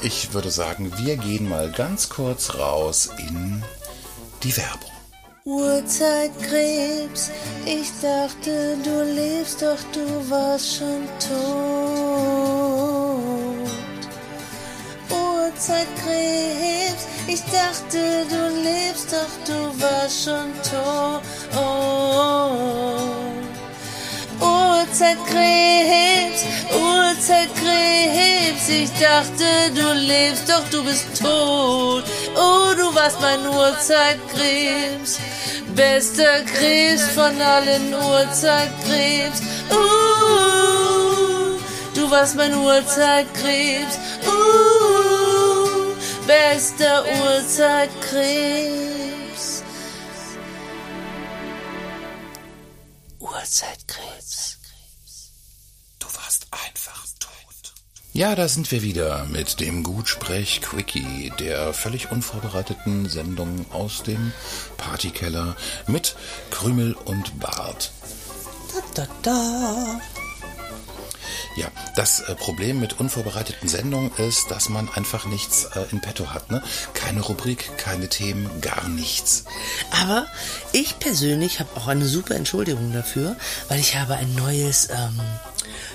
ich 0.00 0.32
würde 0.32 0.50
sagen, 0.50 0.92
wir 0.96 1.16
gehen 1.16 1.48
mal 1.48 1.70
ganz 1.70 2.08
kurz 2.08 2.54
raus 2.54 3.10
in 3.18 3.62
die 4.42 4.56
Werbung. 4.56 4.90
Urzeitkrebs, 5.44 7.30
ich 7.64 7.88
dachte, 8.02 8.76
du 8.82 9.04
lebst, 9.04 9.62
doch 9.62 9.78
du 9.92 10.30
warst 10.30 10.78
schon 10.78 11.06
tot. 11.20 11.36
Urzeitkrebs, 15.08 17.06
ich 17.28 17.42
dachte, 17.42 18.26
du 18.28 18.48
lebst, 18.62 19.12
doch 19.12 19.28
du 19.46 19.72
warst 19.80 20.24
schon 20.24 20.52
tot. 20.62 21.22
Urzeitkrebs, 24.40 26.44
Urzeitkrebs, 26.72 28.68
ich 28.68 28.90
dachte, 29.00 29.44
du 29.74 29.92
lebst, 29.92 30.48
doch 30.48 30.68
du 30.70 30.84
bist 30.84 31.20
tot. 31.20 32.04
Oh, 32.34 32.72
du 32.76 32.94
warst 32.94 33.20
mein 33.20 33.44
Urzeitkrebs, 33.46 35.18
bester 35.74 36.42
Krebs 36.54 37.08
von 37.08 37.38
allen 37.40 37.92
Urzeitkrebs. 37.94 39.42
Uh, 39.70 41.58
du 41.94 42.10
warst 42.10 42.36
mein 42.36 42.54
Urzeitkrebs, 42.54 43.98
uh, 44.26 44.85
bester 46.26 47.04
Urzeitkrebs. 47.04 49.62
Urzeitkrebs. 53.18 54.58
Du 55.98 56.06
warst 56.06 56.46
einfach 56.50 57.06
tot. 57.20 57.74
Ja, 58.12 58.34
da 58.34 58.48
sind 58.48 58.70
wir 58.72 58.82
wieder 58.82 59.24
mit 59.26 59.60
dem 59.60 59.84
Gutsprech-Quickie, 59.84 61.32
der 61.38 61.72
völlig 61.72 62.10
unvorbereiteten 62.10 63.08
Sendung 63.08 63.64
aus 63.72 64.02
dem 64.02 64.32
Partykeller 64.76 65.56
mit 65.86 66.16
Krümel 66.50 66.94
und 66.94 67.38
Bart. 67.38 67.92
Da, 68.94 68.94
da, 68.94 69.08
da. 69.22 70.00
Ja, 71.56 71.68
das 71.94 72.20
äh, 72.20 72.34
Problem 72.34 72.80
mit 72.80 73.00
unvorbereiteten 73.00 73.68
Sendungen 73.68 74.12
ist, 74.18 74.50
dass 74.50 74.68
man 74.68 74.88
einfach 74.92 75.24
nichts 75.24 75.64
äh, 75.74 75.84
in 75.90 76.00
petto 76.00 76.28
hat. 76.30 76.50
Ne? 76.50 76.62
Keine 76.92 77.22
Rubrik, 77.22 77.78
keine 77.78 78.08
Themen, 78.08 78.48
gar 78.60 78.86
nichts. 78.88 79.44
Aber 80.02 80.26
ich 80.72 80.98
persönlich 80.98 81.58
habe 81.60 81.70
auch 81.76 81.86
eine 81.88 82.04
super 82.04 82.34
Entschuldigung 82.34 82.92
dafür, 82.92 83.36
weil 83.68 83.80
ich 83.80 83.96
habe 83.96 84.16
ein 84.16 84.34
neues, 84.34 84.90
ähm, 84.90 85.18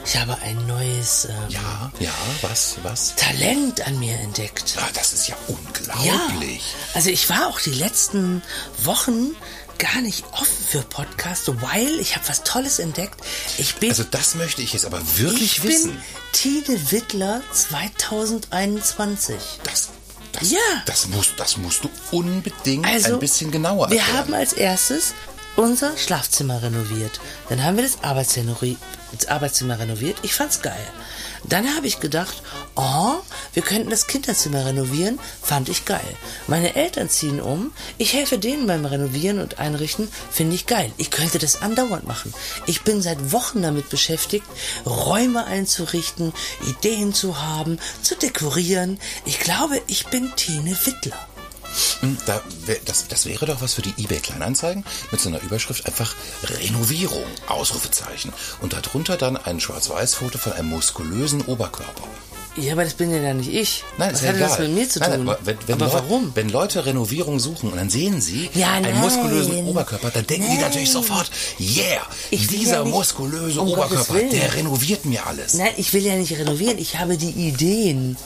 ich 0.04 0.18
habe 0.18 0.36
ein 0.42 0.66
neues 0.66 1.26
ähm, 1.26 1.36
Ja, 1.50 1.92
ja, 2.00 2.12
was, 2.42 2.78
was? 2.82 3.14
Talent 3.16 3.86
an 3.86 4.00
mir 4.00 4.18
entdeckt. 4.18 4.76
Ah, 4.80 4.90
das 4.96 5.14
ist 5.14 5.28
ja 5.28 5.36
Ja, 5.48 5.56
unglaublich. 5.56 6.64
also 6.96 7.10
ich 7.12 7.30
war 7.30 7.48
auch 7.48 7.60
die 7.60 7.74
letzten 7.74 8.42
Wochen 8.84 9.36
gar 9.82 10.02
nicht 10.02 10.24
offen 10.32 10.66
für 10.70 10.82
Podcasts, 10.84 11.50
weil 11.62 12.00
ich 12.00 12.16
habe 12.16 12.28
was 12.30 12.44
Tolles 12.44 12.80
entdeckt. 12.80 13.20
Ich 13.58 13.76
bin, 13.76 13.90
Also 13.90 14.04
das 14.04 14.36
möchte 14.36 14.62
ich 14.62 14.74
jetzt 14.74 14.86
aber 14.86 15.02
wirklich 15.18 15.58
ich 15.58 15.64
wissen. 15.64 15.92
bin 15.94 16.02
Tine 16.32 16.92
Wittler 16.92 17.42
2021. 17.52 19.36
Das, 19.64 19.90
das, 20.32 20.52
Ja. 20.52 20.58
das, 20.86 21.08
musst, 21.08 21.34
das 21.38 21.58
musst 21.58 21.84
du 21.84 21.90
unbedingt 22.12 22.86
Also, 22.86 23.14
ein 23.14 23.20
bisschen 23.20 23.52
genauer 23.52 23.90
wir 23.90 23.98
erklären. 24.00 24.18
haben 24.20 24.34
als 24.34 24.54
erstes 24.54 25.14
unser 25.56 25.98
Schlafzimmer 25.98 26.62
renoviert. 26.62 27.20
Dann 27.50 27.64
haben 27.64 27.76
wir 27.78 27.84
das 27.84 28.04
Arbeitszimmer, 28.04 28.56
das 29.12 29.28
Arbeitszimmer 29.28 29.80
renoviert. 29.80 30.18
Ich 30.22 30.34
fand's 30.34 30.62
geil. 30.62 30.86
Dann 31.44 31.76
habe 31.76 31.88
ich 31.88 32.00
gedacht, 32.00 32.44
oh, 32.76 33.16
wir 33.54 33.64
könnten 33.64 33.90
das 33.90 34.08
Kinderzimmer 34.08 34.66
renovieren. 34.66 35.20
Fand 35.42 35.70
ich 35.70 35.86
geil. 35.86 36.16
Meine 36.48 36.76
Eltern 36.76 37.10
ziehen 37.10 37.42
um. 37.42 37.72
Ich 37.98 38.14
helfe 38.14 38.38
denen 38.38 38.68
beim 38.68 38.86
Renovieren 38.86 39.40
und 39.40 39.60
Einrichten. 39.60 40.08
Finde 40.30 40.56
ich 40.56 40.68
geil. 40.68 40.92
Ich 40.98 41.12
könnte 41.12 41.40
das 41.40 41.62
andauernd 41.62 42.08
machen. 42.08 42.34
Ich 42.68 42.82
bin 42.84 43.02
seit 43.02 43.32
Wochen 43.32 43.62
damit 43.62 43.90
beschäftigt, 43.90 44.46
Räume 44.86 45.46
einzurichten, 45.46 46.34
Ideen 46.68 47.14
zu 47.14 47.42
haben, 47.42 47.80
zu 48.02 48.16
dekorieren. 48.16 49.00
Ich 49.26 49.40
glaube, 49.40 49.82
ich 49.88 50.08
bin 50.08 50.32
Tine 50.36 50.78
Wittler. 50.86 51.31
Hm, 52.02 52.18
Da 52.26 52.42
das, 52.86 53.08
das 53.08 53.26
wäre 53.26 53.46
doch 53.46 53.62
was 53.62 53.74
für 53.76 53.82
die 53.82 53.94
eBay 53.98 54.20
Kleinanzeigen 54.20 54.84
mit 55.12 55.22
so 55.22 55.30
einer 55.30 55.42
Überschrift 55.42 55.86
einfach 55.86 56.16
Renovierung, 56.44 57.24
Ausrufezeichen. 57.48 58.34
Und 58.62 58.74
darunter 58.74 59.18
dann 59.18 59.38
ein 59.38 59.60
Schwarz-Weiß-Foto 59.60 60.38
von 60.38 60.54
einem 60.54 60.70
muskulösen 60.70 61.42
Oberkörper. 61.42 62.04
Ja, 62.58 62.74
aber 62.74 62.84
das 62.84 62.96
bin 62.96 63.12
ja 63.14 63.22
dann 63.22 63.38
nicht 63.38 63.54
ich. 63.54 63.82
Nein, 63.98 64.12
Was 64.14 64.24
ja 64.24 64.28
hat 64.30 64.36
egal. 64.36 64.50
das 64.50 64.60
mit 64.60 64.72
mir 64.74 64.90
zu 64.90 65.00
Nein, 65.00 65.14
tun? 65.14 65.30
aber 65.30 65.40
wenn, 65.46 65.58
wenn 65.68 65.76
aber 65.76 65.86
Leu- 65.86 65.94
warum? 65.94 66.32
Wenn 66.36 66.50
Leute 66.50 66.86
Renovierung 66.86 67.40
suchen 67.40 67.72
und 67.72 67.78
dann 67.78 67.90
sehen 67.90 68.20
sie 68.20 68.50
Ja, 68.54 68.72
einen 68.74 68.92
nein. 68.92 69.00
muskulösen 69.00 69.56
Oberkörper, 69.68 70.10
dann 70.10 70.28
denken 70.28 70.48
die 70.50 70.56
Nein. 70.56 70.62
natürlich 70.64 70.92
sofort, 70.92 71.32
yeah, 71.62 72.02
Ich 72.30 72.48
dieser 72.48 72.80
ja 72.80 72.84
nicht- 72.84 72.94
muskulöse 72.94 73.62
um 73.62 73.70
Oberkörper, 73.70 74.16
der 74.30 74.54
renoviert 74.54 75.06
mir 75.06 75.26
alles. 75.26 75.54
Nein, 75.54 75.72
ich 75.78 75.94
will 75.94 76.04
ja 76.06 76.16
nicht 76.16 76.38
renovieren. 76.38 76.78
Ich 76.78 76.98
habe 77.00 77.16
die 77.16 77.30
Ideen. 77.32 78.18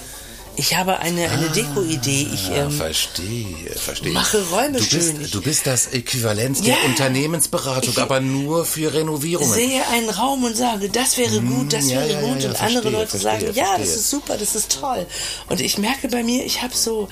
Ich 0.58 0.76
habe 0.76 1.00
eine, 1.00 1.30
eine 1.30 1.50
Deko-Idee. 1.50 2.30
Ich, 2.34 2.48
Ja, 2.48 2.64
ähm, 2.66 2.72
verstehe, 2.72 3.56
verstehe. 3.76 4.14
mache 4.14 4.42
Räume 4.50 4.74
du 4.74 4.80
bist, 4.80 4.90
schön. 4.92 5.22
Ich- 5.22 5.32
Du 5.32 5.42
bist 5.42 5.68
das 5.68 5.88
Äquivalent 5.88 6.66
Ja. 6.66 6.76
der 6.76 6.86
Unternehmensberatung, 6.86 7.92
Ich- 7.92 8.02
aber 8.02 8.22
nur 8.22 8.64
für 8.66 8.94
Renovierungen. 8.94 9.52
sehe 9.54 9.86
einen 9.90 10.10
Raum 10.10 10.44
und 10.46 10.56
sage, 10.56 10.88
das 10.90 11.18
wäre 11.18 11.42
gut, 11.42 11.74
das 11.74 11.84
Hm, 11.84 11.90
ja, 11.90 11.98
wäre 12.00 12.12
ja, 12.12 12.22
gut. 12.22 12.28
ja, 12.42 12.50
und 12.50 12.58
verstehe, 12.58 12.68
andere 12.78 12.90
Leute 12.90 13.08
verstehe, 13.20 13.32
sagen, 13.32 13.54
ja, 13.54 13.64
das 13.64 13.76
verstehe. 13.76 13.96
ist 13.96 14.10
super, 14.10 14.38
das 14.38 14.56
ist 14.56 14.80
toll. 14.80 15.06
Und 15.50 15.60
ich 15.60 15.78
merke 15.78 16.08
bei 16.08 16.24
mir, 16.24 16.46
ich 16.46 16.62
habe 16.62 16.74
so, 16.76 17.10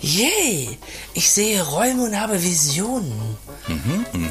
yay, 0.00 0.78
ich 1.12 1.30
sehe 1.30 1.62
Räume 1.62 2.04
und 2.04 2.18
habe 2.18 2.42
Visionen. 2.42 3.36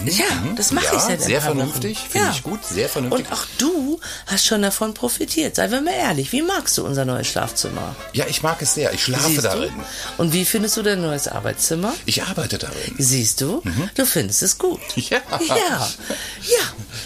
ja, 0.06 0.26
das 0.56 0.72
mache 0.72 0.86
Mhm, 0.86 0.92
Ja, 0.92 0.98
ich 0.98 1.04
seit 1.04 1.22
sehr 1.22 1.42
vernünftig, 1.42 2.00
finde 2.10 2.30
ich 2.34 2.42
gut, 2.44 2.66
sehr 2.66 2.90
vernünftig. 2.90 3.26
Und 3.28 3.34
auch 3.34 3.46
du 3.58 4.00
hast 4.28 4.46
schon 4.46 4.62
davon 4.62 4.94
profitiert. 4.94 5.56
Seien 5.56 5.72
wir 5.72 5.82
mal 5.82 5.92
ehrlich, 5.94 6.32
wie 6.32 6.42
magst 6.42 6.78
du 6.78 6.86
unser 6.86 7.06
neues 7.06 7.28
Schlafzimmer? 7.28 7.96
Ja, 8.14 8.26
ich 8.28 8.42
mag 8.44 8.55
es 8.62 8.74
sehr. 8.76 8.94
Ich 8.94 9.04
schlafe 9.04 9.28
Siehst 9.30 9.44
darin. 9.46 9.74
du? 10.18 10.22
Und 10.22 10.34
wie 10.34 10.46
findest 10.46 10.78
du 10.78 10.82
dein 10.84 11.02
neues 11.02 11.28
Arbeitszimmer? 11.28 11.94
Ich 12.06 12.24
arbeite 12.24 12.58
darin. 12.58 12.96
Siehst 12.98 13.42
du? 13.42 13.62
Du 13.96 14.06
findest 14.06 14.42
es 14.44 14.58
gut. 14.58 14.80
Ja. 14.96 15.22
Ja. 15.48 15.56
Ja. 15.56 15.88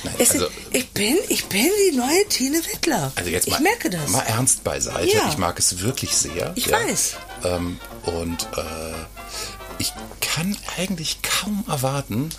Nein, 0.03 0.13
also- 0.19 0.45
ist, 0.45 0.51
ich 0.71 0.89
bin, 0.91 1.17
ich 1.29 1.45
bin 1.45 1.69
die 1.91 1.95
neue 1.97 2.27
Tine 2.29 2.57
Wittler. 2.57 3.11
Also 3.15 3.29
jetzt 3.29 3.47
ich 3.47 3.53
mal, 3.53 3.61
merke 3.61 3.89
das. 3.89 4.09
mal 4.09 4.21
ernst 4.21 4.63
beiseite. 4.63 5.07
Ja. 5.15 5.27
Ich 5.29 5.37
mag 5.37 5.57
es 5.59 5.79
wirklich 5.79 6.15
sehr. 6.15 6.51
Ich 6.55 6.67
ja. 6.67 6.77
weiß. 6.77 7.13
Ähm, 7.43 7.79
und 8.03 8.43
äh, 8.57 8.93
ich 9.79 9.91
kann 10.21 10.55
eigentlich 10.77 11.19
kaum 11.21 11.63
erwarten, 11.67 12.29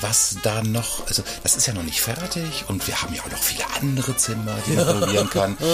was 0.00 0.36
da 0.42 0.62
noch, 0.62 1.06
also 1.06 1.22
das 1.42 1.56
ist 1.56 1.66
ja 1.66 1.74
noch 1.74 1.82
nicht 1.82 2.00
fertig 2.00 2.64
und 2.68 2.86
wir 2.86 3.00
haben 3.00 3.14
ja 3.14 3.22
auch 3.22 3.30
noch 3.30 3.42
viele 3.42 3.64
andere 3.80 4.16
Zimmer, 4.16 4.56
die 4.66 4.72
man 4.72 4.88
renovieren 4.88 5.30
kann. 5.30 5.56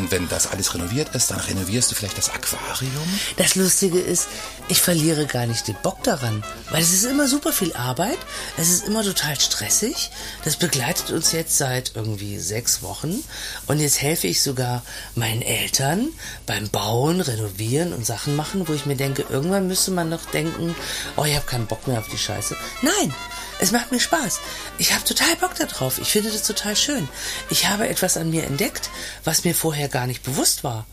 Und 0.00 0.10
wenn 0.10 0.28
das 0.28 0.46
alles 0.46 0.74
renoviert 0.74 1.14
ist, 1.14 1.30
dann 1.30 1.40
renovierst 1.40 1.90
du 1.90 1.94
vielleicht 1.94 2.18
das 2.18 2.30
Aquarium. 2.30 3.20
Das 3.36 3.54
Lustige 3.54 3.98
ist, 3.98 4.28
ich 4.68 4.80
verliere 4.80 5.26
gar 5.26 5.46
nicht 5.46 5.68
den 5.68 5.76
Bock 5.82 6.02
daran, 6.02 6.44
weil 6.70 6.82
es 6.82 6.92
ist 6.92 7.04
immer 7.04 7.28
super 7.28 7.52
viel 7.52 7.72
Arbeit, 7.74 8.18
es 8.56 8.70
ist 8.70 8.86
immer 8.86 9.02
total 9.02 9.38
stressig. 9.40 10.10
Das 10.44 10.56
begleitet 10.56 11.10
uns 11.10 11.32
jetzt 11.32 11.56
seit 11.56 11.92
irgendwie 11.94 12.38
sechs 12.38 12.82
Wochen 12.82 13.22
und 13.66 13.80
jetzt 13.80 14.00
helfe 14.00 14.26
ich 14.26 14.42
sogar 14.42 14.82
meinen 15.14 15.42
Eltern 15.42 16.08
beim 16.46 16.68
Bauen, 16.68 17.20
Renovieren 17.20 17.92
und 17.92 18.06
Sachen 18.06 18.36
machen, 18.36 18.68
wo 18.68 18.74
ich 18.74 18.86
mir 18.86 18.96
denke, 18.96 19.24
irgendwann 19.28 19.66
müsste 19.66 19.90
man 19.90 20.08
noch 20.08 20.24
denken, 20.26 20.74
oh, 21.16 21.24
ich 21.24 21.34
habe 21.34 21.46
keinen 21.46 21.66
Bock 21.66 21.86
mehr 21.86 21.98
auf 21.98 22.08
die 22.08 22.18
Scheiße. 22.18 22.56
Nein, 22.82 23.14
es 23.60 23.72
macht 23.72 23.92
mir 23.92 24.00
Spaß. 24.00 24.40
Ich 24.78 24.92
habe 24.92 25.04
total 25.04 25.36
Bock 25.36 25.54
darauf. 25.56 25.98
Ich 25.98 26.08
finde 26.10 26.30
das 26.30 26.42
total 26.42 26.76
schön. 26.76 27.08
Ich 27.50 27.68
habe 27.68 27.88
etwas 27.88 28.16
an 28.16 28.30
mir 28.30 28.44
entdeckt, 28.44 28.90
was 29.24 29.44
mir 29.44 29.54
vorher 29.54 29.88
gar 29.88 30.06
nicht 30.06 30.22
bewusst 30.22 30.64
war. 30.64 30.86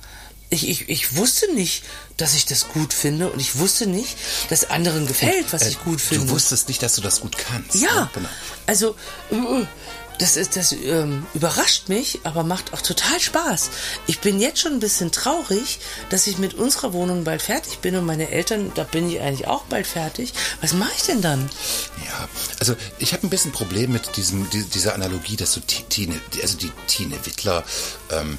Ich, 0.49 0.69
ich, 0.69 0.87
ich 0.87 1.15
wusste 1.17 1.53
nicht, 1.53 1.83
dass 2.15 2.33
ich 2.33 2.45
das 2.45 2.69
gut 2.69 2.93
finde 2.93 3.29
und 3.29 3.39
ich 3.41 3.57
wusste 3.59 3.85
nicht, 3.85 4.15
dass 4.49 4.69
anderen 4.69 5.05
gefällt, 5.05 5.51
was 5.51 5.63
Äh, 5.63 5.69
ich 5.69 5.83
gut 5.83 5.99
finde. 5.99 6.25
Du 6.25 6.31
wusstest 6.31 6.69
nicht, 6.69 6.81
dass 6.81 6.95
du 6.95 7.01
das 7.01 7.19
gut 7.19 7.37
kannst. 7.37 7.75
ja, 7.75 7.93
ne? 8.03 8.09
Genau. 8.13 8.29
also 8.65 8.95
äh, 9.31 9.65
das 10.19 10.35
ist 10.37 10.55
das 10.55 10.71
ähm, 10.71 11.25
überrascht 11.33 11.89
mich, 11.89 12.19
aber 12.23 12.43
macht 12.43 12.73
auch 12.73 12.81
total 12.81 13.19
Spaß. 13.19 13.69
Ich 14.07 14.19
bin 14.19 14.39
jetzt 14.39 14.59
schon 14.59 14.73
ein 14.73 14.79
bisschen 14.79 15.11
traurig, 15.11 15.79
dass 16.09 16.27
ich 16.27 16.37
mit 16.37 16.53
unserer 16.53 16.93
Wohnung 16.93 17.23
bald 17.23 17.41
fertig 17.41 17.79
bin 17.79 17.95
und 17.95 18.05
meine 18.05 18.29
Eltern, 18.29 18.71
da 18.75 18.83
bin 18.83 19.09
ich 19.09 19.19
eigentlich 19.21 19.47
auch 19.47 19.63
bald 19.63 19.87
fertig. 19.87 20.33
Was 20.61 20.73
mache 20.73 20.91
ich 20.95 21.03
denn 21.03 21.21
dann? 21.21 21.49
Ja, 22.05 22.27
also 22.59 22.75
ich 22.99 23.13
habe 23.13 23.27
ein 23.27 23.29
bisschen 23.29 23.51
Problem 23.51 23.91
mit 23.91 24.17
diesem, 24.17 24.49
die, 24.49 24.63
dieser 24.63 24.95
Analogie, 24.95 25.35
dass 25.35 25.53
du 25.53 25.59
Ti- 25.59 25.85
Tine, 25.89 26.19
also 26.41 26.57
die 26.57 26.71
Tine 26.87 27.15
Wittler, 27.25 27.63
ähm, 28.11 28.37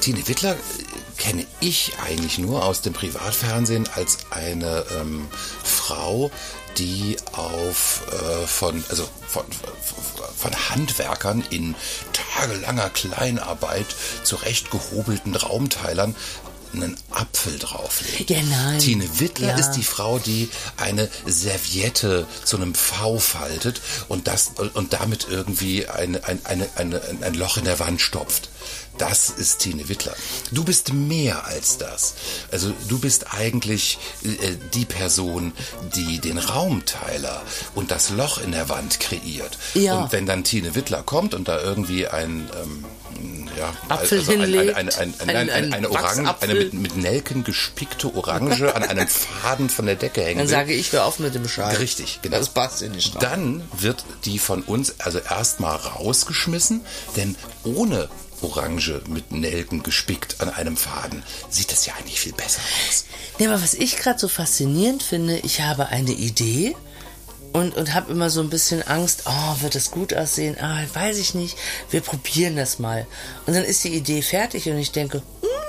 Tine 0.00 0.26
Wittler 0.28 0.52
äh, 0.52 0.56
kenne 1.18 1.46
ich 1.60 1.92
eigentlich 2.04 2.38
nur 2.38 2.64
aus 2.64 2.82
dem 2.82 2.92
Privatfernsehen 2.92 3.88
als 3.94 4.18
eine 4.30 4.84
ähm, 4.98 5.28
Frau, 5.62 6.30
die 6.78 7.16
auf 7.32 8.02
äh, 8.12 8.46
von 8.46 8.84
also 8.88 9.08
von, 9.26 9.44
von, 10.36 10.70
Handwerkern 10.70 11.44
in 11.50 11.74
tagelanger 12.12 12.90
Kleinarbeit 12.90 13.86
zurechtgehobelten 14.22 15.34
Raumteilern 15.34 16.14
einen 16.74 16.96
Apfel 17.10 17.58
drauflegt. 17.58 18.30
Nein. 18.30 18.78
Tine 18.78 19.20
Wittler 19.20 19.48
Ja. 19.48 19.56
ist 19.58 19.72
die 19.72 19.82
Frau, 19.82 20.18
die 20.18 20.48
eine 20.76 21.08
Serviette 21.26 22.26
zu 22.44 22.56
einem 22.56 22.74
V 22.74 23.18
faltet 23.18 23.80
und 24.08 24.26
das 24.28 24.52
und 24.74 24.92
damit 24.92 25.26
irgendwie 25.30 25.86
eine, 25.86 26.24
ein, 26.24 26.40
eine, 26.44 26.68
eine, 26.76 27.00
ein 27.22 27.34
Loch 27.34 27.56
in 27.56 27.64
der 27.64 27.78
Wand 27.78 28.00
stopft. 28.00 28.48
Das 28.96 29.28
ist 29.28 29.58
Tine 29.58 29.88
Wittler. 29.88 30.14
Du 30.52 30.62
bist 30.64 30.92
mehr 30.92 31.46
als 31.46 31.78
das. 31.78 32.14
Also 32.52 32.72
du 32.88 32.98
bist 33.00 33.34
eigentlich 33.34 33.98
äh, 34.22 34.28
die 34.72 34.84
Person, 34.84 35.52
die 35.96 36.20
den 36.20 36.38
Raumteiler 36.38 37.42
und 37.74 37.90
das 37.90 38.10
Loch 38.10 38.38
in 38.38 38.52
der 38.52 38.68
Wand 38.68 39.00
kreiert. 39.00 39.58
Ja. 39.74 40.02
Und 40.04 40.12
wenn 40.12 40.26
dann 40.26 40.44
Tine 40.44 40.74
Wittler 40.76 41.02
kommt 41.02 41.34
und 41.34 41.48
da 41.48 41.60
irgendwie 41.60 42.06
ein 42.06 42.48
ähm, 42.62 42.84
ja, 43.58 43.72
Apfel 43.88 44.18
also 44.18 44.32
hinlegt, 44.32 44.74
ein, 44.76 44.88
ein, 44.88 44.94
ein, 44.98 45.14
ein- 45.20 45.28
ein, 45.28 45.50
ein, 45.50 45.50
ein 45.50 45.72
eine 45.74 45.90
Orange, 45.90 46.34
eine 46.40 46.54
mit, 46.54 46.72
mit 46.74 46.96
Nelken 46.96 47.44
gespickte 47.44 48.14
Orange 48.14 48.74
an 48.74 48.82
einem 48.82 49.08
Faden 49.42 49.70
von 49.70 49.86
der 49.86 49.96
Decke 49.96 50.22
hängen 50.22 50.38
Dann 50.38 50.48
sage 50.48 50.72
ich, 50.72 50.92
hör 50.92 51.04
auf 51.06 51.18
mit 51.18 51.34
dem 51.34 51.48
Scheiß. 51.48 51.78
Richtig, 51.78 52.20
genau. 52.22 52.38
Das 52.38 52.48
passt 52.48 52.80
ja 52.82 52.88
nicht. 52.88 53.22
Dann 53.22 53.62
wird 53.78 54.04
die 54.24 54.38
von 54.38 54.62
uns 54.62 54.94
also 55.00 55.18
erstmal 55.18 55.76
rausgeschmissen, 55.76 56.80
denn 57.16 57.36
ohne 57.64 58.08
Orange 58.42 59.00
mit 59.08 59.32
Nelken 59.32 59.82
gespickt 59.82 60.40
an 60.40 60.50
einem 60.50 60.76
Faden 60.76 61.22
sieht 61.48 61.72
das 61.72 61.86
ja 61.86 61.94
eigentlich 61.94 62.20
viel 62.20 62.32
besser 62.34 62.60
aus. 62.88 63.04
Nee, 63.38 63.46
aber 63.46 63.62
was 63.62 63.74
ich 63.74 63.96
gerade 63.96 64.18
so 64.18 64.28
faszinierend 64.28 65.02
finde, 65.02 65.38
ich 65.38 65.60
habe 65.62 65.86
eine 65.88 66.12
Idee 66.12 66.76
und, 67.54 67.76
und 67.76 67.94
habe 67.94 68.10
immer 68.10 68.30
so 68.30 68.40
ein 68.40 68.50
bisschen 68.50 68.82
Angst, 68.82 69.22
oh, 69.26 69.62
wird 69.62 69.76
das 69.76 69.92
gut 69.92 70.12
aussehen? 70.12 70.58
Ah, 70.60 70.82
weiß 70.92 71.18
ich 71.18 71.34
nicht. 71.34 71.56
Wir 71.88 72.00
probieren 72.00 72.56
das 72.56 72.80
mal. 72.80 73.06
Und 73.46 73.54
dann 73.54 73.64
ist 73.64 73.84
die 73.84 73.94
Idee 73.94 74.22
fertig 74.22 74.68
und 74.68 74.76
ich 74.76 74.90
denke, 74.90 75.22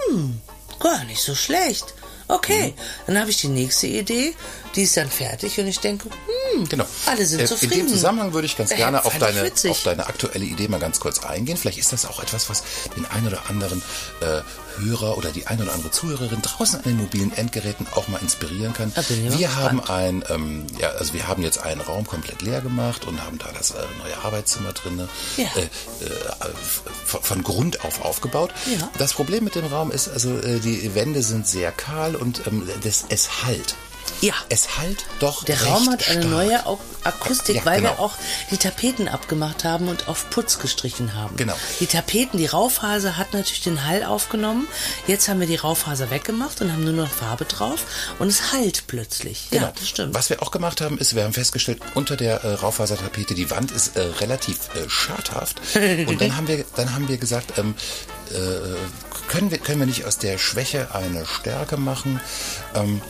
hm, 0.10 0.41
gar 0.80 1.04
nicht 1.04 1.21
so 1.21 1.36
schlecht. 1.36 1.93
Okay, 2.28 2.74
dann 3.06 3.19
habe 3.19 3.30
ich 3.30 3.38
die 3.38 3.50
nächste 3.50 3.86
Idee, 3.86 4.34
die 4.76 4.84
ist 4.84 4.98
dann 4.98 5.10
fertig 5.10 5.60
und 5.60 5.68
ich 5.68 5.80
denke, 5.80 6.10
Genau. 6.70 6.86
Alle 7.06 7.26
sind 7.26 7.42
Äh, 7.42 7.46
zufrieden. 7.46 7.74
In 7.74 7.80
dem 7.80 7.88
Zusammenhang 7.90 8.34
würde 8.34 8.46
ich 8.46 8.56
ganz 8.58 8.72
Äh, 8.72 8.78
gerne 8.78 9.04
auf 9.04 9.12
fand 9.12 9.24
ich 9.30 9.36
deine, 9.62 9.72
auf 9.72 9.84
deine 9.84 10.08
aktuelle 10.08 10.46
Idee 10.46 10.68
mal 10.70 10.80
ganz 10.80 11.00
kurz 11.02 11.20
eingehen. 11.26 11.58
Vielleicht 11.58 11.78
ist 11.80 11.92
das 11.92 12.06
auch 12.06 12.22
etwas, 12.22 12.50
was 12.50 12.64
den 12.96 13.06
einen 13.06 13.28
oder 13.28 13.50
anderen 13.50 13.82
äh, 14.22 14.42
Hörer 14.82 15.18
oder 15.18 15.32
die 15.32 15.48
eine 15.48 15.64
oder 15.64 15.74
andere 15.74 15.92
Zuhörerin 15.92 16.42
draußen 16.42 16.78
an 16.80 16.84
den 16.84 16.98
mobilen 16.98 17.34
Endgeräten 17.36 17.88
auch 17.96 18.08
mal 18.08 18.20
inspirieren 18.22 18.74
kann. 18.74 18.94
Wir 19.38 19.56
haben 19.56 19.82
ein, 19.82 20.24
ähm, 20.30 20.66
ja, 20.80 20.90
also 20.92 21.14
wir 21.14 21.28
haben 21.28 21.44
jetzt 21.44 21.58
einen 21.60 21.82
Raum 21.82 22.06
komplett 22.08 22.42
leer 22.42 22.62
gemacht 22.62 23.06
und 23.06 23.22
haben 23.26 23.38
da 23.38 23.48
das 23.58 23.72
äh, 23.72 23.76
neue 24.04 24.18
Arbeitszimmer 24.24 24.72
drin 24.74 25.08
Ja. 25.38 25.44
äh, 25.56 25.62
äh, 25.62 25.68
von, 27.06 27.22
von 27.22 27.44
Grund 27.44 27.84
auf 27.84 28.02
aufgebaut. 28.04 28.52
Ja. 28.80 28.90
Das 28.98 29.14
Problem 29.14 29.44
mit 29.44 29.56
dem 29.56 29.66
Raum 29.66 29.92
ist, 29.92 30.08
also 30.10 30.38
äh, 30.40 30.60
die 30.60 30.94
Wände 30.96 31.22
sind 31.24 31.48
sehr 31.48 31.72
kahl 31.72 32.16
und 32.16 32.42
ähm, 32.48 32.68
das, 32.84 33.06
es 33.10 33.44
halt. 33.46 33.76
Ja. 34.22 34.34
Es 34.50 34.78
halt 34.78 35.06
doch 35.20 35.44
Der 35.44 35.62
Raum 35.63 35.89
hat 35.89 36.08
eine 36.10 36.22
stark. 36.22 36.26
neue 36.32 36.63
Akustik, 37.04 37.58
Ja, 37.58 37.65
weil 37.65 37.82
wir 37.84 37.89
genau. 37.91 38.02
auch 38.04 38.13
die 38.52 38.58
Tapeten 38.58 39.08
abgemacht 39.08 39.63
haben 39.63 39.88
und 39.88 40.08
auf 40.08 40.30
Putz 40.30 40.60
gestrichen 40.60 41.13
haben. 41.13 41.36
Genau. 41.36 41.54
Die 41.80 41.86
Tapeten, 41.88 42.38
die 42.38 42.46
Raufaser 42.48 43.18
hat 43.18 43.34
natürlich 43.34 43.62
den 43.62 43.86
Hall 43.86 44.04
aufgenommen. 44.04 44.68
Jetzt 45.08 45.28
haben 45.28 45.39
wir 45.39 45.48
die 45.48 45.56
Raufaser 45.58 46.10
weggemacht 46.10 46.62
und 46.62 46.72
haben 46.72 46.84
nur 46.84 46.94
noch 46.94 47.12
Farbe 47.12 47.46
drauf 47.46 47.84
und 48.20 48.28
es 48.30 48.52
halt 48.54 48.88
plötzlich. 48.88 49.48
Genau. 49.52 49.65
Ja, 49.65 49.74
das 49.78 49.88
stimmt. 49.89 50.13
Was 50.15 50.30
wir 50.30 50.41
auch 50.41 50.52
gemacht 50.52 50.82
haben, 50.82 50.98
ist, 50.98 51.15
wir 51.15 51.24
haben 51.24 51.34
festgestellt, 51.34 51.82
unter 51.94 52.15
der 52.15 52.44
äh, 52.44 52.54
Raufasertapete, 52.54 53.36
die 53.36 53.52
Wand 53.52 53.72
ist 53.72 53.96
äh, 53.98 54.02
relativ 54.02 54.58
äh, 54.76 54.89
schadhaft. 54.89 55.62
Und 55.76 56.20
dann 56.22 56.36
haben 56.38 56.48
wir, 56.48 56.65
dann 56.76 56.94
haben 56.96 57.08
wir 57.08 57.18
gesagt, 57.18 57.58
ähm, 57.58 57.76
äh, 58.32 58.36
können, 59.30 59.52
wir, 59.52 59.58
können 59.60 59.80
wir 59.80 59.86
nicht 59.86 60.06
aus 60.06 60.18
der 60.18 60.38
Schwäche 60.38 60.94
eine 60.96 61.26
Stärke 61.26 61.78
machen? 61.78 62.20
Ähm, 62.74 63.02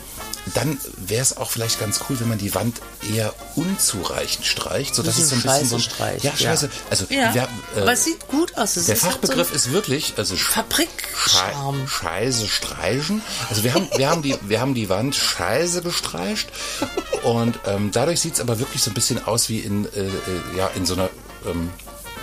dann 0.54 0.78
wäre 0.96 1.22
es 1.22 1.36
auch 1.36 1.50
vielleicht 1.50 1.80
ganz 1.80 2.00
cool, 2.08 2.18
wenn 2.20 2.28
man 2.28 2.38
die 2.38 2.54
Wand 2.54 2.80
eher 3.12 3.34
unzureichend 3.56 4.46
streicht, 4.46 4.94
sodass 4.94 5.18
es 5.18 5.28
so 5.30 5.34
ein 5.36 5.42
bisschen 5.42 5.66
so 5.66 5.76
ein 5.76 5.80
Scheiße 5.82 5.90
streicht, 5.94 6.24
ja, 6.24 6.30
ja. 6.30 6.36
scheiße. 6.36 6.70
Also 6.90 7.06
ja, 7.10 7.34
wir, 7.34 7.48
äh, 7.76 7.80
aber 7.80 7.92
es 7.92 8.04
sieht 8.04 8.28
gut 8.28 8.56
aus. 8.56 8.76
Es 8.76 8.86
der 8.86 8.94
ist 8.96 9.02
halt 9.04 9.12
Fachbegriff 9.14 9.48
so 9.48 9.54
ist 9.54 9.72
wirklich, 9.72 10.14
also 10.16 10.34
Sch- 10.36 10.50
Fabrikscharm. 10.52 11.86
Schei- 11.86 12.06
Scheiße 12.06 12.48
streichen. 12.48 13.22
Also 13.48 13.64
wir 13.64 13.74
haben, 13.74 13.88
wir 13.96 14.08
haben 14.08 14.22
die, 14.22 14.36
wir 14.42 14.60
haben 14.60 14.74
die 14.74 14.88
Wand 14.88 15.14
scheiße 15.16 15.82
gestreicht 15.82 16.48
und 17.22 17.58
ähm, 17.66 17.90
dadurch 17.92 18.20
sieht's 18.20 18.40
aber 18.40 18.58
wirklich 18.58 18.82
so 18.82 18.90
ein 18.90 18.94
bisschen 18.94 19.24
aus 19.26 19.48
wie 19.48 19.58
in, 19.60 19.84
äh, 19.94 20.00
äh, 20.06 20.10
ja, 20.56 20.68
in 20.76 20.86
so 20.86 20.94
einer, 20.94 21.10
ähm, 21.46 21.70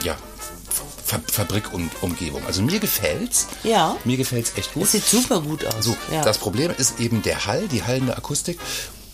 ja, 0.03 0.15
Fa 1.13 1.21
Fabrikumgebung. 1.31 2.45
Also 2.45 2.61
mir 2.61 2.79
gefällt's. 2.79 3.47
Ja. 3.63 3.95
Mir 4.03 4.17
gefällt's 4.17 4.53
echt 4.55 4.73
gut. 4.73 4.83
Es 4.83 4.91
sieht 4.93 5.05
super 5.05 5.41
gut 5.41 5.65
aus. 5.65 5.83
So, 5.85 5.95
ja. 6.11 6.23
das 6.23 6.37
Problem 6.37 6.71
ist 6.77 6.99
eben 6.99 7.21
der 7.21 7.45
Hall, 7.45 7.67
die 7.67 7.83
hallende 7.83 8.15
Akustik. 8.17 8.59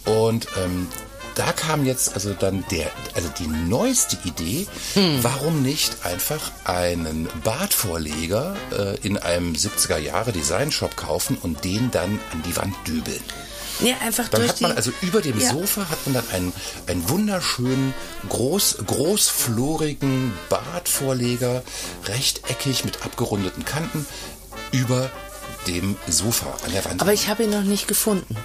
Und 0.06 0.48
ähm, 0.64 0.88
da 1.36 1.52
kam 1.52 1.86
jetzt 1.86 2.14
also 2.16 2.34
dann 2.34 2.66
der, 2.72 2.92
also 3.14 3.30
die 3.40 3.48
neueste 3.48 4.18
Idee, 4.26 4.68
Hm. 4.94 5.20
warum 5.24 5.62
nicht 5.62 6.06
einfach 6.06 6.52
einen 6.66 7.30
Badvorleger 7.44 8.56
äh, 8.78 8.98
in 9.08 9.18
einem 9.18 9.54
70er 9.54 9.98
Jahre 9.98 10.32
Designshop 10.32 10.96
kaufen 10.98 11.38
und 11.42 11.64
den 11.64 11.92
dann 11.92 12.20
an 12.34 12.44
die 12.46 12.56
Wand 12.58 12.76
dübeln. 12.88 13.22
Nee, 13.80 13.96
einfach 14.02 14.28
Dann 14.30 14.42
durch 14.42 14.52
hat 14.52 14.62
man 14.62 14.72
also 14.74 14.92
über 15.02 15.22
dem 15.22 15.40
Ja. 15.40 15.52
Sofa 15.52 15.90
hat 15.90 16.06
man 16.06 16.16
dann 16.16 16.30
einen, 16.32 16.54
einen 16.88 17.10
wunderschönen, 17.10 17.94
groß, 18.30 18.78
großflorigen 18.86 20.34
Badvorleger, 20.50 21.64
rechteckig 22.06 22.86
mit 22.86 23.04
abgerundeten 23.06 23.66
Kanten, 23.66 24.06
über 24.72 25.10
dem 25.68 25.98
Sofa 26.08 26.58
an 26.66 26.72
der 26.72 26.86
Wand. 26.86 27.02
Aber 27.02 27.14
ich 27.14 27.28
habe 27.28 27.44
ihn 27.44 27.50
noch 27.50 27.64
nicht 27.64 27.88
gefunden. 27.88 28.36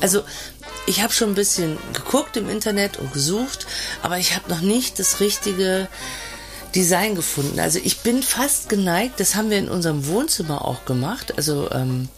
Also 0.00 0.22
ich 0.86 1.02
habe 1.02 1.12
schon 1.12 1.30
ein 1.30 1.34
bisschen 1.34 1.78
geguckt 1.92 2.36
im 2.36 2.48
Internet 2.48 2.98
und 2.98 3.12
gesucht, 3.12 3.66
aber 4.02 4.18
ich 4.18 4.34
habe 4.34 4.48
noch 4.50 4.60
nicht 4.60 4.98
das 4.98 5.20
richtige 5.20 5.88
Design 6.74 7.14
gefunden. 7.14 7.60
Also 7.60 7.78
ich 7.82 8.00
bin 8.00 8.22
fast 8.22 8.68
geneigt, 8.68 9.20
das 9.20 9.34
haben 9.34 9.50
wir 9.50 9.58
in 9.58 9.68
unserem 9.68 10.06
Wohnzimmer 10.06 10.64
auch 10.64 10.84
gemacht. 10.84 11.34
Also 11.36 11.70
ähm, 11.70 12.08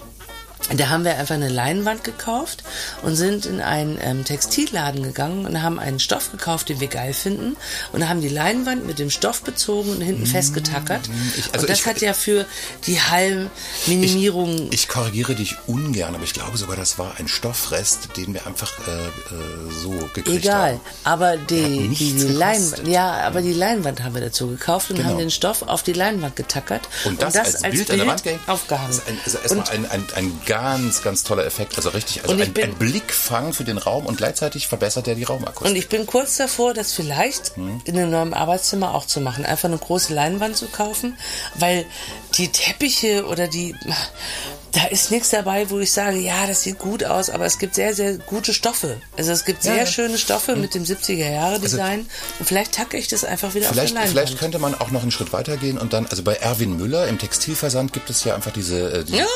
da 0.77 0.89
haben 0.89 1.05
wir 1.05 1.17
einfach 1.19 1.35
eine 1.35 1.49
Leinwand 1.49 2.05
gekauft 2.05 2.63
und 3.03 3.17
sind 3.17 3.45
in 3.47 3.61
einen 3.61 3.99
ähm, 4.01 4.25
Textilladen 4.25 5.03
gegangen 5.03 5.45
und 5.47 5.63
haben 5.63 5.79
einen 5.79 5.99
Stoff 6.01 6.31
gekauft, 6.33 6.69
den 6.71 6.81
wir 6.81 6.89
geil 6.89 7.13
finden 7.13 7.57
und 7.93 8.09
haben 8.09 8.21
die 8.21 8.29
Leinwand 8.29 8.87
mit 8.87 8.99
dem 8.99 9.11
Stoff 9.11 9.43
bezogen 9.43 9.91
und 9.91 10.01
hinten 10.01 10.27
festgetackert. 10.27 11.03
Ich- 11.37 11.45
also 11.53 11.65
und 11.65 11.71
das 11.71 11.81
ich- 11.81 11.87
hat 11.87 12.01
ja 12.01 12.13
für 12.15 12.47
die 12.87 13.01
Hallenminimierung 13.01 14.69
Ich 14.73 14.89
korrigiere 14.89 15.35
dich 15.35 15.57
ungern, 15.67 16.15
aber 16.15 16.25
ich 16.25 16.33
glaube 16.33 16.57
sogar, 16.57 16.77
das 16.77 16.99
war 16.99 17.15
ein 17.19 17.29
Stoffrest, 17.29 18.17
den 18.17 18.35
wir 18.35 18.47
einfach 18.47 18.73
äh, 18.89 18.91
äh, 18.91 19.71
so 19.83 19.91
gekriegt 20.15 20.29
Egal, 20.45 20.73
haben. 20.75 20.81
aber 21.05 21.29
hat 21.33 21.51
die, 21.51 21.89
die. 21.89 22.23
Leinwand, 22.23 22.89
ja, 22.89 23.13
aber 23.27 23.43
die 23.43 23.53
Leinwand 23.53 24.03
haben 24.03 24.15
wir 24.15 24.23
dazu 24.23 24.49
gekauft 24.49 24.91
und 24.91 24.97
Genau. 24.97 25.11
haben 25.11 25.19
den 25.19 25.31
Stoff 25.31 25.63
auf 25.63 25.83
die 25.83 25.93
Leinwand 25.93 26.37
getackert 26.37 26.89
Und 27.05 27.21
das, 27.21 27.37
als, 27.37 27.63
Bild, 27.63 27.91
an 27.91 27.99
der 27.99 28.07
Wand 28.07 28.23
aufgehangen. 28.47 28.89
Das 28.89 28.99
ist 28.99 29.09
ein, 29.09 29.19
also 29.25 29.39
erstmal 29.39 29.69
ein, 29.71 29.91
ein, 29.91 30.05
ein 30.17 30.41
ganz, 30.55 31.03
ganz 31.03 31.25
toller 31.25 31.45
Effekt. 31.45 31.77
Also 31.77 31.89
richtig, 31.89 32.23
also 32.23 32.41
ein, 32.41 32.53
bin- 32.53 32.65
ein 32.65 32.75
Blickfang 32.77 33.53
für 33.53 33.65
den 33.65 33.79
Raum 33.79 34.07
und 34.07 34.17
gleichzeitig 34.19 34.69
verbessert 34.69 35.09
er 35.09 35.17
die 35.17 35.25
Raumakustik. 35.25 35.69
Und 35.71 35.77
ich 35.77 35.89
bin 35.89 36.07
kurz 36.07 36.37
davor, 36.37 36.75
das 36.75 36.93
vielleicht 36.93 37.57
Hm. 37.57 37.81
in 37.85 37.99
einem 37.99 38.11
neuen 38.11 38.35
Arbeitszimmer 38.35 38.95
auch 38.95 39.05
zu 39.07 39.21
machen. 39.21 39.45
Einfach 39.45 39.69
eine 39.69 39.79
große 39.79 40.15
Leinwand 40.15 40.57
zu 40.57 40.67
kaufen, 40.67 41.17
weil 41.57 41.85
die 42.39 42.49
Teppiche 42.53 43.27
oder 43.27 43.49
die, 43.49 43.75
da 44.75 44.87
ist 44.87 45.11
nichts 45.11 45.31
dabei, 45.31 45.71
wo 45.71 45.79
ich 45.79 45.93
sage, 45.93 46.19
ja, 46.19 46.47
das 46.47 46.63
sieht 46.63 46.79
gut 46.79 47.05
aus, 47.05 47.31
aber 47.31 47.47
es 47.47 47.59
gibt 47.59 47.75
sehr, 47.75 47.95
sehr 47.95 48.19
gute 48.19 48.53
Stoffe. 48.53 49.01
Also 49.17 49.33
es 49.33 49.45
gibt 49.45 49.63
sehr 49.63 49.77
ja. 49.77 49.81
Hm. 49.85 49.87
schöne 49.87 50.19
Stoffe 50.19 50.57
mit 50.57 50.75
dem 50.75 50.85
70er-Jahre-Design 50.85 52.07
und 52.39 52.47
vielleicht 52.47 52.73
tacke 52.73 52.97
ich 52.97 53.09
das 53.09 53.25
einfach 53.25 53.55
wieder 53.55 53.69
Vielleicht, 53.69 53.97
auf 53.97 54.03
die 54.03 54.09
vielleicht 54.09 54.39
könnte 54.39 54.59
man 54.59 54.75
auch 54.75 54.91
noch 54.91 55.03
einen 55.03 55.11
Schritt 55.13 55.33
weitergehen 55.33 55.79
und 55.79 55.93
dann, 55.93 56.07
also 56.07 56.23
bei 56.23 56.35
Erwin 56.35 56.77
Müller 56.77 57.07
im 57.07 57.19
Textilversand 57.19 57.93
gibt 57.93 58.11
es 58.11 58.25
ja 58.25 58.35
einfach 58.35 58.53
diese, 58.53 58.93
äh, 58.93 59.05
diese, 59.05 59.19
Ja, 59.19 59.27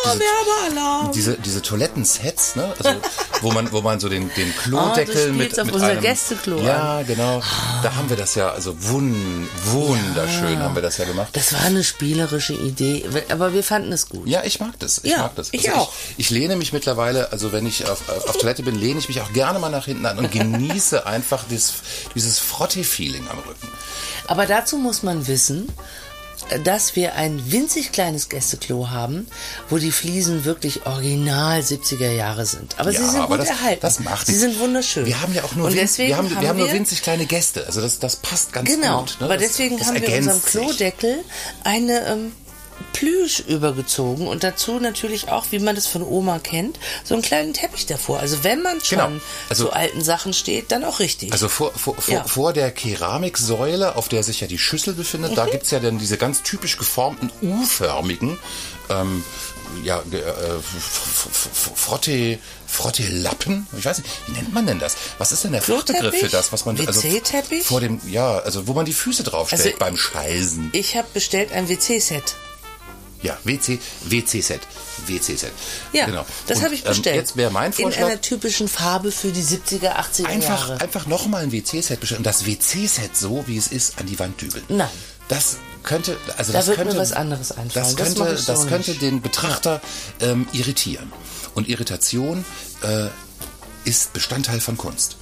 diese, 1.08 1.12
diese, 1.14 1.36
diese 1.38 1.62
Toilettensets, 1.62 2.56
ne? 2.56 2.74
Also, 2.82 3.00
wo 3.42 3.52
man, 3.52 3.70
wo 3.72 3.80
man 3.80 4.00
so 4.00 4.08
den, 4.08 4.30
den 4.36 4.52
Ah, 4.58 4.62
Klodeckel 4.62 5.28
du 5.28 5.32
mit, 5.32 5.42
spielst 5.46 5.60
auf 5.60 5.66
mit 5.66 5.74
unser 5.74 5.86
einem, 5.86 6.00
Gästeklo 6.00 6.60
Ja, 6.60 7.02
genau. 7.02 7.40
Da 7.82 7.94
haben 7.94 8.08
wir 8.10 8.16
das 8.16 8.34
ja, 8.34 8.50
also 8.50 8.74
wun, 8.78 9.48
wunderschön 9.66 10.58
haben 10.58 10.74
wir 10.74 10.82
das 10.82 10.98
ja 10.98 11.04
gemacht. 11.04 11.28
Das 11.32 11.52
war 11.52 11.60
eine 11.60 11.84
spielerische 11.84 12.54
Idee, 12.54 13.04
aber 13.28 13.52
wir 13.52 13.62
fanden 13.62 13.92
es 13.92 14.08
gut. 14.08 14.26
Ja, 14.26 14.42
ich 14.44 14.60
mag 14.60 14.78
das. 14.78 14.98
Ich 15.04 15.10
Ja, 15.10 15.27
mag 15.28 15.36
das. 15.36 15.48
ich 15.52 15.68
Also 15.70 15.80
auch. 15.82 15.92
Ich, 16.16 16.26
ich 16.26 16.30
lehne 16.30 16.56
mich 16.56 16.72
mittlerweile, 16.72 17.30
also 17.32 17.52
wenn 17.52 17.66
ich 17.66 17.88
auf, 17.88 18.00
auf 18.08 18.36
Toilette 18.38 18.62
bin, 18.62 18.74
lehne 18.74 18.98
ich 18.98 19.08
mich 19.08 19.20
auch 19.20 19.32
gerne 19.32 19.58
mal 19.58 19.70
nach 19.70 19.84
hinten 19.86 20.06
an 20.06 20.18
und 20.18 20.30
genieße 20.32 21.06
einfach 21.06 21.44
dieses, 21.50 21.74
dieses 22.14 22.38
Frotte-Feeling 22.38 23.26
am 23.28 23.38
Rücken. 23.38 23.68
Aber 24.26 24.46
dazu 24.46 24.76
muss 24.76 25.02
man 25.02 25.26
wissen, 25.26 25.68
dass 26.64 26.96
wir 26.96 27.14
ein 27.14 27.52
winzig 27.52 27.92
kleines 27.92 28.30
Gästeklo 28.30 28.88
haben, 28.88 29.26
wo 29.68 29.76
die 29.76 29.92
Fliesen 29.92 30.44
wirklich 30.46 30.86
original 30.86 31.60
70er 31.60 32.10
Jahre 32.10 32.46
sind. 32.46 32.74
Aber 32.78 32.90
sie 32.90 32.98
sind 33.04 33.16
aber 33.16 33.36
gut 33.36 33.40
das, 33.40 33.48
erhalten. 33.48 33.80
Das 33.82 34.00
macht 34.00 34.26
sie 34.28 34.34
sind 34.36 34.58
wunderschön. 34.58 35.04
Wir 35.04 35.20
haben 35.20 35.34
ja 35.34 35.44
auch 35.44 35.54
nur, 35.56 35.70
winz- 35.70 35.98
wir 35.98 36.16
haben, 36.16 36.30
haben 36.34 36.40
wir 36.40 36.48
haben 36.48 36.58
nur 36.58 36.72
winzig 36.72 37.02
kleine 37.02 37.26
Gäste. 37.26 37.66
Also 37.66 37.82
das, 37.82 37.98
das 37.98 38.16
passt 38.16 38.52
ganz 38.54 38.70
Genau, 38.70 39.00
gut. 39.00 39.16
Ne? 39.20 39.26
aber 39.26 39.36
deswegen 39.36 39.76
das 39.78 39.88
haben 39.88 39.96
wir 40.00 40.04
ergänzt 40.08 40.46
unserem. 40.46 40.66
Klodeckel 40.68 41.24
eine 41.64 42.06
ähm, 42.06 42.32
Plüsch 42.92 43.40
übergezogen 43.40 44.26
und 44.26 44.42
dazu 44.44 44.80
natürlich 44.80 45.28
auch, 45.30 45.46
wie 45.50 45.58
man 45.58 45.74
das 45.74 45.86
von 45.86 46.02
Oma 46.02 46.38
kennt, 46.38 46.78
so 47.04 47.14
einen 47.14 47.22
kleinen 47.22 47.52
Teppich 47.54 47.86
davor. 47.86 48.20
Also 48.20 48.42
wenn 48.44 48.62
man 48.62 48.80
schon 48.82 48.98
Genau. 48.98 49.20
Also- 49.48 49.64
zu 49.66 49.72
alten 49.72 50.02
Sachen 50.02 50.32
steht, 50.32 50.72
dann 50.72 50.84
auch 50.84 50.98
richtig. 51.00 51.32
Also 51.32 51.48
vor, 51.48 51.72
vor, 51.72 51.96
Ja. 52.06 52.24
vor 52.24 52.52
der 52.52 52.70
Keramiksäule, 52.70 53.96
auf 53.96 54.08
der 54.08 54.22
sich 54.22 54.40
ja 54.40 54.46
die 54.46 54.58
Schüssel 54.58 54.94
befindet, 54.94 55.32
Mhm. 55.32 55.36
da 55.36 55.46
gibt's 55.46 55.70
ja 55.70 55.80
dann 55.80 55.98
diese 55.98 56.16
ganz 56.16 56.42
typisch 56.42 56.76
geformten 56.76 57.30
U-förmigen 57.42 58.38
ähm, 58.90 59.22
ja, 59.84 59.98
äh, 60.10 60.16
F- 60.16 60.62
F- 60.64 61.28
F- 61.52 61.70
Frotte, 61.74 62.38
Frotte-Lappen. 62.66 63.66
Ich 63.78 63.84
weiß 63.84 63.98
nicht, 63.98 64.08
wie 64.26 64.32
nennt 64.32 64.54
man 64.54 64.66
denn 64.66 64.78
das? 64.78 64.96
Was 65.18 65.30
ist 65.30 65.44
denn 65.44 65.52
der? 65.52 65.60
Fachbegriff 65.60 66.14
für 66.18 66.28
das, 66.28 66.52
was 66.52 66.64
man 66.64 66.78
also 66.86 67.02
WC-Teppich? 67.02 67.64
vor 67.66 67.80
dem 67.80 68.00
ja, 68.08 68.38
also 68.38 68.66
wo 68.66 68.72
man 68.72 68.86
die 68.86 68.94
Füße 68.94 69.24
draufstellt 69.24 69.62
Also- 69.66 69.78
beim 69.78 69.96
Scheißen. 69.98 70.70
ich 70.72 70.96
habe 70.96 71.08
bestellt 71.12 71.52
ein 71.52 71.68
WC-Set. 71.68 72.34
Ja, 73.22 73.36
WC, 73.44 73.78
WC-Set, 74.04 74.60
WC-Set. 75.06 75.50
Ja, 75.92 76.06
genau. 76.06 76.24
das 76.46 76.62
habe 76.62 76.74
ich 76.74 76.84
bestellt. 76.84 77.16
Ähm, 77.16 77.20
jetzt 77.20 77.36
wäre 77.36 77.50
mein 77.50 77.72
In 77.72 77.72
Vorschlag. 77.72 78.06
einer 78.06 78.20
typischen 78.20 78.68
Farbe 78.68 79.10
für 79.10 79.32
die 79.32 79.42
70er, 79.42 79.96
80er 79.96 80.26
Einfach, 80.26 80.68
Jahre. 80.68 80.80
einfach 80.80 81.06
nochmal 81.06 81.42
ein 81.42 81.50
WC-Set 81.52 81.98
bestellen 82.00 82.18
und 82.18 82.26
das 82.26 82.46
WC-Set 82.46 83.16
so, 83.16 83.44
wie 83.48 83.56
es 83.56 83.68
ist, 83.68 83.98
an 83.98 84.06
die 84.06 84.18
Wand 84.18 84.40
dübeln. 84.40 84.64
Nein. 84.68 84.88
Das 85.26 85.56
könnte, 85.82 86.16
also 86.36 86.52
Da 86.52 86.58
das 86.62 86.74
könnte, 86.76 86.96
was 86.96 87.12
anderes 87.12 87.50
einfallen. 87.52 87.70
Das 87.74 87.96
Das 87.96 88.14
könnte, 88.14 88.30
das, 88.30 88.40
ich 88.40 88.46
so 88.46 88.66
könnte 88.66 88.90
nicht. 88.92 89.02
den 89.02 89.20
Betrachter 89.20 89.80
ähm, 90.20 90.46
irritieren. 90.52 91.12
Und 91.54 91.68
Irritation 91.68 92.44
äh, 92.82 93.08
ist 93.84 94.12
Bestandteil 94.12 94.60
von 94.60 94.76
Kunst. 94.76 95.16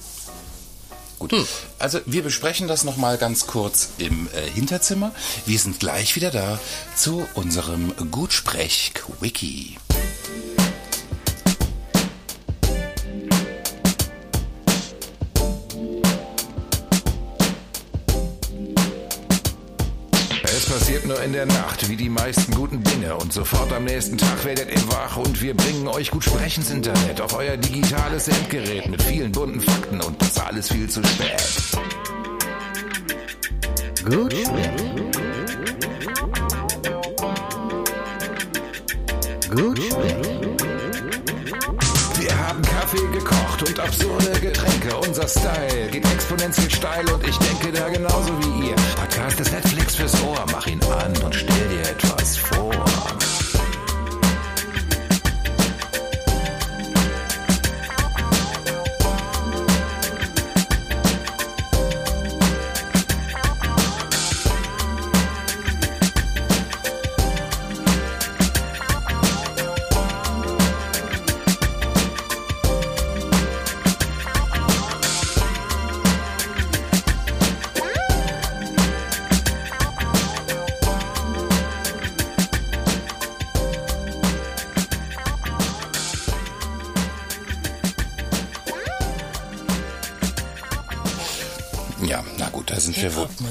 Gut, 1.19 1.31
Hm. 1.31 1.45
also 1.79 1.99
wir 2.05 2.21
besprechen 2.23 2.67
das 2.67 2.83
nochmal 2.83 3.17
ganz 3.17 3.47
kurz 3.47 3.89
im 3.97 4.27
äh, 4.33 4.49
Hinterzimmer. 4.49 5.11
Wir 5.45 5.57
sind 5.57 5.79
gleich 5.79 6.15
wieder 6.15 6.29
da 6.31 6.59
zu 6.95 7.27
unserem 7.33 7.93
Gutsprech-Quickie. 8.11 9.77
Passiert 20.67 21.05
nur 21.05 21.21
in 21.23 21.33
der 21.33 21.45
Nacht, 21.45 21.89
wie 21.89 21.95
die 21.95 22.09
meisten 22.09 22.53
guten 22.53 22.83
Dinge. 22.83 23.15
Und 23.15 23.31
sofort 23.31 23.71
am 23.73 23.85
nächsten 23.85 24.17
Tag 24.17 24.43
werdet 24.43 24.69
ihr 24.69 24.87
wach 24.89 25.17
und 25.17 25.41
wir 25.41 25.55
bringen 25.55 25.87
euch 25.87 26.11
gut 26.11 26.23
Sprechen 26.23 26.61
ins 26.61 26.71
Internet 26.71 27.21
auf 27.21 27.33
euer 27.35 27.57
digitales 27.57 28.27
Endgerät 28.27 28.87
mit 28.87 29.01
vielen 29.03 29.31
bunten 29.31 29.61
Fakten 29.61 30.01
und 30.01 30.21
das 30.21 30.37
alles 30.39 30.69
viel 30.71 30.89
zu 30.89 31.01
spät. 31.03 31.41
Gut. 34.03 34.35
Gut. 39.49 39.86
Gekocht 43.57 43.69
und 43.69 43.79
absurde 43.79 44.39
Getränke. 44.39 44.97
Unser 44.97 45.27
Style 45.27 45.87
geht 45.91 46.05
exponentiell 46.11 46.69
steil 46.69 47.09
und 47.09 47.27
ich 47.27 47.37
denke 47.37 47.71
da 47.71 47.89
genauso 47.89 48.29
wie 48.39 48.69
ihr. 48.69 48.75
Podcast 48.95 49.39
ist 49.39 49.51
Netflix 49.51 49.95
fürs 49.95 50.21
Ohr. 50.23 50.45
Mach 50.51 50.67
ihn 50.67 50.81
an 50.83 51.15
und 51.23 51.33
stell 51.33 51.67
dir 51.69 51.81
etwas 51.81 52.37
vor. 52.37 52.73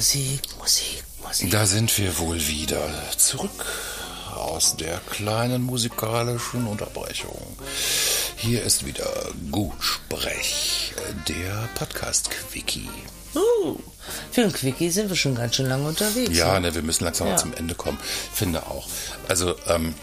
Musik, 0.07 0.39
Musik, 0.57 1.03
Musik. 1.21 1.51
Da 1.51 1.65
sind 1.65 1.97
wir 1.97 2.17
wohl 2.17 2.39
wieder 2.47 2.89
zurück 3.17 3.65
aus 4.33 4.77
der 4.77 5.01
kleinen 5.09 5.63
musikalischen 5.63 6.65
Unterbrechung. 6.65 7.57
Hier 8.37 8.63
ist 8.63 8.85
wieder 8.85 9.11
Gutsprech, 9.51 10.93
der 11.27 11.67
Podcast-Quickie. 11.75 12.89
Uh, 13.35 13.75
für 14.31 14.43
ein 14.43 14.53
Quickie 14.53 14.91
sind 14.91 15.09
wir 15.09 15.17
schon 15.17 15.35
ganz 15.35 15.57
schön 15.57 15.67
lange 15.67 15.89
unterwegs. 15.89 16.37
Ja, 16.37 16.57
ne, 16.57 16.73
wir 16.73 16.83
müssen 16.83 17.03
langsam 17.03 17.27
Ja. 17.27 17.33
mal 17.33 17.39
zum 17.39 17.53
Ende 17.53 17.75
kommen. 17.75 17.99
Finde 18.33 18.65
auch. 18.65 18.87
Also, 19.27 19.57
ähm, 19.67 19.93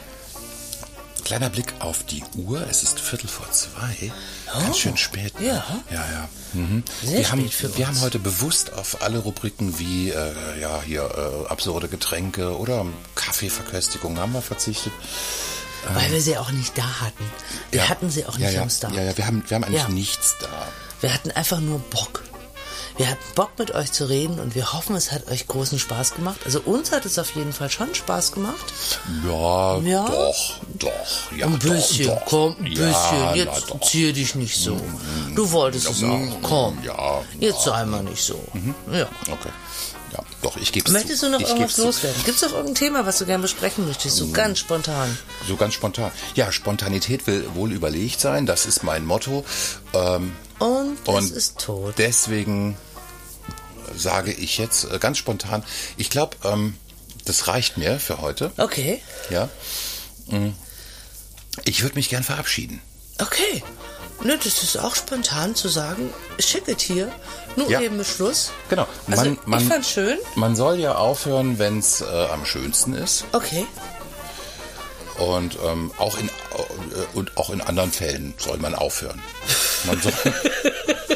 kleiner 1.24 1.50
Blick 1.50 1.74
auf 1.80 2.04
die 2.04 2.22
Uhr. 2.36 2.66
Es 2.68 2.82
ist 2.82 3.00
Viertel 3.00 3.28
vor 3.28 3.50
zwei. 3.50 4.12
Ganz 4.52 4.78
schön 4.78 4.96
spät. 4.96 5.38
ne? 5.40 5.42
Oh. 5.42 5.44
Ja. 5.46 5.64
Ja, 5.90 6.04
ja. 6.12 6.28
Mhm. 6.52 6.84
Wir 7.02 7.30
haben, 7.30 7.50
wir 7.76 7.86
haben 7.86 8.00
heute 8.00 8.18
bewusst 8.18 8.72
auf 8.72 9.02
alle 9.02 9.18
Rubriken 9.18 9.78
wie, 9.78 10.10
äh, 10.10 10.32
ja, 10.60 10.80
hier, 10.82 11.02
äh, 11.02 11.48
absurde 11.50 11.88
Getränke 11.88 12.56
oder 12.58 12.86
Kaffeeverköstigung 13.14 14.18
haben 14.18 14.32
wir 14.32 14.42
verzichtet. 14.42 14.92
Weil 15.92 16.12
wir 16.12 16.20
sie 16.22 16.38
auch 16.38 16.50
nicht 16.50 16.78
da 16.78 17.00
hatten. 17.00 17.24
Wir 17.70 17.82
Ja. 17.82 17.88
hatten 17.90 18.10
sie 18.10 18.24
auch 18.24 18.38
ja, 18.38 18.46
nicht 18.46 18.54
ja. 18.56 18.62
am 18.62 18.70
Start. 18.70 18.94
Ja, 18.94 19.02
ja, 19.02 19.16
wir 19.16 19.26
haben, 19.26 19.42
wir 19.46 19.54
haben 19.56 19.64
eigentlich 19.64 19.82
Ja. 19.82 19.88
nichts 19.88 20.36
da. 20.40 20.48
Wir 21.00 21.12
hatten 21.12 21.30
einfach 21.32 21.60
nur 21.60 21.78
Bock. 21.78 22.22
Wir 22.96 23.10
hatten 23.10 23.24
Bock 23.34 23.50
mit 23.58 23.72
euch 23.72 23.90
zu 23.90 24.08
reden 24.08 24.38
und 24.38 24.54
wir 24.54 24.72
hoffen, 24.72 24.94
es 24.94 25.10
hat 25.10 25.28
euch 25.28 25.48
großen 25.48 25.80
Spaß 25.80 26.14
gemacht. 26.14 26.38
Also 26.44 26.60
uns 26.60 26.92
hat 26.92 27.04
es 27.06 27.18
auf 27.18 27.34
jeden 27.34 27.52
Fall 27.52 27.68
schon 27.68 27.92
Spaß 27.92 28.32
gemacht. 28.32 28.72
Ja, 29.26 29.78
Ja? 29.78 30.08
doch, 30.08 30.60
doch. 30.78 31.32
Ja, 31.36 31.46
ein 31.46 31.58
bisschen, 31.58 32.06
doch, 32.06 32.20
doch. 32.20 32.24
komm, 32.26 32.56
ein 32.60 32.66
Ja, 32.66 32.86
bisschen. 32.86 33.20
na 33.20 33.34
Jetzt 33.34 33.70
doch. 33.70 33.80
zieh 33.80 34.12
dich 34.12 34.36
nicht 34.36 34.56
so. 34.56 34.80
Du 35.34 35.50
wolltest 35.50 35.90
es 35.90 36.04
auch, 36.04 36.20
komm. 36.42 36.78
Ja, 36.84 37.22
Jetzt 37.40 37.64
sei 37.64 37.84
mal 37.84 38.04
nicht 38.04 38.22
so. 38.22 38.40
Ja. 38.92 39.08
Okay. 39.30 39.50
Ja, 40.12 40.20
doch, 40.42 40.56
ich 40.56 40.70
gebe 40.70 40.92
Möchtest 40.92 41.24
du 41.24 41.28
noch 41.30 41.40
ich 41.40 41.48
irgendwas 41.48 41.76
loswerden? 41.76 42.22
Gibt 42.24 42.36
es 42.36 42.42
noch 42.42 42.52
irgendein 42.52 42.76
Thema, 42.76 43.04
was 43.04 43.18
du 43.18 43.26
gerne 43.26 43.42
besprechen 43.42 43.88
möchtest? 43.88 44.16
So 44.16 44.28
ganz 44.30 44.60
spontan. 44.60 45.18
So 45.48 45.56
ganz 45.56 45.74
spontan. 45.74 46.12
Ja, 46.36 46.52
Spontanität 46.52 47.26
will 47.26 47.44
wohl 47.54 47.72
überlegt 47.72 48.20
sein, 48.20 48.46
das 48.46 48.64
ist 48.66 48.84
mein 48.84 49.04
Motto. 49.04 49.44
Ähm, 49.92 50.36
Und 50.58 50.98
es 51.02 51.08
Und 51.08 51.32
ist 51.32 51.58
tot. 51.58 51.94
deswegen 51.98 52.76
sage 53.96 54.32
ich 54.32 54.58
jetzt 54.58 54.84
äh, 54.90 54.98
ganz 54.98 55.18
spontan, 55.18 55.62
ich 55.96 56.10
glaube, 56.10 56.36
ähm, 56.44 56.76
das 57.24 57.48
reicht 57.48 57.76
mir 57.76 57.98
für 58.00 58.20
heute. 58.20 58.52
Okay, 58.56 59.00
Ja. 59.30 59.48
Mm. 60.26 60.50
Ich 61.64 61.82
würde 61.82 61.94
mich 61.94 62.08
gern 62.08 62.24
verabschieden. 62.24 62.80
okay. 63.20 63.62
Ne, 64.22 64.38
das 64.42 64.62
ist 64.62 64.76
auch 64.78 64.94
spontan 64.94 65.54
zu 65.56 65.68
sagen, 65.68 66.08
schick 66.38 66.68
it 66.68 66.80
hier. 66.80 67.10
Nur 67.56 67.68
Ja. 67.68 67.80
eben 67.80 68.02
Schluss. 68.04 68.52
Genau. 68.70 68.86
Also, 69.08 69.24
Man, 69.24 69.38
man, 69.44 69.60
ich 69.62 69.68
fand's 69.68 69.90
schön. 69.90 70.18
Man 70.36 70.54
soll 70.56 70.78
ja 70.78 70.94
aufhören, 70.94 71.58
wenn 71.58 71.80
es 71.80 72.00
äh, 72.00 72.04
am 72.32 72.46
schönsten 72.46 72.94
ist. 72.94 73.24
Okay. 73.32 73.66
Und 75.18 75.58
ähm, 75.64 75.92
auch 75.98 76.16
in 76.18 76.28
äh, 76.28 76.30
und 77.12 77.36
auch 77.36 77.50
in 77.50 77.60
anderen 77.60 77.90
Fällen 77.92 78.34
soll 78.38 78.58
man 78.58 78.74
aufhören. 78.74 79.20
Man 79.86 80.00
soll, 80.00 80.12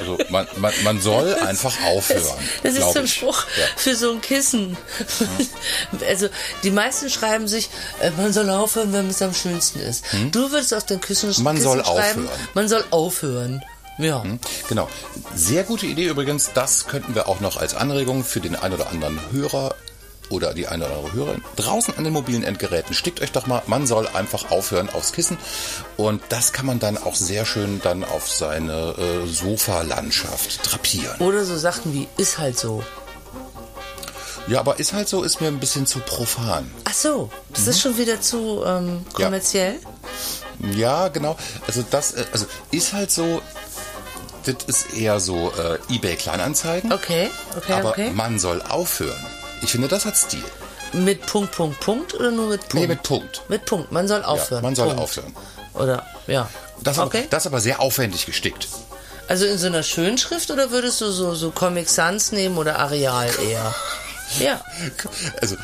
also 0.01 0.19
man, 0.31 0.47
man, 0.57 0.73
man 0.85 1.01
soll 1.01 1.35
einfach 1.35 1.75
aufhören. 1.87 2.23
Das 2.63 2.73
ist 2.73 2.79
glaub 2.79 2.93
so 2.95 2.99
ein. 3.01 3.09
Spruch 3.09 3.45
Ja. 3.59 3.65
für 3.77 3.95
so 3.97 4.13
ein 4.13 4.21
Kissen. 4.21 4.77
Also 6.07 6.29
die 6.63 6.71
meisten 6.71 7.09
schreiben 7.11 7.49
sich, 7.49 7.71
äh, 8.01 8.11
man 8.17 8.33
soll 8.33 8.49
aufhören, 8.51 8.93
wenn 8.93 9.09
es 9.09 9.23
am 9.23 9.35
schönsten 9.35 9.81
ist. 9.81 10.05
Du 10.33 10.51
würdest 10.51 10.75
auf 10.75 10.85
dein 10.85 11.01
Kissen, 11.01 11.33
Hm? 11.33 11.43
Man 11.45 11.57
Kissen 11.57 11.69
soll 11.69 11.85
schreiben, 11.85 12.27
aufhören. 12.29 12.49
man 12.55 12.69
soll 12.69 12.85
aufhören. 12.91 13.63
Ja. 13.99 14.23
Genau. 14.69 14.89
Sehr 15.35 15.65
gute 15.65 15.87
Idee 15.87 16.05
übrigens. 16.07 16.51
Das 16.55 16.87
könnten 16.87 17.15
wir 17.17 17.29
auch 17.29 17.41
noch 17.41 17.57
als 17.57 17.75
Anregung 17.75 18.23
für 18.25 18.41
den 18.41 18.55
ein 18.55 18.73
oder 18.73 18.91
anderen 18.91 19.19
Hörer 19.33 19.75
oder 20.31 20.55
die 20.55 20.67
eine 20.69 20.87
oder 20.87 20.97
andere 20.97 21.13
Hörerin 21.13 21.43
draußen 21.57 21.97
an 21.97 22.05
den 22.05 22.13
mobilen 22.13 22.45
Endgeräten. 22.45 22.95
Stickt 22.95 23.21
euch 23.21 23.33
doch 23.33 23.47
mal, 23.47 23.63
man 23.67 23.87
soll 23.87 24.07
einfach 24.09 24.51
aufhören 24.51 24.89
aufs 24.91 25.13
Kissen. 25.13 25.39
Und 25.97 26.23
das 26.29 26.53
kann 26.53 26.67
man 26.67 26.79
dann 26.79 26.99
auch 26.99 27.15
sehr 27.15 27.45
schön 27.47 27.81
dann 27.83 28.05
auf 28.05 28.31
seine 28.31 28.95
äh, 28.99 29.27
Sofalandschaft 29.27 30.71
drapieren. 30.71 31.19
Oder 31.21 31.45
so 31.45 31.57
Sachen 31.57 31.93
wie, 31.95 32.09
ist 32.17 32.39
halt 32.39 32.59
so. 32.59 32.83
Ja, 34.47 34.61
aber 34.61 34.79
ist 34.79 34.95
halt 34.95 35.09
so, 35.09 35.23
ist 35.25 35.41
mir 35.43 35.49
ein 35.49 35.61
bisschen 35.61 35.87
zu 35.87 35.99
profan. 35.99 36.71
Ach 36.85 36.95
so, 36.95 37.31
das 37.53 37.67
ist 37.67 37.81
schon 37.81 37.99
wieder 37.99 38.21
zu 38.21 38.63
ähm, 38.65 38.87
Mhm. 38.87 39.05
Ja. 39.19 39.25
kommerziell. 39.27 39.75
Ja, 40.75 41.09
genau. 41.09 41.37
Also 41.67 41.85
das, 41.91 42.13
äh, 42.13 42.25
also 42.33 42.47
ist 42.71 42.93
halt 42.93 43.11
so. 43.11 43.43
Das 44.47 44.65
ist 44.67 44.95
eher 44.95 45.21
so 45.21 45.53
äh, 45.53 45.95
eBay 45.95 46.17
Kleinanzeigen. 46.17 46.91
Okay, 46.93 47.29
okay, 47.57 47.73
aber 47.75 47.91
okay. 47.91 48.11
man 48.15 48.39
soll 48.39 48.63
aufhören. 48.63 49.23
Ich 49.63 49.73
finde, 49.73 49.89
das 49.89 50.05
hat 50.05 50.17
Stil. 50.17 50.45
Mit 50.93 51.27
Punkt, 51.27 51.53
Punkt, 51.53 51.81
Punkt 51.81 52.15
oder 52.15 52.31
nur 52.31 52.49
mit 52.49 52.61
Punkt? 52.61 52.75
Nee, 52.75 52.87
mit 52.87 53.03
Punkt. 53.03 53.43
Mit 53.49 53.65
Punkt. 53.67 53.93
Man 53.93 54.09
soll 54.09 54.23
aufhören. 54.23 54.63
man 54.63 54.75
soll 54.75 54.89
Punkt. 54.89 55.03
aufhören. 55.03 55.37
Oder, 55.75 56.07
ja. 56.27 56.49
Das, 56.83 56.99
okay. 56.99 57.19
aber, 57.19 57.27
das 57.29 57.47
aber 57.47 57.61
sehr 57.61 57.81
aufwendig 57.81 58.27
gestickt. 58.27 58.69
Also 59.29 59.45
in 59.45 59.59
so 59.59 59.67
einer 59.67 59.83
Schönschrift 59.83 60.51
oder 60.51 60.71
würdest 60.71 61.01
du 61.03 61.11
so, 61.11 61.35
so 61.35 61.51
Comic 61.51 61.89
Sans 61.89 62.33
nehmen 62.33 62.57
oder 62.57 62.79
Areal 62.79 63.29
eher? 63.47 63.75
ja. 64.39 64.61
Also 65.41 65.57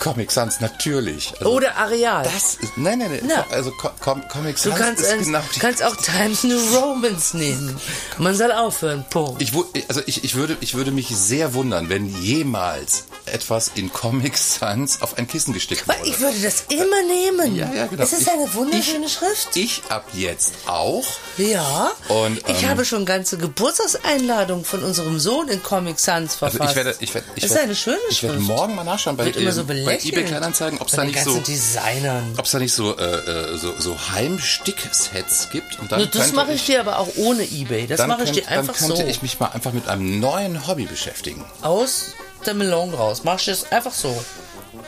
Comic 0.00 0.32
Sans 0.32 0.60
natürlich. 0.60 1.32
Also, 1.38 1.52
Oder 1.52 1.76
Areal. 1.76 2.24
das 2.24 2.54
ist, 2.54 2.76
nein, 2.76 2.98
nein, 2.98 3.10
nein. 3.10 3.20
Na. 3.28 3.46
Also 3.54 3.70
Co 3.72 3.90
Com 4.00 4.26
Comic 4.28 4.56
Du 4.56 4.70
Sans 4.70 4.78
kannst, 4.78 5.02
ist 5.02 5.12
ein, 5.12 5.24
genau 5.24 5.40
die, 5.54 5.60
kannst 5.60 5.84
auch 5.84 5.94
Times 5.94 6.42
New 6.42 6.58
Romans 6.74 7.34
nehmen. 7.34 7.78
Man 8.18 8.34
soll 8.34 8.50
aufhören. 8.50 9.04
Punkt. 9.08 9.40
ich, 9.42 9.52
also 9.88 10.00
ich, 10.06 10.24
ich, 10.24 10.34
würde, 10.34 10.56
ich 10.60 10.74
würde 10.74 10.90
mich 10.90 11.08
sehr 11.08 11.54
wundern, 11.54 11.90
wenn 11.90 12.06
jemals 12.06 13.04
etwas 13.32 13.70
in 13.74 13.92
Comic 13.92 14.36
Sans 14.36 15.00
auf 15.02 15.16
ein 15.18 15.26
Kissen 15.26 15.52
gestickt 15.54 15.86
wurde. 15.88 15.98
ich 16.04 16.18
würde 16.20 16.38
das 16.40 16.64
immer 16.68 17.02
nehmen. 17.02 17.56
Ja, 17.56 17.72
ja, 17.72 17.86
genau. 17.86 18.02
Es 18.02 18.12
ist 18.12 18.22
Ich- 18.22 18.30
eine 18.30 18.52
wunderschöne 18.54 19.06
ich, 19.06 19.12
Schrift. 19.12 19.56
Ich 19.56 19.82
ab 19.88 20.04
jetzt 20.12 20.52
auch. 20.66 21.04
ja. 21.36 21.90
Und, 22.08 22.38
ich 22.48 22.62
ähm, 22.62 22.68
habe 22.70 22.84
schon 22.84 23.04
ganze 23.06 23.38
Geburtstagseinladungen 23.38 24.64
von 24.64 24.82
unserem 24.82 25.18
Sohn 25.18 25.48
in 25.48 25.62
Comic 25.62 25.98
Sans 25.98 26.34
verfasst. 26.34 26.60
Also 26.60 26.70
ich 26.70 26.76
werde, 26.76 26.96
ich 27.00 27.14
werde, 27.14 27.26
ich 27.34 27.42
das 27.42 27.50
ist 27.52 27.56
eine 27.58 27.74
schöne 27.74 27.96
ich 28.10 28.18
Schrift. 28.18 28.34
werde 28.34 28.44
morgen 28.44 28.74
mal 28.74 28.84
nachschauen 28.84 29.16
bei, 29.16 29.26
ähm, 29.32 29.50
so 29.52 29.64
bei 29.64 29.74
eBay 30.02 30.24
Kleinanzeigen, 30.24 30.78
ob 30.80 30.88
es 30.88 30.94
da 30.94 31.04
nicht 31.04 31.22
so, 31.22 31.38
Designern. 31.40 32.34
ob 32.36 32.44
es 32.44 32.50
da 32.50 32.58
nicht 32.58 32.72
so, 32.72 32.96
äh, 32.96 33.56
so, 33.56 33.74
so 33.78 33.96
Heimstick-Sets 34.12 35.48
gibt. 35.50 35.78
Und 35.78 35.92
dann 35.92 36.00
Nur 36.00 36.08
das 36.08 36.32
mache 36.32 36.52
ich 36.52 36.64
dir 36.66 36.80
aber 36.80 36.98
auch 36.98 37.08
ohne 37.16 37.42
Ebay. 37.44 37.86
Das 37.86 37.98
dann 37.98 38.08
mache 38.08 38.24
ich 38.24 38.32
dir 38.32 38.46
einfach 38.48 38.76
Dann 38.76 38.88
könnte 38.88 39.02
so. 39.02 39.08
ich 39.08 39.22
mich 39.22 39.38
mal 39.40 39.48
einfach 39.48 39.72
mit 39.72 39.88
einem 39.88 40.20
neuen 40.20 40.66
Hobby 40.66 40.84
beschäftigen. 40.84 41.44
Aus 41.62 42.12
der 42.46 42.54
Melone 42.54 42.94
raus. 42.96 43.22
Mach 43.24 43.38
ich 43.38 43.46
das 43.46 43.70
einfach 43.72 43.92
so. 43.92 44.22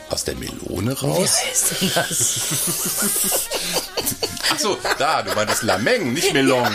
Aus 0.09 0.23
der 0.23 0.35
Melone 0.35 0.91
Wie 1.01 1.05
raus. 1.05 1.37
heißt 1.49 1.81
denn 1.81 1.91
das? 1.95 2.39
Ach 4.51 4.59
so, 4.59 4.77
da, 4.99 5.23
du 5.23 5.33
meinst 5.33 5.63
Lameng, 5.63 6.13
nicht 6.13 6.31
Melon. 6.33 6.71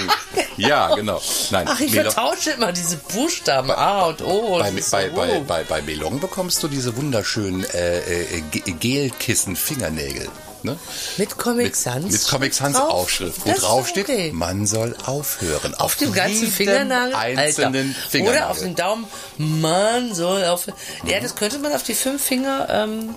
Ja, 0.57 0.95
genau. 0.95 1.21
Nein, 1.51 1.67
Ach, 1.71 1.79
ich 1.79 1.93
Melon- 1.93 2.13
vertausche 2.13 2.51
immer 2.51 2.73
diese 2.73 2.97
Buchstaben 2.97 3.71
A 3.71 4.07
und 4.07 4.23
O. 4.23 4.59
ist 4.61 4.91
bei, 4.91 5.09
so, 5.09 5.15
bei, 5.15 5.39
bei, 5.41 5.63
bei 5.65 5.83
Melon 5.83 6.19
bekommst 6.19 6.63
du 6.63 6.69
diese 6.69 6.97
wunderschönen 6.97 7.65
äh, 7.65 7.99
äh, 8.01 8.41
Ge- 8.51 8.63
Gelkissen-Fingernägel. 8.73 10.29
Ne? 10.63 10.77
Mit 11.19 11.39
Comic 11.39 11.67
Mit, 11.67 11.77
Sans. 11.77 12.11
mit 12.11 12.27
Comic 12.27 12.53
Sans 12.55 12.77
drauf? 12.77 12.91
Aufschrift, 12.91 13.41
wo 13.45 13.51
Das 13.51 13.61
drauf 13.61 13.89
steht, 13.89 14.09
okay. 14.09 14.33
man 14.33 14.67
soll 14.67 14.97
aufhören. 15.07 15.75
Auf 15.75 15.97
dem 15.97 16.13
ganzen 16.13 16.49
Fingernagel? 16.49 17.15
einzelnen 17.15 17.95
Alter. 17.95 18.09
Fingernagel. 18.11 18.43
Oder 18.43 18.51
auf 18.51 18.59
dem 18.61 18.75
Daumen. 18.75 19.07
Man 19.37 20.15
soll 20.15 20.45
auf. 20.45 20.67
Ja, 21.05 21.21
das 21.21 21.37
könnte 21.37 21.59
man 21.59 21.73
auf 21.73 21.83
die 21.83 21.95
fünf 21.95 22.23
Finger 22.23 22.67
ähm, 22.71 23.15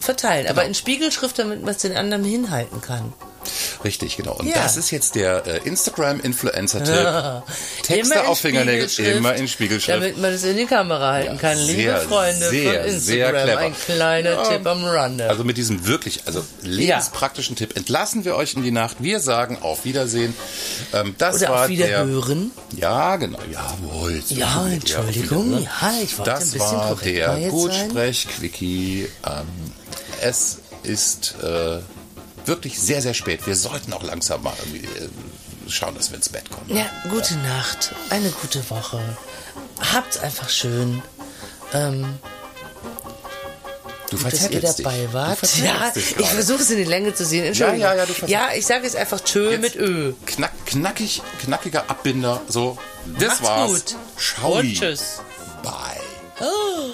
verteilen. 0.00 0.46
Genau. 0.46 0.58
Aber 0.58 0.64
in 0.66 0.74
Spiegelschrift, 0.74 1.38
damit 1.38 1.60
man 1.62 1.70
es 1.74 1.78
den 1.82 1.96
anderen 1.96 2.24
hinhalten 2.24 2.80
kann. 2.80 3.12
Richtig, 3.84 4.16
genau. 4.16 4.34
Und 4.34 4.46
Ja. 4.46 4.62
das 4.62 4.76
ist 4.76 4.90
jetzt 4.90 5.14
der 5.14 5.46
äh, 5.46 5.58
Instagram-Influencer-Tipp. 5.68 6.88
Immer 6.96 7.42
Texte 7.82 8.28
auf 8.28 8.38
Fingernägel, 8.38 8.88
immer 9.16 9.34
in 9.34 9.48
Spiegelschrift. 9.48 9.96
Damit 9.98 10.18
man 10.18 10.32
es 10.32 10.44
in 10.44 10.56
die 10.56 10.66
Kamera 10.66 11.12
halten 11.12 11.34
Ja, 11.34 11.40
kann. 11.40 11.58
Liebe 11.58 11.82
sehr, 11.82 11.96
Freunde 12.00 12.50
sehr, 12.50 12.82
von 12.84 13.00
sehr 13.00 13.26
Instagram, 13.26 13.42
clever. 13.44 13.58
ein 13.60 13.74
kleiner 13.84 14.30
Ja. 14.32 14.42
Tipp 14.44 14.66
am 14.66 14.84
Rande. 14.84 15.28
Also 15.28 15.44
mit 15.44 15.56
diesem 15.56 15.86
wirklich, 15.86 16.20
also 16.26 16.44
lebenspraktischen 16.62 17.56
Tipp 17.56 17.76
entlassen 17.76 18.24
wir 18.24 18.36
euch 18.36 18.54
in 18.54 18.62
die 18.62 18.70
Nacht. 18.70 18.96
Wir 19.00 19.20
sagen 19.20 19.58
auf 19.60 19.84
Wiedersehen. 19.84 20.34
Ähm, 20.92 21.14
das 21.18 21.36
Oder 21.42 21.48
war 21.50 21.62
auf 21.64 21.68
Wiederhören. 21.68 22.50
Der, 22.72 22.78
ja, 22.80 23.16
genau. 23.16 23.38
Jawohl. 23.50 24.22
Ja, 24.28 24.36
Ja, 24.36 24.66
Entschuldigung. 24.72 25.62
Ja, 25.62 25.92
ich 26.02 26.18
wollte 26.18 26.30
Das 26.30 26.44
ein 26.44 26.50
bisschen 26.52 26.76
war 26.78 26.96
der 27.02 27.50
Gutsprech-Quickie. 27.50 29.08
Ähm, 29.26 29.46
es 30.20 30.58
ist 30.82 31.34
äh, 31.42 31.78
wirklich 32.46 32.78
sehr, 32.80 33.02
sehr 33.02 33.14
spät. 33.14 33.46
Wir 33.46 33.56
sollten 33.56 33.92
auch 33.92 34.02
langsam 34.02 34.42
mal 34.42 34.52
irgendwie 34.64 34.86
äh, 34.86 35.08
schauen, 35.68 35.94
dass 35.94 36.10
wir 36.10 36.16
ins 36.16 36.28
Bett 36.28 36.50
kommen. 36.50 36.76
Ja, 36.76 36.86
gute 37.10 37.34
Nacht, 37.36 37.94
eine 38.10 38.30
gute 38.30 38.68
Woche. 38.70 39.00
Habt's 39.94 40.18
einfach 40.18 40.48
schön. 40.48 41.02
Ähm, 41.72 42.18
Du 44.10 44.18
dass 44.18 44.24
ihr 44.34 44.38
verzettelst 44.40 44.78
dich. 44.78 44.84
dabei 44.84 45.12
wart. 45.14 45.38
Ja, 45.56 45.90
ich 45.94 46.26
versuche 46.28 46.60
es 46.60 46.68
in 46.70 46.76
die 46.76 46.84
Länge 46.84 47.14
zu 47.14 47.24
sehen. 47.24 47.46
Entschuldigung. 47.46 47.80
Ja, 47.80 47.94
ja, 47.94 48.04
ja, 48.04 48.06
du 48.06 48.26
Ja, 48.26 48.48
ich 48.54 48.66
sage 48.66 48.84
jetzt 48.84 48.94
einfach 48.96 49.20
Tschö 49.20 49.56
mit 49.56 49.74
Ö. 49.74 50.12
Knack, 50.26 50.52
knackig, 50.66 51.22
knackiger 51.42 51.88
Abbinder. 51.88 52.42
So, 52.46 52.76
das 53.18 53.40
Macht's 53.40 53.42
war's. 53.42 53.68
gut. 53.70 53.96
Ciao. 54.18 54.52
Und 54.58 54.74
tschüss. 54.74 55.20
Bye. 55.62 55.72
Oh. 56.40 56.90